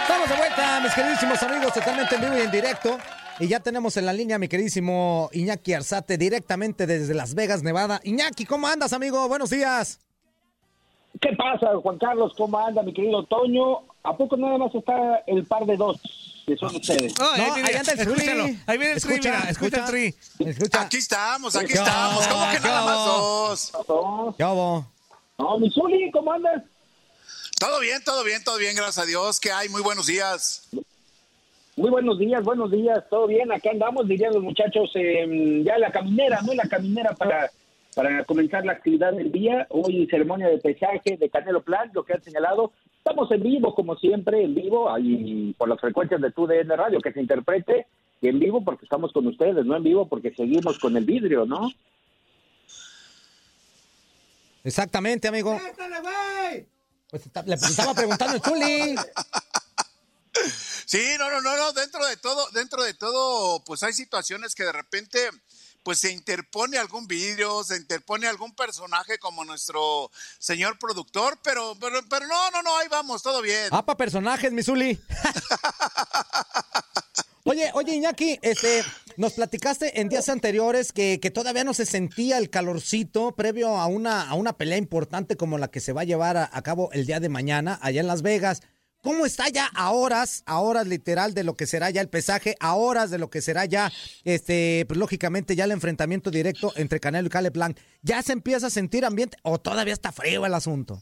Estamos 0.00 0.28
de 0.28 0.36
vuelta, 0.36 0.80
mis 0.82 0.94
queridísimos 0.94 1.42
amigos, 1.42 1.74
totalmente 1.74 2.14
en 2.14 2.20
vivo 2.22 2.38
y 2.38 2.40
en 2.40 2.50
directo. 2.50 2.96
Y 3.38 3.48
ya 3.48 3.60
tenemos 3.60 3.96
en 3.98 4.06
la 4.06 4.14
línea 4.14 4.36
a 4.36 4.38
mi 4.38 4.48
queridísimo 4.48 5.28
Iñaki 5.32 5.74
Arzate, 5.74 6.16
directamente 6.16 6.86
desde 6.86 7.12
Las 7.12 7.34
Vegas, 7.34 7.62
Nevada. 7.62 8.00
Iñaki, 8.02 8.46
¿cómo 8.46 8.66
andas, 8.66 8.94
amigo? 8.94 9.28
Buenos 9.28 9.50
días. 9.50 10.00
¿Qué 11.20 11.36
pasa, 11.36 11.76
Juan 11.82 11.98
Carlos? 11.98 12.32
¿Cómo 12.34 12.58
anda, 12.58 12.82
mi 12.82 12.94
querido 12.94 13.24
Toño? 13.24 13.80
¿A 14.04 14.16
poco 14.16 14.38
nada 14.38 14.56
más 14.56 14.74
está 14.74 15.22
el 15.26 15.44
par 15.44 15.66
de 15.66 15.76
dos 15.76 16.00
que 16.46 16.56
son 16.56 16.74
ustedes? 16.76 17.14
Oh, 17.20 17.30
ahí, 17.32 17.50
viene, 17.54 17.68
ahí 17.68 17.74
anda 17.76 17.92
el 17.92 17.98
Tri. 17.98 18.12
escúchalo. 18.12 18.44
Ahí 18.66 18.78
viene 18.78 18.92
el 18.92 19.00
tri, 19.02 19.12
Escucha, 19.12 19.38
mira, 19.38 19.50
escucha 19.50 19.76
el 19.78 19.84
tri. 19.84 20.14
Escucha. 20.46 20.80
Aquí 20.82 20.96
estamos, 20.96 21.56
aquí 21.56 21.66
¿Qué 21.66 21.72
estamos. 21.74 22.26
¿Cómo 22.26 22.50
que 22.50 22.56
¿Qué 22.58 22.68
nada 22.68 22.84
más 22.84 23.06
dos? 23.06 23.72
¿Qué 24.36 24.44
hubo? 24.44 24.86
No, 25.38 25.58
mi 25.58 25.70
Zuli, 25.70 26.10
¿cómo 26.10 26.32
andas? 26.32 26.62
Todo 27.58 27.80
bien, 27.80 28.02
todo 28.04 28.24
bien, 28.24 28.42
todo 28.44 28.58
bien, 28.58 28.74
gracias 28.74 28.98
a 28.98 29.06
Dios. 29.06 29.38
¿Qué 29.40 29.52
hay? 29.52 29.68
Muy 29.68 29.82
buenos 29.82 30.06
días. 30.06 30.68
Muy 31.76 31.90
buenos 31.90 32.18
días, 32.18 32.44
buenos 32.44 32.70
días, 32.70 33.02
todo 33.08 33.26
bien, 33.26 33.50
acá 33.50 33.70
andamos, 33.70 34.06
dirían 34.06 34.34
los 34.34 34.42
muchachos, 34.42 34.90
eh, 34.94 35.62
ya 35.64 35.78
la 35.78 35.90
caminera, 35.90 36.42
¿no? 36.42 36.52
La 36.52 36.68
caminera 36.68 37.14
para, 37.14 37.50
para 37.94 38.24
comenzar 38.24 38.66
la 38.66 38.72
actividad 38.72 39.14
del 39.14 39.32
día. 39.32 39.66
Hoy 39.70 40.06
ceremonia 40.10 40.48
de 40.48 40.58
pesaje 40.58 41.16
de 41.16 41.30
Canelo 41.30 41.62
Plan, 41.62 41.90
lo 41.94 42.04
que 42.04 42.12
han 42.12 42.22
señalado. 42.22 42.72
Estamos 43.04 43.28
en 43.32 43.42
vivo, 43.42 43.74
como 43.74 43.96
siempre, 43.96 44.44
en 44.44 44.54
vivo, 44.54 44.88
ahí 44.88 45.52
por 45.58 45.68
las 45.68 45.80
frecuencias 45.80 46.20
de 46.20 46.30
TUDN 46.30 46.68
Radio, 46.76 47.00
que 47.00 47.12
se 47.12 47.20
interprete 47.20 47.88
y 48.20 48.28
en 48.28 48.38
vivo 48.38 48.62
porque 48.64 48.84
estamos 48.84 49.12
con 49.12 49.26
ustedes, 49.26 49.66
no 49.66 49.74
en 49.76 49.82
vivo 49.82 50.06
porque 50.08 50.32
seguimos 50.36 50.78
con 50.78 50.96
el 50.96 51.04
vidrio, 51.04 51.44
¿no? 51.44 51.68
Exactamente, 54.62 55.26
amigo. 55.26 55.58
Pues 57.10 57.26
está- 57.26 57.42
le 57.42 57.54
estaba 57.56 57.92
preguntando 57.92 58.36
el 58.36 58.42
Zuli. 58.42 58.94
Sí, 60.86 61.02
no, 61.18 61.28
no, 61.28 61.40
no, 61.42 61.56
no, 61.56 61.72
dentro 61.72 62.06
de 62.06 62.16
todo, 62.18 62.48
dentro 62.52 62.82
de 62.84 62.94
todo, 62.94 63.62
pues 63.64 63.82
hay 63.82 63.92
situaciones 63.92 64.54
que 64.54 64.62
de 64.64 64.72
repente 64.72 65.18
pues 65.82 65.98
se 65.98 66.12
interpone 66.12 66.78
algún 66.78 67.06
vídeo, 67.06 67.64
se 67.64 67.76
interpone 67.76 68.26
algún 68.26 68.54
personaje 68.54 69.18
como 69.18 69.44
nuestro 69.44 70.10
señor 70.38 70.78
productor, 70.78 71.38
pero 71.42 71.76
pero 71.80 72.00
pero 72.08 72.26
no, 72.26 72.50
no, 72.50 72.62
no, 72.62 72.76
ahí 72.78 72.88
vamos, 72.88 73.22
todo 73.22 73.42
bien. 73.42 73.68
Ah, 73.70 73.84
pa' 73.84 73.96
personajes, 73.96 74.52
mi 74.52 74.62
Zuli. 74.62 75.00
Oye, 77.44 77.70
oye, 77.74 77.96
Iñaki, 77.96 78.38
este, 78.40 78.84
nos 79.16 79.32
platicaste 79.32 80.00
en 80.00 80.08
días 80.08 80.28
anteriores 80.28 80.92
que, 80.92 81.18
que 81.20 81.32
todavía 81.32 81.64
no 81.64 81.74
se 81.74 81.86
sentía 81.86 82.38
el 82.38 82.50
calorcito 82.50 83.34
previo 83.34 83.80
a 83.80 83.86
una, 83.86 84.28
a 84.28 84.34
una 84.34 84.52
pelea 84.52 84.78
importante 84.78 85.36
como 85.36 85.58
la 85.58 85.68
que 85.68 85.80
se 85.80 85.92
va 85.92 86.02
a 86.02 86.04
llevar 86.04 86.36
a 86.36 86.62
cabo 86.62 86.90
el 86.92 87.04
día 87.04 87.18
de 87.18 87.28
mañana 87.28 87.80
allá 87.82 88.00
en 88.00 88.06
Las 88.06 88.22
Vegas. 88.22 88.62
¿Cómo 89.02 89.26
está 89.26 89.48
ya 89.52 89.66
a 89.74 89.90
horas, 89.90 90.44
a 90.46 90.60
horas 90.60 90.86
literal 90.86 91.34
de 91.34 91.42
lo 91.42 91.54
que 91.54 91.66
será 91.66 91.90
ya 91.90 92.00
el 92.00 92.08
pesaje, 92.08 92.54
a 92.60 92.76
horas 92.76 93.10
de 93.10 93.18
lo 93.18 93.30
que 93.30 93.40
será 93.40 93.64
ya, 93.64 93.90
este, 94.24 94.84
pues 94.86 94.96
lógicamente 94.96 95.56
ya 95.56 95.64
el 95.64 95.72
enfrentamiento 95.72 96.30
directo 96.30 96.70
entre 96.76 97.00
Canelo 97.00 97.26
y 97.26 97.30
Caleb 97.30 97.52
Blanc? 97.52 97.76
¿Ya 98.02 98.22
se 98.22 98.32
empieza 98.32 98.68
a 98.68 98.70
sentir 98.70 99.04
ambiente 99.04 99.36
o 99.42 99.58
todavía 99.58 99.92
está 99.92 100.12
frío 100.12 100.46
el 100.46 100.54
asunto? 100.54 100.98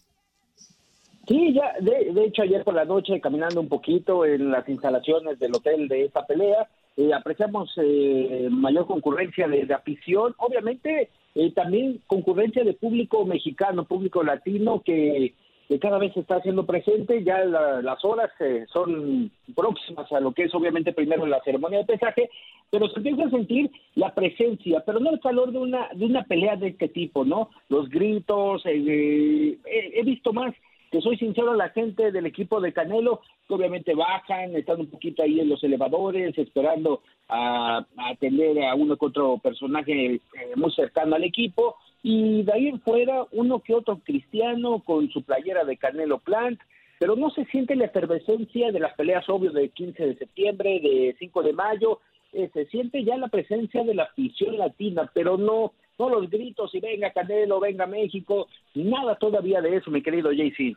Sí, 1.28 1.52
ya, 1.52 1.74
de, 1.78 2.14
de 2.14 2.24
hecho 2.24 2.40
ayer 2.40 2.64
por 2.64 2.74
la 2.74 2.86
noche 2.86 3.20
caminando 3.20 3.60
un 3.60 3.68
poquito 3.68 4.24
en 4.24 4.50
las 4.50 4.66
instalaciones 4.66 5.38
del 5.38 5.54
hotel 5.54 5.86
de 5.86 6.06
esta 6.06 6.24
pelea, 6.24 6.70
eh, 6.96 7.12
apreciamos 7.12 7.70
eh, 7.76 8.48
mayor 8.50 8.86
concurrencia 8.86 9.46
de, 9.46 9.66
de 9.66 9.74
afición, 9.74 10.34
obviamente 10.38 11.10
eh, 11.34 11.52
también 11.52 12.00
concurrencia 12.06 12.64
de 12.64 12.72
público 12.72 13.26
mexicano, 13.26 13.84
público 13.84 14.22
latino 14.22 14.82
que, 14.82 15.34
que 15.70 15.78
cada 15.78 15.98
vez 15.98 16.12
se 16.14 16.18
está 16.20 16.34
haciendo 16.34 16.66
presente, 16.66 17.22
ya 17.22 17.44
la- 17.44 17.80
las 17.80 18.04
horas 18.04 18.28
eh, 18.40 18.66
son 18.72 19.30
próximas 19.54 20.10
a 20.10 20.18
lo 20.18 20.32
que 20.32 20.42
es 20.42 20.52
obviamente 20.56 20.92
primero 20.92 21.24
la 21.26 21.40
ceremonia 21.44 21.78
de 21.78 21.84
pesaje, 21.84 22.28
pero 22.70 22.88
se 22.88 22.96
empieza 22.98 23.22
a 23.26 23.30
sentir 23.30 23.70
la 23.94 24.12
presencia, 24.12 24.82
pero 24.84 24.98
no 24.98 25.10
el 25.10 25.20
calor 25.20 25.52
de 25.52 25.58
una, 25.60 25.88
de 25.94 26.06
una 26.06 26.24
pelea 26.24 26.56
de 26.56 26.68
este 26.70 26.88
tipo, 26.88 27.24
¿no? 27.24 27.50
Los 27.68 27.88
gritos, 27.88 28.66
eh, 28.66 28.82
eh, 28.84 29.58
he- 29.64 30.00
he 30.00 30.02
visto 30.02 30.32
más 30.32 30.52
que 30.90 31.00
soy 31.00 31.16
sincero, 31.18 31.54
la 31.54 31.70
gente 31.70 32.10
del 32.10 32.26
equipo 32.26 32.60
de 32.60 32.72
Canelo, 32.72 33.20
que 33.46 33.54
obviamente 33.54 33.94
bajan, 33.94 34.56
están 34.56 34.80
un 34.80 34.90
poquito 34.90 35.22
ahí 35.22 35.40
en 35.40 35.48
los 35.48 35.62
elevadores, 35.62 36.36
esperando 36.36 37.02
a, 37.28 37.86
a 37.96 38.08
atender 38.08 38.64
a 38.64 38.74
uno 38.74 38.96
que 38.96 39.06
otro 39.06 39.38
personaje 39.38 40.14
eh, 40.14 40.20
muy 40.56 40.72
cercano 40.72 41.16
al 41.16 41.24
equipo, 41.24 41.76
y 42.02 42.42
de 42.42 42.52
ahí 42.52 42.68
en 42.68 42.80
fuera, 42.80 43.26
uno 43.32 43.60
que 43.60 43.74
otro 43.74 44.00
cristiano 44.04 44.80
con 44.80 45.08
su 45.10 45.22
playera 45.22 45.64
de 45.64 45.76
Canelo 45.76 46.18
Plant, 46.18 46.60
pero 46.98 47.16
no 47.16 47.30
se 47.30 47.44
siente 47.46 47.76
la 47.76 47.86
efervescencia 47.86 48.72
de 48.72 48.80
las 48.80 48.94
peleas, 48.94 49.28
obvio, 49.28 49.52
de 49.52 49.68
15 49.70 50.06
de 50.06 50.16
septiembre, 50.16 50.80
de 50.80 51.16
5 51.18 51.42
de 51.42 51.52
mayo, 51.52 52.00
eh, 52.32 52.50
se 52.52 52.66
siente 52.66 53.04
ya 53.04 53.16
la 53.16 53.28
presencia 53.28 53.84
de 53.84 53.94
la 53.94 54.04
afición 54.04 54.58
latina, 54.58 55.10
pero 55.14 55.36
no 55.36 55.72
no 56.00 56.08
los 56.08 56.28
gritos 56.30 56.74
y 56.74 56.80
venga 56.80 57.12
Canelo, 57.12 57.60
venga 57.60 57.86
México, 57.86 58.48
nada 58.74 59.16
todavía 59.18 59.60
de 59.60 59.76
eso, 59.76 59.90
mi 59.90 60.02
querido 60.02 60.32
JC. 60.32 60.74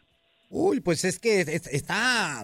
Uy, 0.49 0.82
pues 0.82 1.03
es 1.05 1.17
que 1.17 1.41
es- 1.41 1.67
está. 1.67 2.43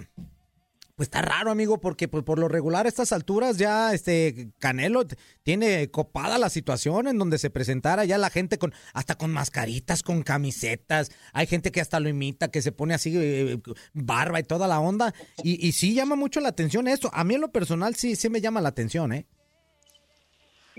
Pues 0.96 1.08
está 1.08 1.22
raro, 1.22 1.50
amigo, 1.50 1.80
porque 1.80 2.10
pues, 2.10 2.26
por 2.26 2.40
lo 2.40 2.50
regular 2.50 2.86
a 2.86 2.90
estas 2.90 3.14
alturas 3.14 3.58
ya 3.58 3.94
este 3.94 4.50
Canelo 4.60 5.04
tiene 5.44 5.90
copada 5.92 6.38
la 6.38 6.50
situación 6.50 7.08
en 7.08 7.18
donde 7.18 7.38
se 7.38 7.50
presentara 7.50 8.04
ya 8.04 8.18
la 8.18 8.30
gente 8.30 8.58
con 8.58 8.74
hasta 8.94 9.16
con 9.16 9.32
mascaritas, 9.32 10.04
con 10.04 10.24
camisetas. 10.24 11.10
Hay 11.32 11.48
gente 11.48 11.72
que 11.72 11.80
hasta 11.80 12.02
lo 12.02 12.10
imita, 12.10 12.52
que 12.52 12.62
se 12.62 12.74
pone 12.74 12.94
así 12.96 13.14
eh, 13.16 13.60
barba 13.94 14.42
y 14.42 14.44
toda 14.44 14.68
la 14.68 14.82
onda. 14.82 15.14
Y, 15.42 15.66
y 15.66 15.72
sí 15.72 15.94
llama 15.94 16.18
mucho 16.18 16.42
la 16.42 16.50
atención 16.50 16.86
esto. 16.90 17.10
A 17.14 17.24
mí 17.24 17.36
en 17.36 17.42
lo 17.42 17.52
personal 17.54 17.96
sí, 17.96 18.18
sí 18.18 18.30
me 18.30 18.42
llama 18.42 18.60
la 18.60 18.68
atención, 18.70 19.14
¿eh? 19.14 19.26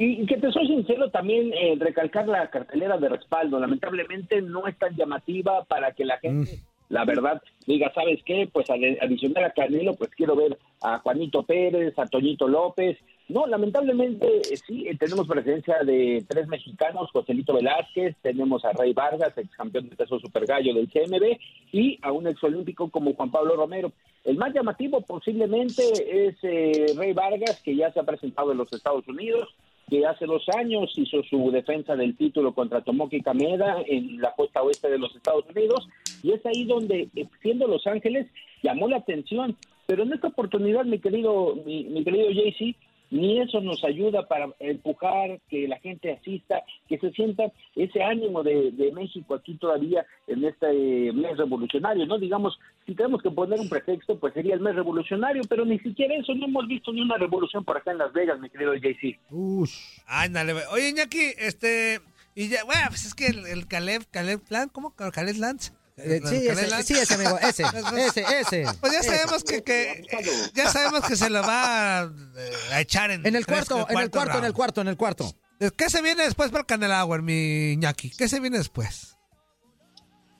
Y, 0.02 0.24
que 0.24 0.38
te 0.38 0.50
soy 0.50 0.66
sincero 0.66 1.10
también 1.10 1.52
eh, 1.52 1.76
recalcar 1.78 2.26
la 2.26 2.48
cartelera 2.48 2.96
de 2.96 3.10
respaldo. 3.10 3.60
Lamentablemente 3.60 4.40
no 4.40 4.66
es 4.66 4.78
tan 4.78 4.96
llamativa 4.96 5.62
para 5.64 5.92
que 5.92 6.06
la 6.06 6.16
gente, 6.16 6.60
la 6.88 7.04
verdad, 7.04 7.42
diga, 7.66 7.92
¿sabes 7.92 8.22
qué? 8.24 8.48
Pues 8.50 8.70
al 8.70 8.82
adicionar 9.02 9.44
a 9.44 9.50
Canelo, 9.50 9.96
pues 9.96 10.08
quiero 10.16 10.34
ver 10.36 10.58
a 10.80 11.00
Juanito 11.00 11.42
Pérez, 11.42 11.98
a 11.98 12.06
Toñito 12.06 12.48
López. 12.48 12.96
No, 13.28 13.46
lamentablemente 13.46 14.26
eh, 14.38 14.56
sí, 14.56 14.88
eh, 14.88 14.96
tenemos 14.98 15.28
presencia 15.28 15.84
de 15.84 16.24
tres 16.26 16.48
mexicanos, 16.48 17.10
Joselito 17.12 17.52
Velázquez, 17.52 18.16
tenemos 18.22 18.64
a 18.64 18.72
Rey 18.72 18.94
Vargas, 18.94 19.36
ex 19.36 19.54
campeón 19.54 19.90
de 19.90 19.96
peso 19.96 20.18
super 20.18 20.46
gallo 20.46 20.72
del 20.72 20.88
CMB, 20.88 21.38
y 21.72 21.98
a 22.00 22.10
un 22.10 22.26
exolímpico 22.26 22.88
como 22.88 23.12
Juan 23.12 23.30
Pablo 23.30 23.54
Romero. 23.54 23.92
El 24.24 24.38
más 24.38 24.54
llamativo 24.54 25.02
posiblemente 25.02 25.82
es 26.26 26.38
eh, 26.42 26.86
Rey 26.96 27.12
Vargas, 27.12 27.60
que 27.62 27.76
ya 27.76 27.92
se 27.92 28.00
ha 28.00 28.04
presentado 28.04 28.52
en 28.52 28.58
los 28.58 28.72
Estados 28.72 29.06
Unidos, 29.06 29.54
que 29.90 30.06
hace 30.06 30.24
dos 30.24 30.44
años 30.56 30.92
hizo 30.96 31.22
su 31.24 31.50
defensa 31.50 31.96
del 31.96 32.16
título 32.16 32.54
contra 32.54 32.80
Tomoki 32.80 33.20
Kameda 33.20 33.82
en 33.86 34.20
la 34.20 34.32
costa 34.34 34.62
oeste 34.62 34.88
de 34.88 34.98
los 34.98 35.14
Estados 35.16 35.44
Unidos 35.50 35.88
y 36.22 36.30
es 36.32 36.46
ahí 36.46 36.64
donde, 36.64 37.08
eh, 37.16 37.26
siendo 37.42 37.66
Los 37.66 37.86
Ángeles, 37.86 38.28
llamó 38.62 38.88
la 38.88 38.98
atención. 38.98 39.56
Pero 39.86 40.04
en 40.04 40.12
esta 40.12 40.28
oportunidad, 40.28 40.84
mi 40.84 41.00
querido, 41.00 41.56
mi, 41.66 42.04
querido 42.04 42.30
JC, 42.30 42.76
ni 43.10 43.40
eso 43.40 43.60
nos 43.60 43.82
ayuda 43.84 44.26
para 44.26 44.48
empujar 44.60 45.40
que 45.48 45.68
la 45.68 45.78
gente 45.80 46.12
asista, 46.12 46.62
que 46.88 46.98
se 46.98 47.10
sienta 47.12 47.52
ese 47.74 48.02
ánimo 48.02 48.42
de, 48.42 48.70
de 48.72 48.92
México 48.92 49.34
aquí 49.34 49.54
todavía 49.54 50.06
en 50.26 50.44
este 50.44 51.12
mes 51.12 51.36
revolucionario, 51.36 52.06
¿no? 52.06 52.18
Digamos, 52.18 52.58
si 52.86 52.94
tenemos 52.94 53.22
que 53.22 53.30
poner 53.30 53.58
un 53.60 53.68
pretexto, 53.68 54.18
pues 54.18 54.34
sería 54.34 54.54
el 54.54 54.60
mes 54.60 54.74
revolucionario, 54.74 55.42
pero 55.48 55.64
ni 55.64 55.78
siquiera 55.80 56.14
eso, 56.14 56.34
no 56.34 56.46
hemos 56.46 56.66
visto 56.66 56.92
ni 56.92 57.00
una 57.00 57.16
revolución 57.16 57.64
por 57.64 57.76
acá 57.76 57.92
en 57.92 57.98
Las 57.98 58.12
Vegas, 58.12 58.40
mi 58.40 58.50
querido 58.50 58.74
JC. 58.74 59.18
Ándale, 60.06 60.52
güey. 60.52 60.64
Oye, 60.72 60.90
Iñaki, 60.90 61.34
este. 61.38 62.00
Y 62.34 62.48
ya, 62.48 62.64
bueno, 62.64 62.82
pues 62.88 63.06
es 63.06 63.14
que 63.14 63.26
el, 63.26 63.46
el 63.46 63.66
Caleb, 63.66 64.02
Caleb 64.10 64.40
Lance, 64.50 64.72
¿cómo? 64.72 64.94
Caleb 64.94 65.36
Lance. 65.36 65.72
Eh, 66.02 66.20
sí, 66.24 66.46
ese, 66.48 66.82
sí, 66.82 66.94
ese, 66.98 67.14
amigo, 67.14 67.38
ese, 67.38 67.62
ese, 67.98 68.24
ese. 68.40 68.64
Pues 68.80 68.92
ya 68.92 69.02
sabemos 69.02 69.44
que, 69.44 69.62
que 69.62 70.02
ya 70.54 70.68
sabemos 70.70 71.04
que 71.04 71.16
se 71.16 71.30
lo 71.30 71.42
va 71.42 72.00
a, 72.00 72.02
eh, 72.04 72.52
a 72.72 72.80
echar 72.80 73.10
en, 73.10 73.26
En 73.26 73.36
el 73.36 73.44
tres- 73.46 73.66
cuarto, 73.68 73.86
en 73.90 73.98
el 73.98 74.10
cuarto, 74.10 74.30
en 74.32 74.36
el 74.36 74.40
round. 74.42 74.54
cuarto, 74.56 74.80
en 74.80 74.88
el 74.88 74.96
cuarto. 74.96 75.32
¿Qué 75.76 75.90
se 75.90 76.00
viene 76.02 76.24
después 76.24 76.50
para 76.50 76.60
el 76.60 76.66
Candelauer, 76.66 77.20
mi 77.22 77.72
Iñaki? 77.72 78.10
¿Qué 78.10 78.28
se 78.28 78.40
viene 78.40 78.56
después? 78.58 79.16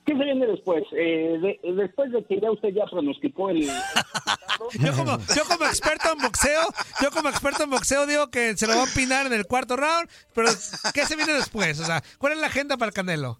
¿Qué 0.03 0.13
se 0.17 0.23
viene 0.23 0.47
después? 0.47 0.83
Eh, 0.97 1.37
de- 1.39 1.59
después 1.73 2.11
de 2.11 2.25
que 2.25 2.41
ya 2.41 2.49
usted 2.51 2.69
ya 2.69 2.85
pronosticó 2.89 3.49
el... 3.51 3.69
Yo 4.79 4.93
como, 4.95 5.17
yo 5.35 5.43
como 5.45 5.65
experto 5.65 6.11
en 6.11 6.19
boxeo, 6.19 6.61
yo 7.01 7.09
como 7.11 7.29
experto 7.29 7.63
en 7.63 7.71
boxeo 7.71 8.05
digo 8.05 8.29
que 8.29 8.55
se 8.55 8.67
lo 8.67 8.75
va 8.75 8.83
a 8.83 8.85
empinar 8.87 9.25
en 9.25 9.33
el 9.33 9.45
cuarto 9.47 9.75
round, 9.75 10.07
pero 10.35 10.49
¿qué 10.93 11.05
se 11.05 11.15
viene 11.15 11.33
después? 11.33 11.79
O 11.79 11.85
sea, 11.85 12.03
¿cuál 12.19 12.33
es 12.33 12.39
la 12.39 12.47
agenda 12.47 12.77
para 12.77 12.89
el 12.89 12.93
Canelo? 12.93 13.39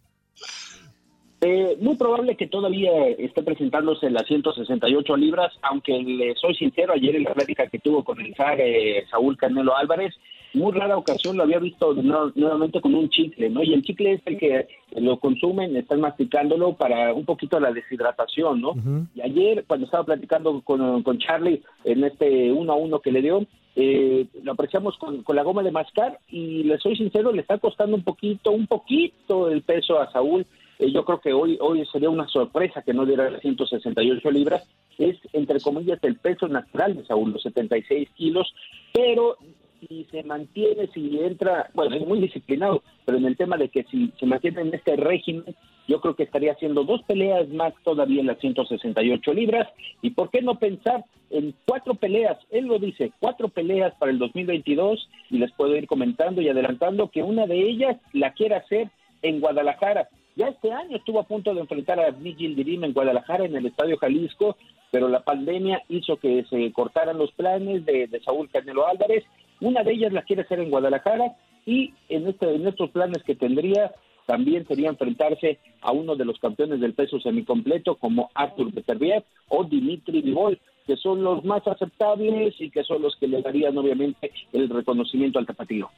Eh, 1.44 1.76
muy 1.82 1.96
probable 1.96 2.36
que 2.38 2.46
todavía 2.46 2.92
esté 3.18 3.42
presentándose 3.42 4.06
en 4.06 4.14
las 4.14 4.28
168 4.28 5.18
libras, 5.18 5.52
aunque 5.64 5.98
le 6.00 6.36
soy 6.36 6.54
sincero, 6.54 6.94
ayer 6.94 7.16
en 7.16 7.24
la 7.24 7.34
plática 7.34 7.66
que 7.66 7.80
tuvo 7.80 8.04
con 8.04 8.22
el 8.22 8.36
eh, 8.60 9.04
Saúl 9.10 9.36
Canelo 9.38 9.76
Álvarez, 9.76 10.14
muy 10.54 10.72
rara 10.72 10.98
ocasión 10.98 11.38
lo 11.38 11.44
había 11.44 11.58
visto 11.58 11.94
nu- 11.96 12.32
nuevamente 12.36 12.80
con 12.80 12.94
un 12.94 13.10
chicle, 13.10 13.50
¿no? 13.50 13.64
Y 13.64 13.74
el 13.74 13.82
chicle 13.82 14.14
es 14.14 14.22
el 14.26 14.38
que 14.38 14.68
lo 14.98 15.18
consumen, 15.18 15.76
están 15.78 16.02
masticándolo 16.02 16.74
para 16.74 17.12
un 17.14 17.26
poquito 17.26 17.60
la 17.60 17.72
deshidratación, 17.72 18.62
¿no? 18.62 18.74
Y 19.16 19.22
ayer, 19.22 19.64
cuando 19.66 19.86
estaba 19.86 20.04
platicando 20.04 20.62
con, 20.62 21.02
con 21.02 21.18
Charlie 21.18 21.64
en 21.86 22.04
este 22.04 22.52
uno 22.52 22.74
a 22.74 22.76
uno 22.76 23.00
que 23.00 23.12
le 23.12 23.22
dio, 23.24 23.46
eh, 23.76 24.28
lo 24.44 24.52
apreciamos 24.52 24.96
con, 25.00 25.24
con 25.24 25.36
la 25.36 25.44
goma 25.44 25.64
de 25.64 25.72
mascar 25.72 26.20
y 26.30 26.64
le 26.66 26.78
soy 26.78 26.96
sincero, 26.98 27.32
le 27.32 27.42
está 27.42 27.58
costando 27.58 27.96
un 27.96 28.04
poquito, 28.04 28.52
un 28.52 28.68
poquito 28.68 29.50
el 29.50 29.64
peso 29.64 30.00
a 30.00 30.12
Saúl. 30.12 30.46
Eh, 30.82 30.92
yo 30.92 31.06
creo 31.06 31.22
que 31.22 31.32
hoy, 31.32 31.58
hoy 31.62 31.86
sería 31.86 32.10
una 32.10 32.28
sorpresa 32.28 32.82
que 32.82 32.94
no 32.94 33.06
diera 33.06 33.30
las 33.30 33.42
168 33.42 34.32
libras. 34.32 34.68
Es, 34.98 35.16
entre 35.32 35.62
comillas, 35.62 36.00
el 36.02 36.16
peso 36.16 36.48
natural 36.48 36.98
de 36.98 37.06
Saúl, 37.06 37.32
los 37.32 37.44
76 37.44 38.10
kilos, 38.16 38.52
pero 38.92 39.38
si 39.80 40.06
se 40.12 40.24
mantiene, 40.24 40.88
si 40.94 41.20
entra, 41.20 41.70
bueno, 41.76 41.96
es 41.96 42.08
muy 42.08 42.20
disciplinado, 42.20 42.84
pero 43.06 43.20
en 43.20 43.26
el 43.26 43.38
tema 43.38 43.58
de 43.58 43.70
que 43.70 43.84
si 43.86 44.12
se 44.20 44.26
mantiene 44.26 44.62
en 44.62 44.74
este 44.74 44.96
régimen, 44.96 45.56
yo 45.88 46.02
creo 46.02 46.16
que 46.16 46.24
estaría 46.24 46.54
haciendo 46.54 46.84
dos 46.84 47.04
peleas 47.04 47.48
más 47.50 47.74
todavía 47.84 48.22
en 48.22 48.28
las 48.28 48.40
168 48.40 49.34
libras. 49.34 49.68
¿Y 50.02 50.12
por 50.12 50.32
qué 50.32 50.42
no 50.42 50.58
pensar 50.58 51.06
en 51.30 51.54
cuatro 51.66 51.94
peleas? 51.94 52.38
Él 52.50 52.66
lo 52.66 52.80
dice, 52.80 53.12
cuatro 53.20 53.50
peleas 53.50 53.94
para 54.00 54.12
el 54.12 54.18
2022 54.18 55.10
y 55.30 55.38
les 55.38 55.52
puedo 55.52 55.76
ir 55.76 55.86
comentando 55.86 56.42
y 56.42 56.50
adelantando 56.50 57.10
que 57.10 57.22
una 57.22 57.46
de 57.46 57.60
ellas 57.70 57.98
la 58.14 58.34
quiere 58.34 58.56
hacer 58.56 58.90
en 59.22 59.40
Guadalajara. 59.40 60.10
Ya 60.36 60.48
este 60.48 60.72
año 60.72 60.98
estuvo 60.98 61.20
a 61.20 61.28
punto 61.28 61.54
de 61.54 61.62
enfrentar 61.62 62.00
a 62.00 62.12
Nigel 62.12 62.56
Dirim 62.56 62.84
en 62.84 62.94
Guadalajara, 62.94 63.46
en 63.46 63.56
el 63.56 63.66
Estadio 63.66 63.98
Jalisco, 63.98 64.58
pero 64.90 65.10
la 65.10 65.22
pandemia 65.22 65.84
hizo 65.90 66.18
que 66.18 66.46
se 66.50 66.72
cortaran 66.72 67.18
los 67.18 67.32
planes 67.32 67.86
de, 67.86 68.08
de 68.08 68.20
Saúl 68.22 68.50
Canelo 68.50 68.88
Álvarez. 68.88 69.24
Una 69.60 69.84
de 69.84 69.94
ellas 69.94 70.14
la 70.14 70.24
quiere 70.24 70.44
hacer 70.44 70.60
en 70.60 70.70
Guadalajara 70.70 71.36
y 71.66 71.94
en, 72.10 72.28
este, 72.28 72.54
en 72.54 72.68
estos 72.68 72.90
planes 72.92 73.24
que 73.24 73.36
tendría 73.36 73.92
también 74.26 74.66
sería 74.68 74.90
enfrentarse 74.90 75.60
a 75.82 75.92
uno 75.92 76.16
de 76.16 76.26
los 76.26 76.40
campeones 76.40 76.80
del 76.80 76.94
peso 76.94 77.20
semicompleto 77.20 77.96
como 77.96 78.30
Artur 78.34 78.72
Beterbiev 78.72 79.24
o 79.50 79.64
Dimitri 79.64 80.22
Vivol, 80.22 80.60
que 80.88 80.96
son 80.96 81.24
los 81.24 81.44
más 81.44 81.68
aceptables 81.68 82.56
y 82.60 82.70
que 82.70 82.84
son 82.84 83.02
los 83.02 83.16
que 83.18 83.28
le 83.28 83.42
darían 83.42 83.78
obviamente 83.78 84.32
el 84.54 84.70
reconocimiento 84.70 85.40
al 85.40 85.46
tapatío. 85.46 85.90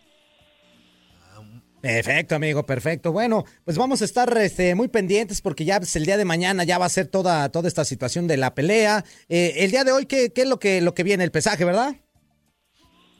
Perfecto, 1.83 2.35
amigo, 2.35 2.65
perfecto. 2.65 3.11
Bueno, 3.11 3.43
pues 3.65 3.77
vamos 3.77 4.01
a 4.01 4.05
estar 4.05 4.31
este, 4.37 4.73
muy 4.73 4.87
pendientes 4.87 5.41
porque 5.41 5.65
ya 5.65 5.79
pues, 5.79 5.93
el 5.97 6.05
día 6.05 6.15
de 6.15 6.23
mañana 6.23 6.63
ya 6.63 6.77
va 6.77 6.85
a 6.85 6.89
ser 6.89 7.07
toda, 7.07 7.51
toda 7.51 7.67
esta 7.67 7.83
situación 7.83 8.25
de 8.25 8.37
la 8.37 8.55
pelea. 8.55 9.03
Eh, 9.27 9.55
el 9.57 9.71
día 9.71 9.83
de 9.83 9.91
hoy, 9.91 10.05
¿qué, 10.05 10.31
¿qué, 10.33 10.43
es 10.43 10.49
lo 10.49 10.59
que, 10.59 10.79
lo 10.79 10.93
que 10.93 11.03
viene? 11.03 11.25
El 11.25 11.31
pesaje, 11.31 11.65
¿verdad? 11.65 11.97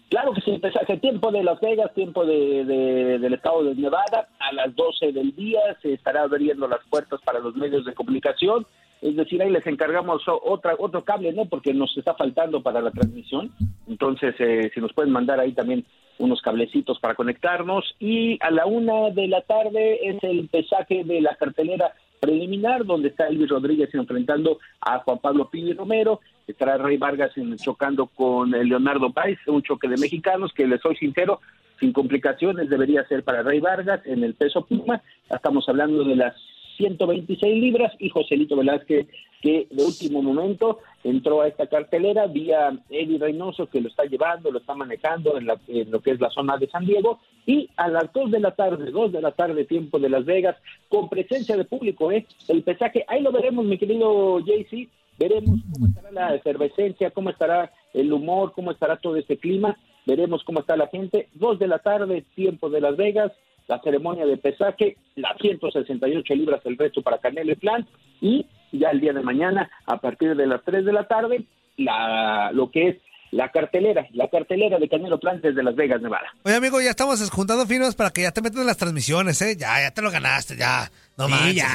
Claro 0.08 0.32
que 0.34 0.40
sí, 0.40 0.52
el 0.52 0.62
pesaje. 0.62 0.96
Tiempo 1.00 1.30
de 1.34 1.44
Las 1.44 1.60
Vegas, 1.60 1.94
tiempo 1.94 2.26
de, 2.26 2.64
de, 2.64 3.20
del 3.20 3.34
estado 3.34 3.66
de 3.66 3.76
Nevada. 3.76 4.30
A 4.40 4.54
las 4.54 4.74
12 4.74 5.12
del 5.12 5.36
día 5.36 5.60
se 5.82 5.92
estará 5.92 6.22
abriendo 6.22 6.66
las 6.66 6.80
puertas 6.90 7.20
para 7.26 7.40
los 7.40 7.58
medios 7.58 7.84
de 7.84 7.94
comunicación. 7.94 8.66
Es 9.04 9.18
decir, 9.18 9.42
ahí 9.42 9.50
les 9.50 9.68
encargamos 9.68 10.24
otra, 10.28 10.76
otro 10.80 11.04
cable, 11.04 11.34
¿no? 11.34 11.44
Porque 11.46 11.74
nos 11.74 11.96
está 11.98 12.14
faltando 12.14 12.64
para 12.64 12.80
la 12.80 12.90
transmisión. 12.90 13.52
Entonces, 13.86 14.34
eh, 14.40 14.72
si 14.74 14.80
nos 14.80 14.94
pueden 14.94 15.12
mandar 15.12 15.42
ahí 15.42 15.52
también 15.52 15.84
unos 16.20 16.42
cablecitos 16.42 17.02
para 17.02 17.14
conectarnos. 17.14 17.96
Y 18.00 18.38
a 18.42 18.50
la 18.50 18.66
una 18.66 19.10
de 19.10 19.28
la 19.28 19.42
tarde 19.42 20.08
es 20.08 20.24
el 20.24 20.48
pesaje 20.48 21.04
de 21.04 21.20
la 21.20 21.36
cartelera 21.36 21.94
preliminar, 22.22 22.86
donde 22.86 23.10
está 23.10 23.28
Elvis 23.28 23.50
Rodríguez 23.50 23.94
enfrentando 23.94 24.60
a 24.80 25.00
Juan 25.00 25.20
Pablo 25.20 25.50
Pini 25.50 25.74
Romero. 25.74 26.22
Estará 26.48 26.78
Rey 26.78 26.96
Vargas 26.96 27.34
chocando 27.58 28.08
con 28.08 28.52
Leonardo 28.52 29.12
Páez, 29.12 29.38
un 29.48 29.64
choque 29.64 29.90
de 29.90 29.98
mexicanos 29.98 30.54
que 30.54 30.66
les 30.66 30.80
soy 30.80 30.96
sincero, 30.96 31.42
sin 31.78 31.92
complicaciones 31.92 32.70
debería 32.70 33.06
ser 33.10 33.26
para 33.26 33.44
Rey 33.44 33.60
Vargas 33.60 34.00
en 34.06 34.24
el 34.24 34.34
peso 34.34 34.66
Puma. 34.66 35.02
Estamos 35.30 35.68
hablando 35.68 36.06
de 36.06 36.16
las 36.16 36.34
126 36.78 37.62
libras 37.62 37.94
y 38.00 38.10
Joselito 38.10 38.56
Velázquez 38.56 39.08
que 39.44 39.68
de 39.70 39.84
último 39.84 40.22
momento 40.22 40.80
entró 41.04 41.42
a 41.42 41.50
esta 41.50 41.68
cartelera 41.68 42.28
vía 42.28 42.80
Eddie 42.90 43.20
Reynoso 43.20 43.68
que 43.68 43.82
lo 43.82 43.90
está 43.90 44.06
llevando, 44.06 44.50
lo 44.50 44.60
está 44.60 44.74
manejando 44.74 45.38
en, 45.38 45.48
lo 45.92 46.02
que 46.02 46.12
es 46.12 46.20
la 46.22 46.30
zona 46.30 46.58
de 46.58 46.70
San 46.70 46.86
Diego 46.86 47.20
y 47.46 47.70
a 47.76 47.90
las 47.90 48.12
2 48.14 48.32
de 48.32 48.40
la 48.40 48.52
tarde, 48.52 48.90
2 48.90 49.12
de 49.12 49.22
la 49.22 49.32
tarde 49.32 49.66
tiempo 49.66 50.00
de 50.00 50.08
Las 50.08 50.24
Vegas 50.24 50.56
con 50.88 51.10
presencia 51.10 51.58
de 51.58 51.66
público, 51.66 52.10
¿eh? 52.12 52.26
el 52.48 52.64
pesaje, 52.64 53.04
ahí 53.10 53.22
lo 53.22 53.34
veremos 53.34 53.66
mi 53.66 53.78
querido 53.78 54.40
JC, 54.40 54.88
veremos 55.20 55.60
cómo 55.74 55.88
estará 55.88 56.12
la 56.12 56.36
efervescencia, 56.36 57.12
cómo 57.12 57.30
estará 57.30 57.74
el 57.94 58.14
humor, 58.14 58.54
cómo 58.54 58.72
estará 58.72 58.96
todo 58.96 59.18
este 59.18 59.38
clima, 59.38 59.78
veremos 60.06 60.42
cómo 60.46 60.62
está 60.62 60.78
la 60.78 60.88
gente, 60.88 61.28
2 61.34 61.60
de 61.60 61.68
la 61.68 61.80
tarde 61.80 62.24
tiempo 62.34 62.70
de 62.70 62.80
Las 62.80 62.96
Vegas, 62.96 63.34
la 63.68 63.80
ceremonia 63.82 64.26
de 64.26 64.38
pesaje, 64.38 64.98
las 65.16 65.38
168 65.40 66.36
libras 66.36 66.62
el 66.66 66.78
resto 66.78 67.02
para 67.02 67.20
Canelo 67.20 67.52
y 67.52 67.56
Plan 67.56 67.88
y 68.22 68.46
ya 68.72 68.90
el 68.90 69.00
día 69.00 69.14
de 69.14 69.22
mañana 69.22 69.70
a 69.86 69.98
partir 69.98 70.36
de 70.36 70.48
las 70.48 70.64
3 70.64 70.86
de 70.86 70.94
la 70.94 71.08
tarde 71.08 71.46
la 71.78 72.52
lo 72.54 72.70
que 72.72 72.90
es 72.90 72.96
la 73.32 73.50
cartelera, 73.50 74.06
la 74.14 74.30
cartelera 74.30 74.78
de 74.78 74.88
Canelo 74.88 75.20
Plan 75.20 75.42
desde 75.42 75.64
Las 75.64 75.76
Vegas, 75.76 76.00
Nevada. 76.02 76.28
Oye, 76.44 76.56
amigo, 76.56 76.80
ya 76.80 76.92
estamos 76.92 77.28
juntando 77.32 77.66
firmas 77.66 77.96
para 77.96 78.12
que 78.12 78.22
ya 78.22 78.32
te 78.32 78.44
metan 78.44 78.62
en 78.62 78.68
las 78.68 78.78
transmisiones, 78.78 79.42
¿eh? 79.42 79.58
Ya, 79.58 79.82
ya 79.82 79.92
te 79.92 80.04
lo 80.04 80.12
ganaste, 80.12 80.56
ya. 80.56 80.92
No 81.18 81.28
sí, 81.28 81.56
ya, 81.56 81.68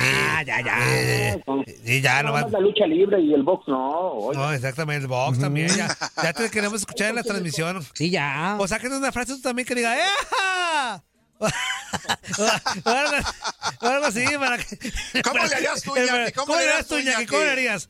ya, 0.47 0.61
ya, 0.64 1.41
Sí, 1.84 2.01
ya, 2.01 2.22
no, 2.22 2.32
más 2.32 2.51
la 2.53 2.61
lucha 2.61 2.86
libre 2.86 3.20
y 3.20 3.34
el 3.34 3.43
box, 3.43 3.66
no. 3.66 4.30
No, 4.32 4.53
exactamente, 4.53 5.03
el 5.03 5.09
box 5.09 5.41
también, 5.41 5.68
ya. 5.68 5.89
Ya 6.22 6.32
te 6.32 6.49
queremos 6.49 6.80
escuchar 6.80 7.11
en 7.11 7.16
la 7.16 7.22
transmisión. 7.24 7.82
Sí, 7.93 8.09
ya. 8.11 8.57
O 8.59 8.68
sáquenos 8.68 8.99
una 8.99 9.11
frase 9.11 9.34
tú 9.34 9.41
también 9.41 9.66
que 9.66 9.74
diga, 9.74 9.97
¡eh! 9.97 11.01
O, 11.39 11.47
algo, 13.86 14.07
así 14.07 14.24
para 14.39 14.59
que. 14.59 15.22
¿Cómo 15.22 15.45
le 15.45 15.55
harías 15.55 15.82
tú, 15.82 15.97
Iñaki? 15.97 16.32
¿Cómo, 16.32 16.57
le 16.57 16.68
harías 16.68 16.86
tú, 16.86 16.99
Iñaki? 16.99 17.26
¿Cómo 17.26 17.43
le 17.43 17.51
harías? 17.51 17.89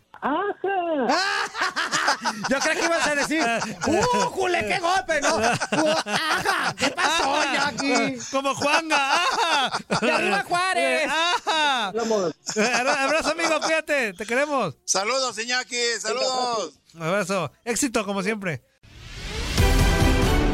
Yo 2.50 2.58
creo 2.58 2.74
que 2.74 2.84
ibas 2.84 3.06
a 3.06 3.14
decir, 3.14 3.42
¡uh, 3.86 4.02
jule, 4.30 4.66
qué 4.66 4.78
golpe, 4.80 5.20
¿no? 5.20 5.38
¡Ajá! 6.04 6.74
¿Qué 6.76 6.90
pasó, 6.90 7.44
Iñaki? 7.44 8.18
Como 8.30 8.54
Juanga, 8.54 9.14
¡ajá! 9.14 9.70
¡De 10.00 10.10
arriba 10.10 10.44
Juárez! 10.46 11.08
¡ajá! 11.10 11.88
Abrazo, 11.88 13.30
amigo, 13.30 13.60
cuídate, 13.60 14.12
te 14.14 14.26
queremos. 14.26 14.76
Saludos, 14.84 15.38
Iñaki, 15.38 15.76
saludos. 16.00 16.74
Abrazo, 16.98 17.52
éxito 17.64 18.04
como 18.04 18.22
siempre. 18.22 18.62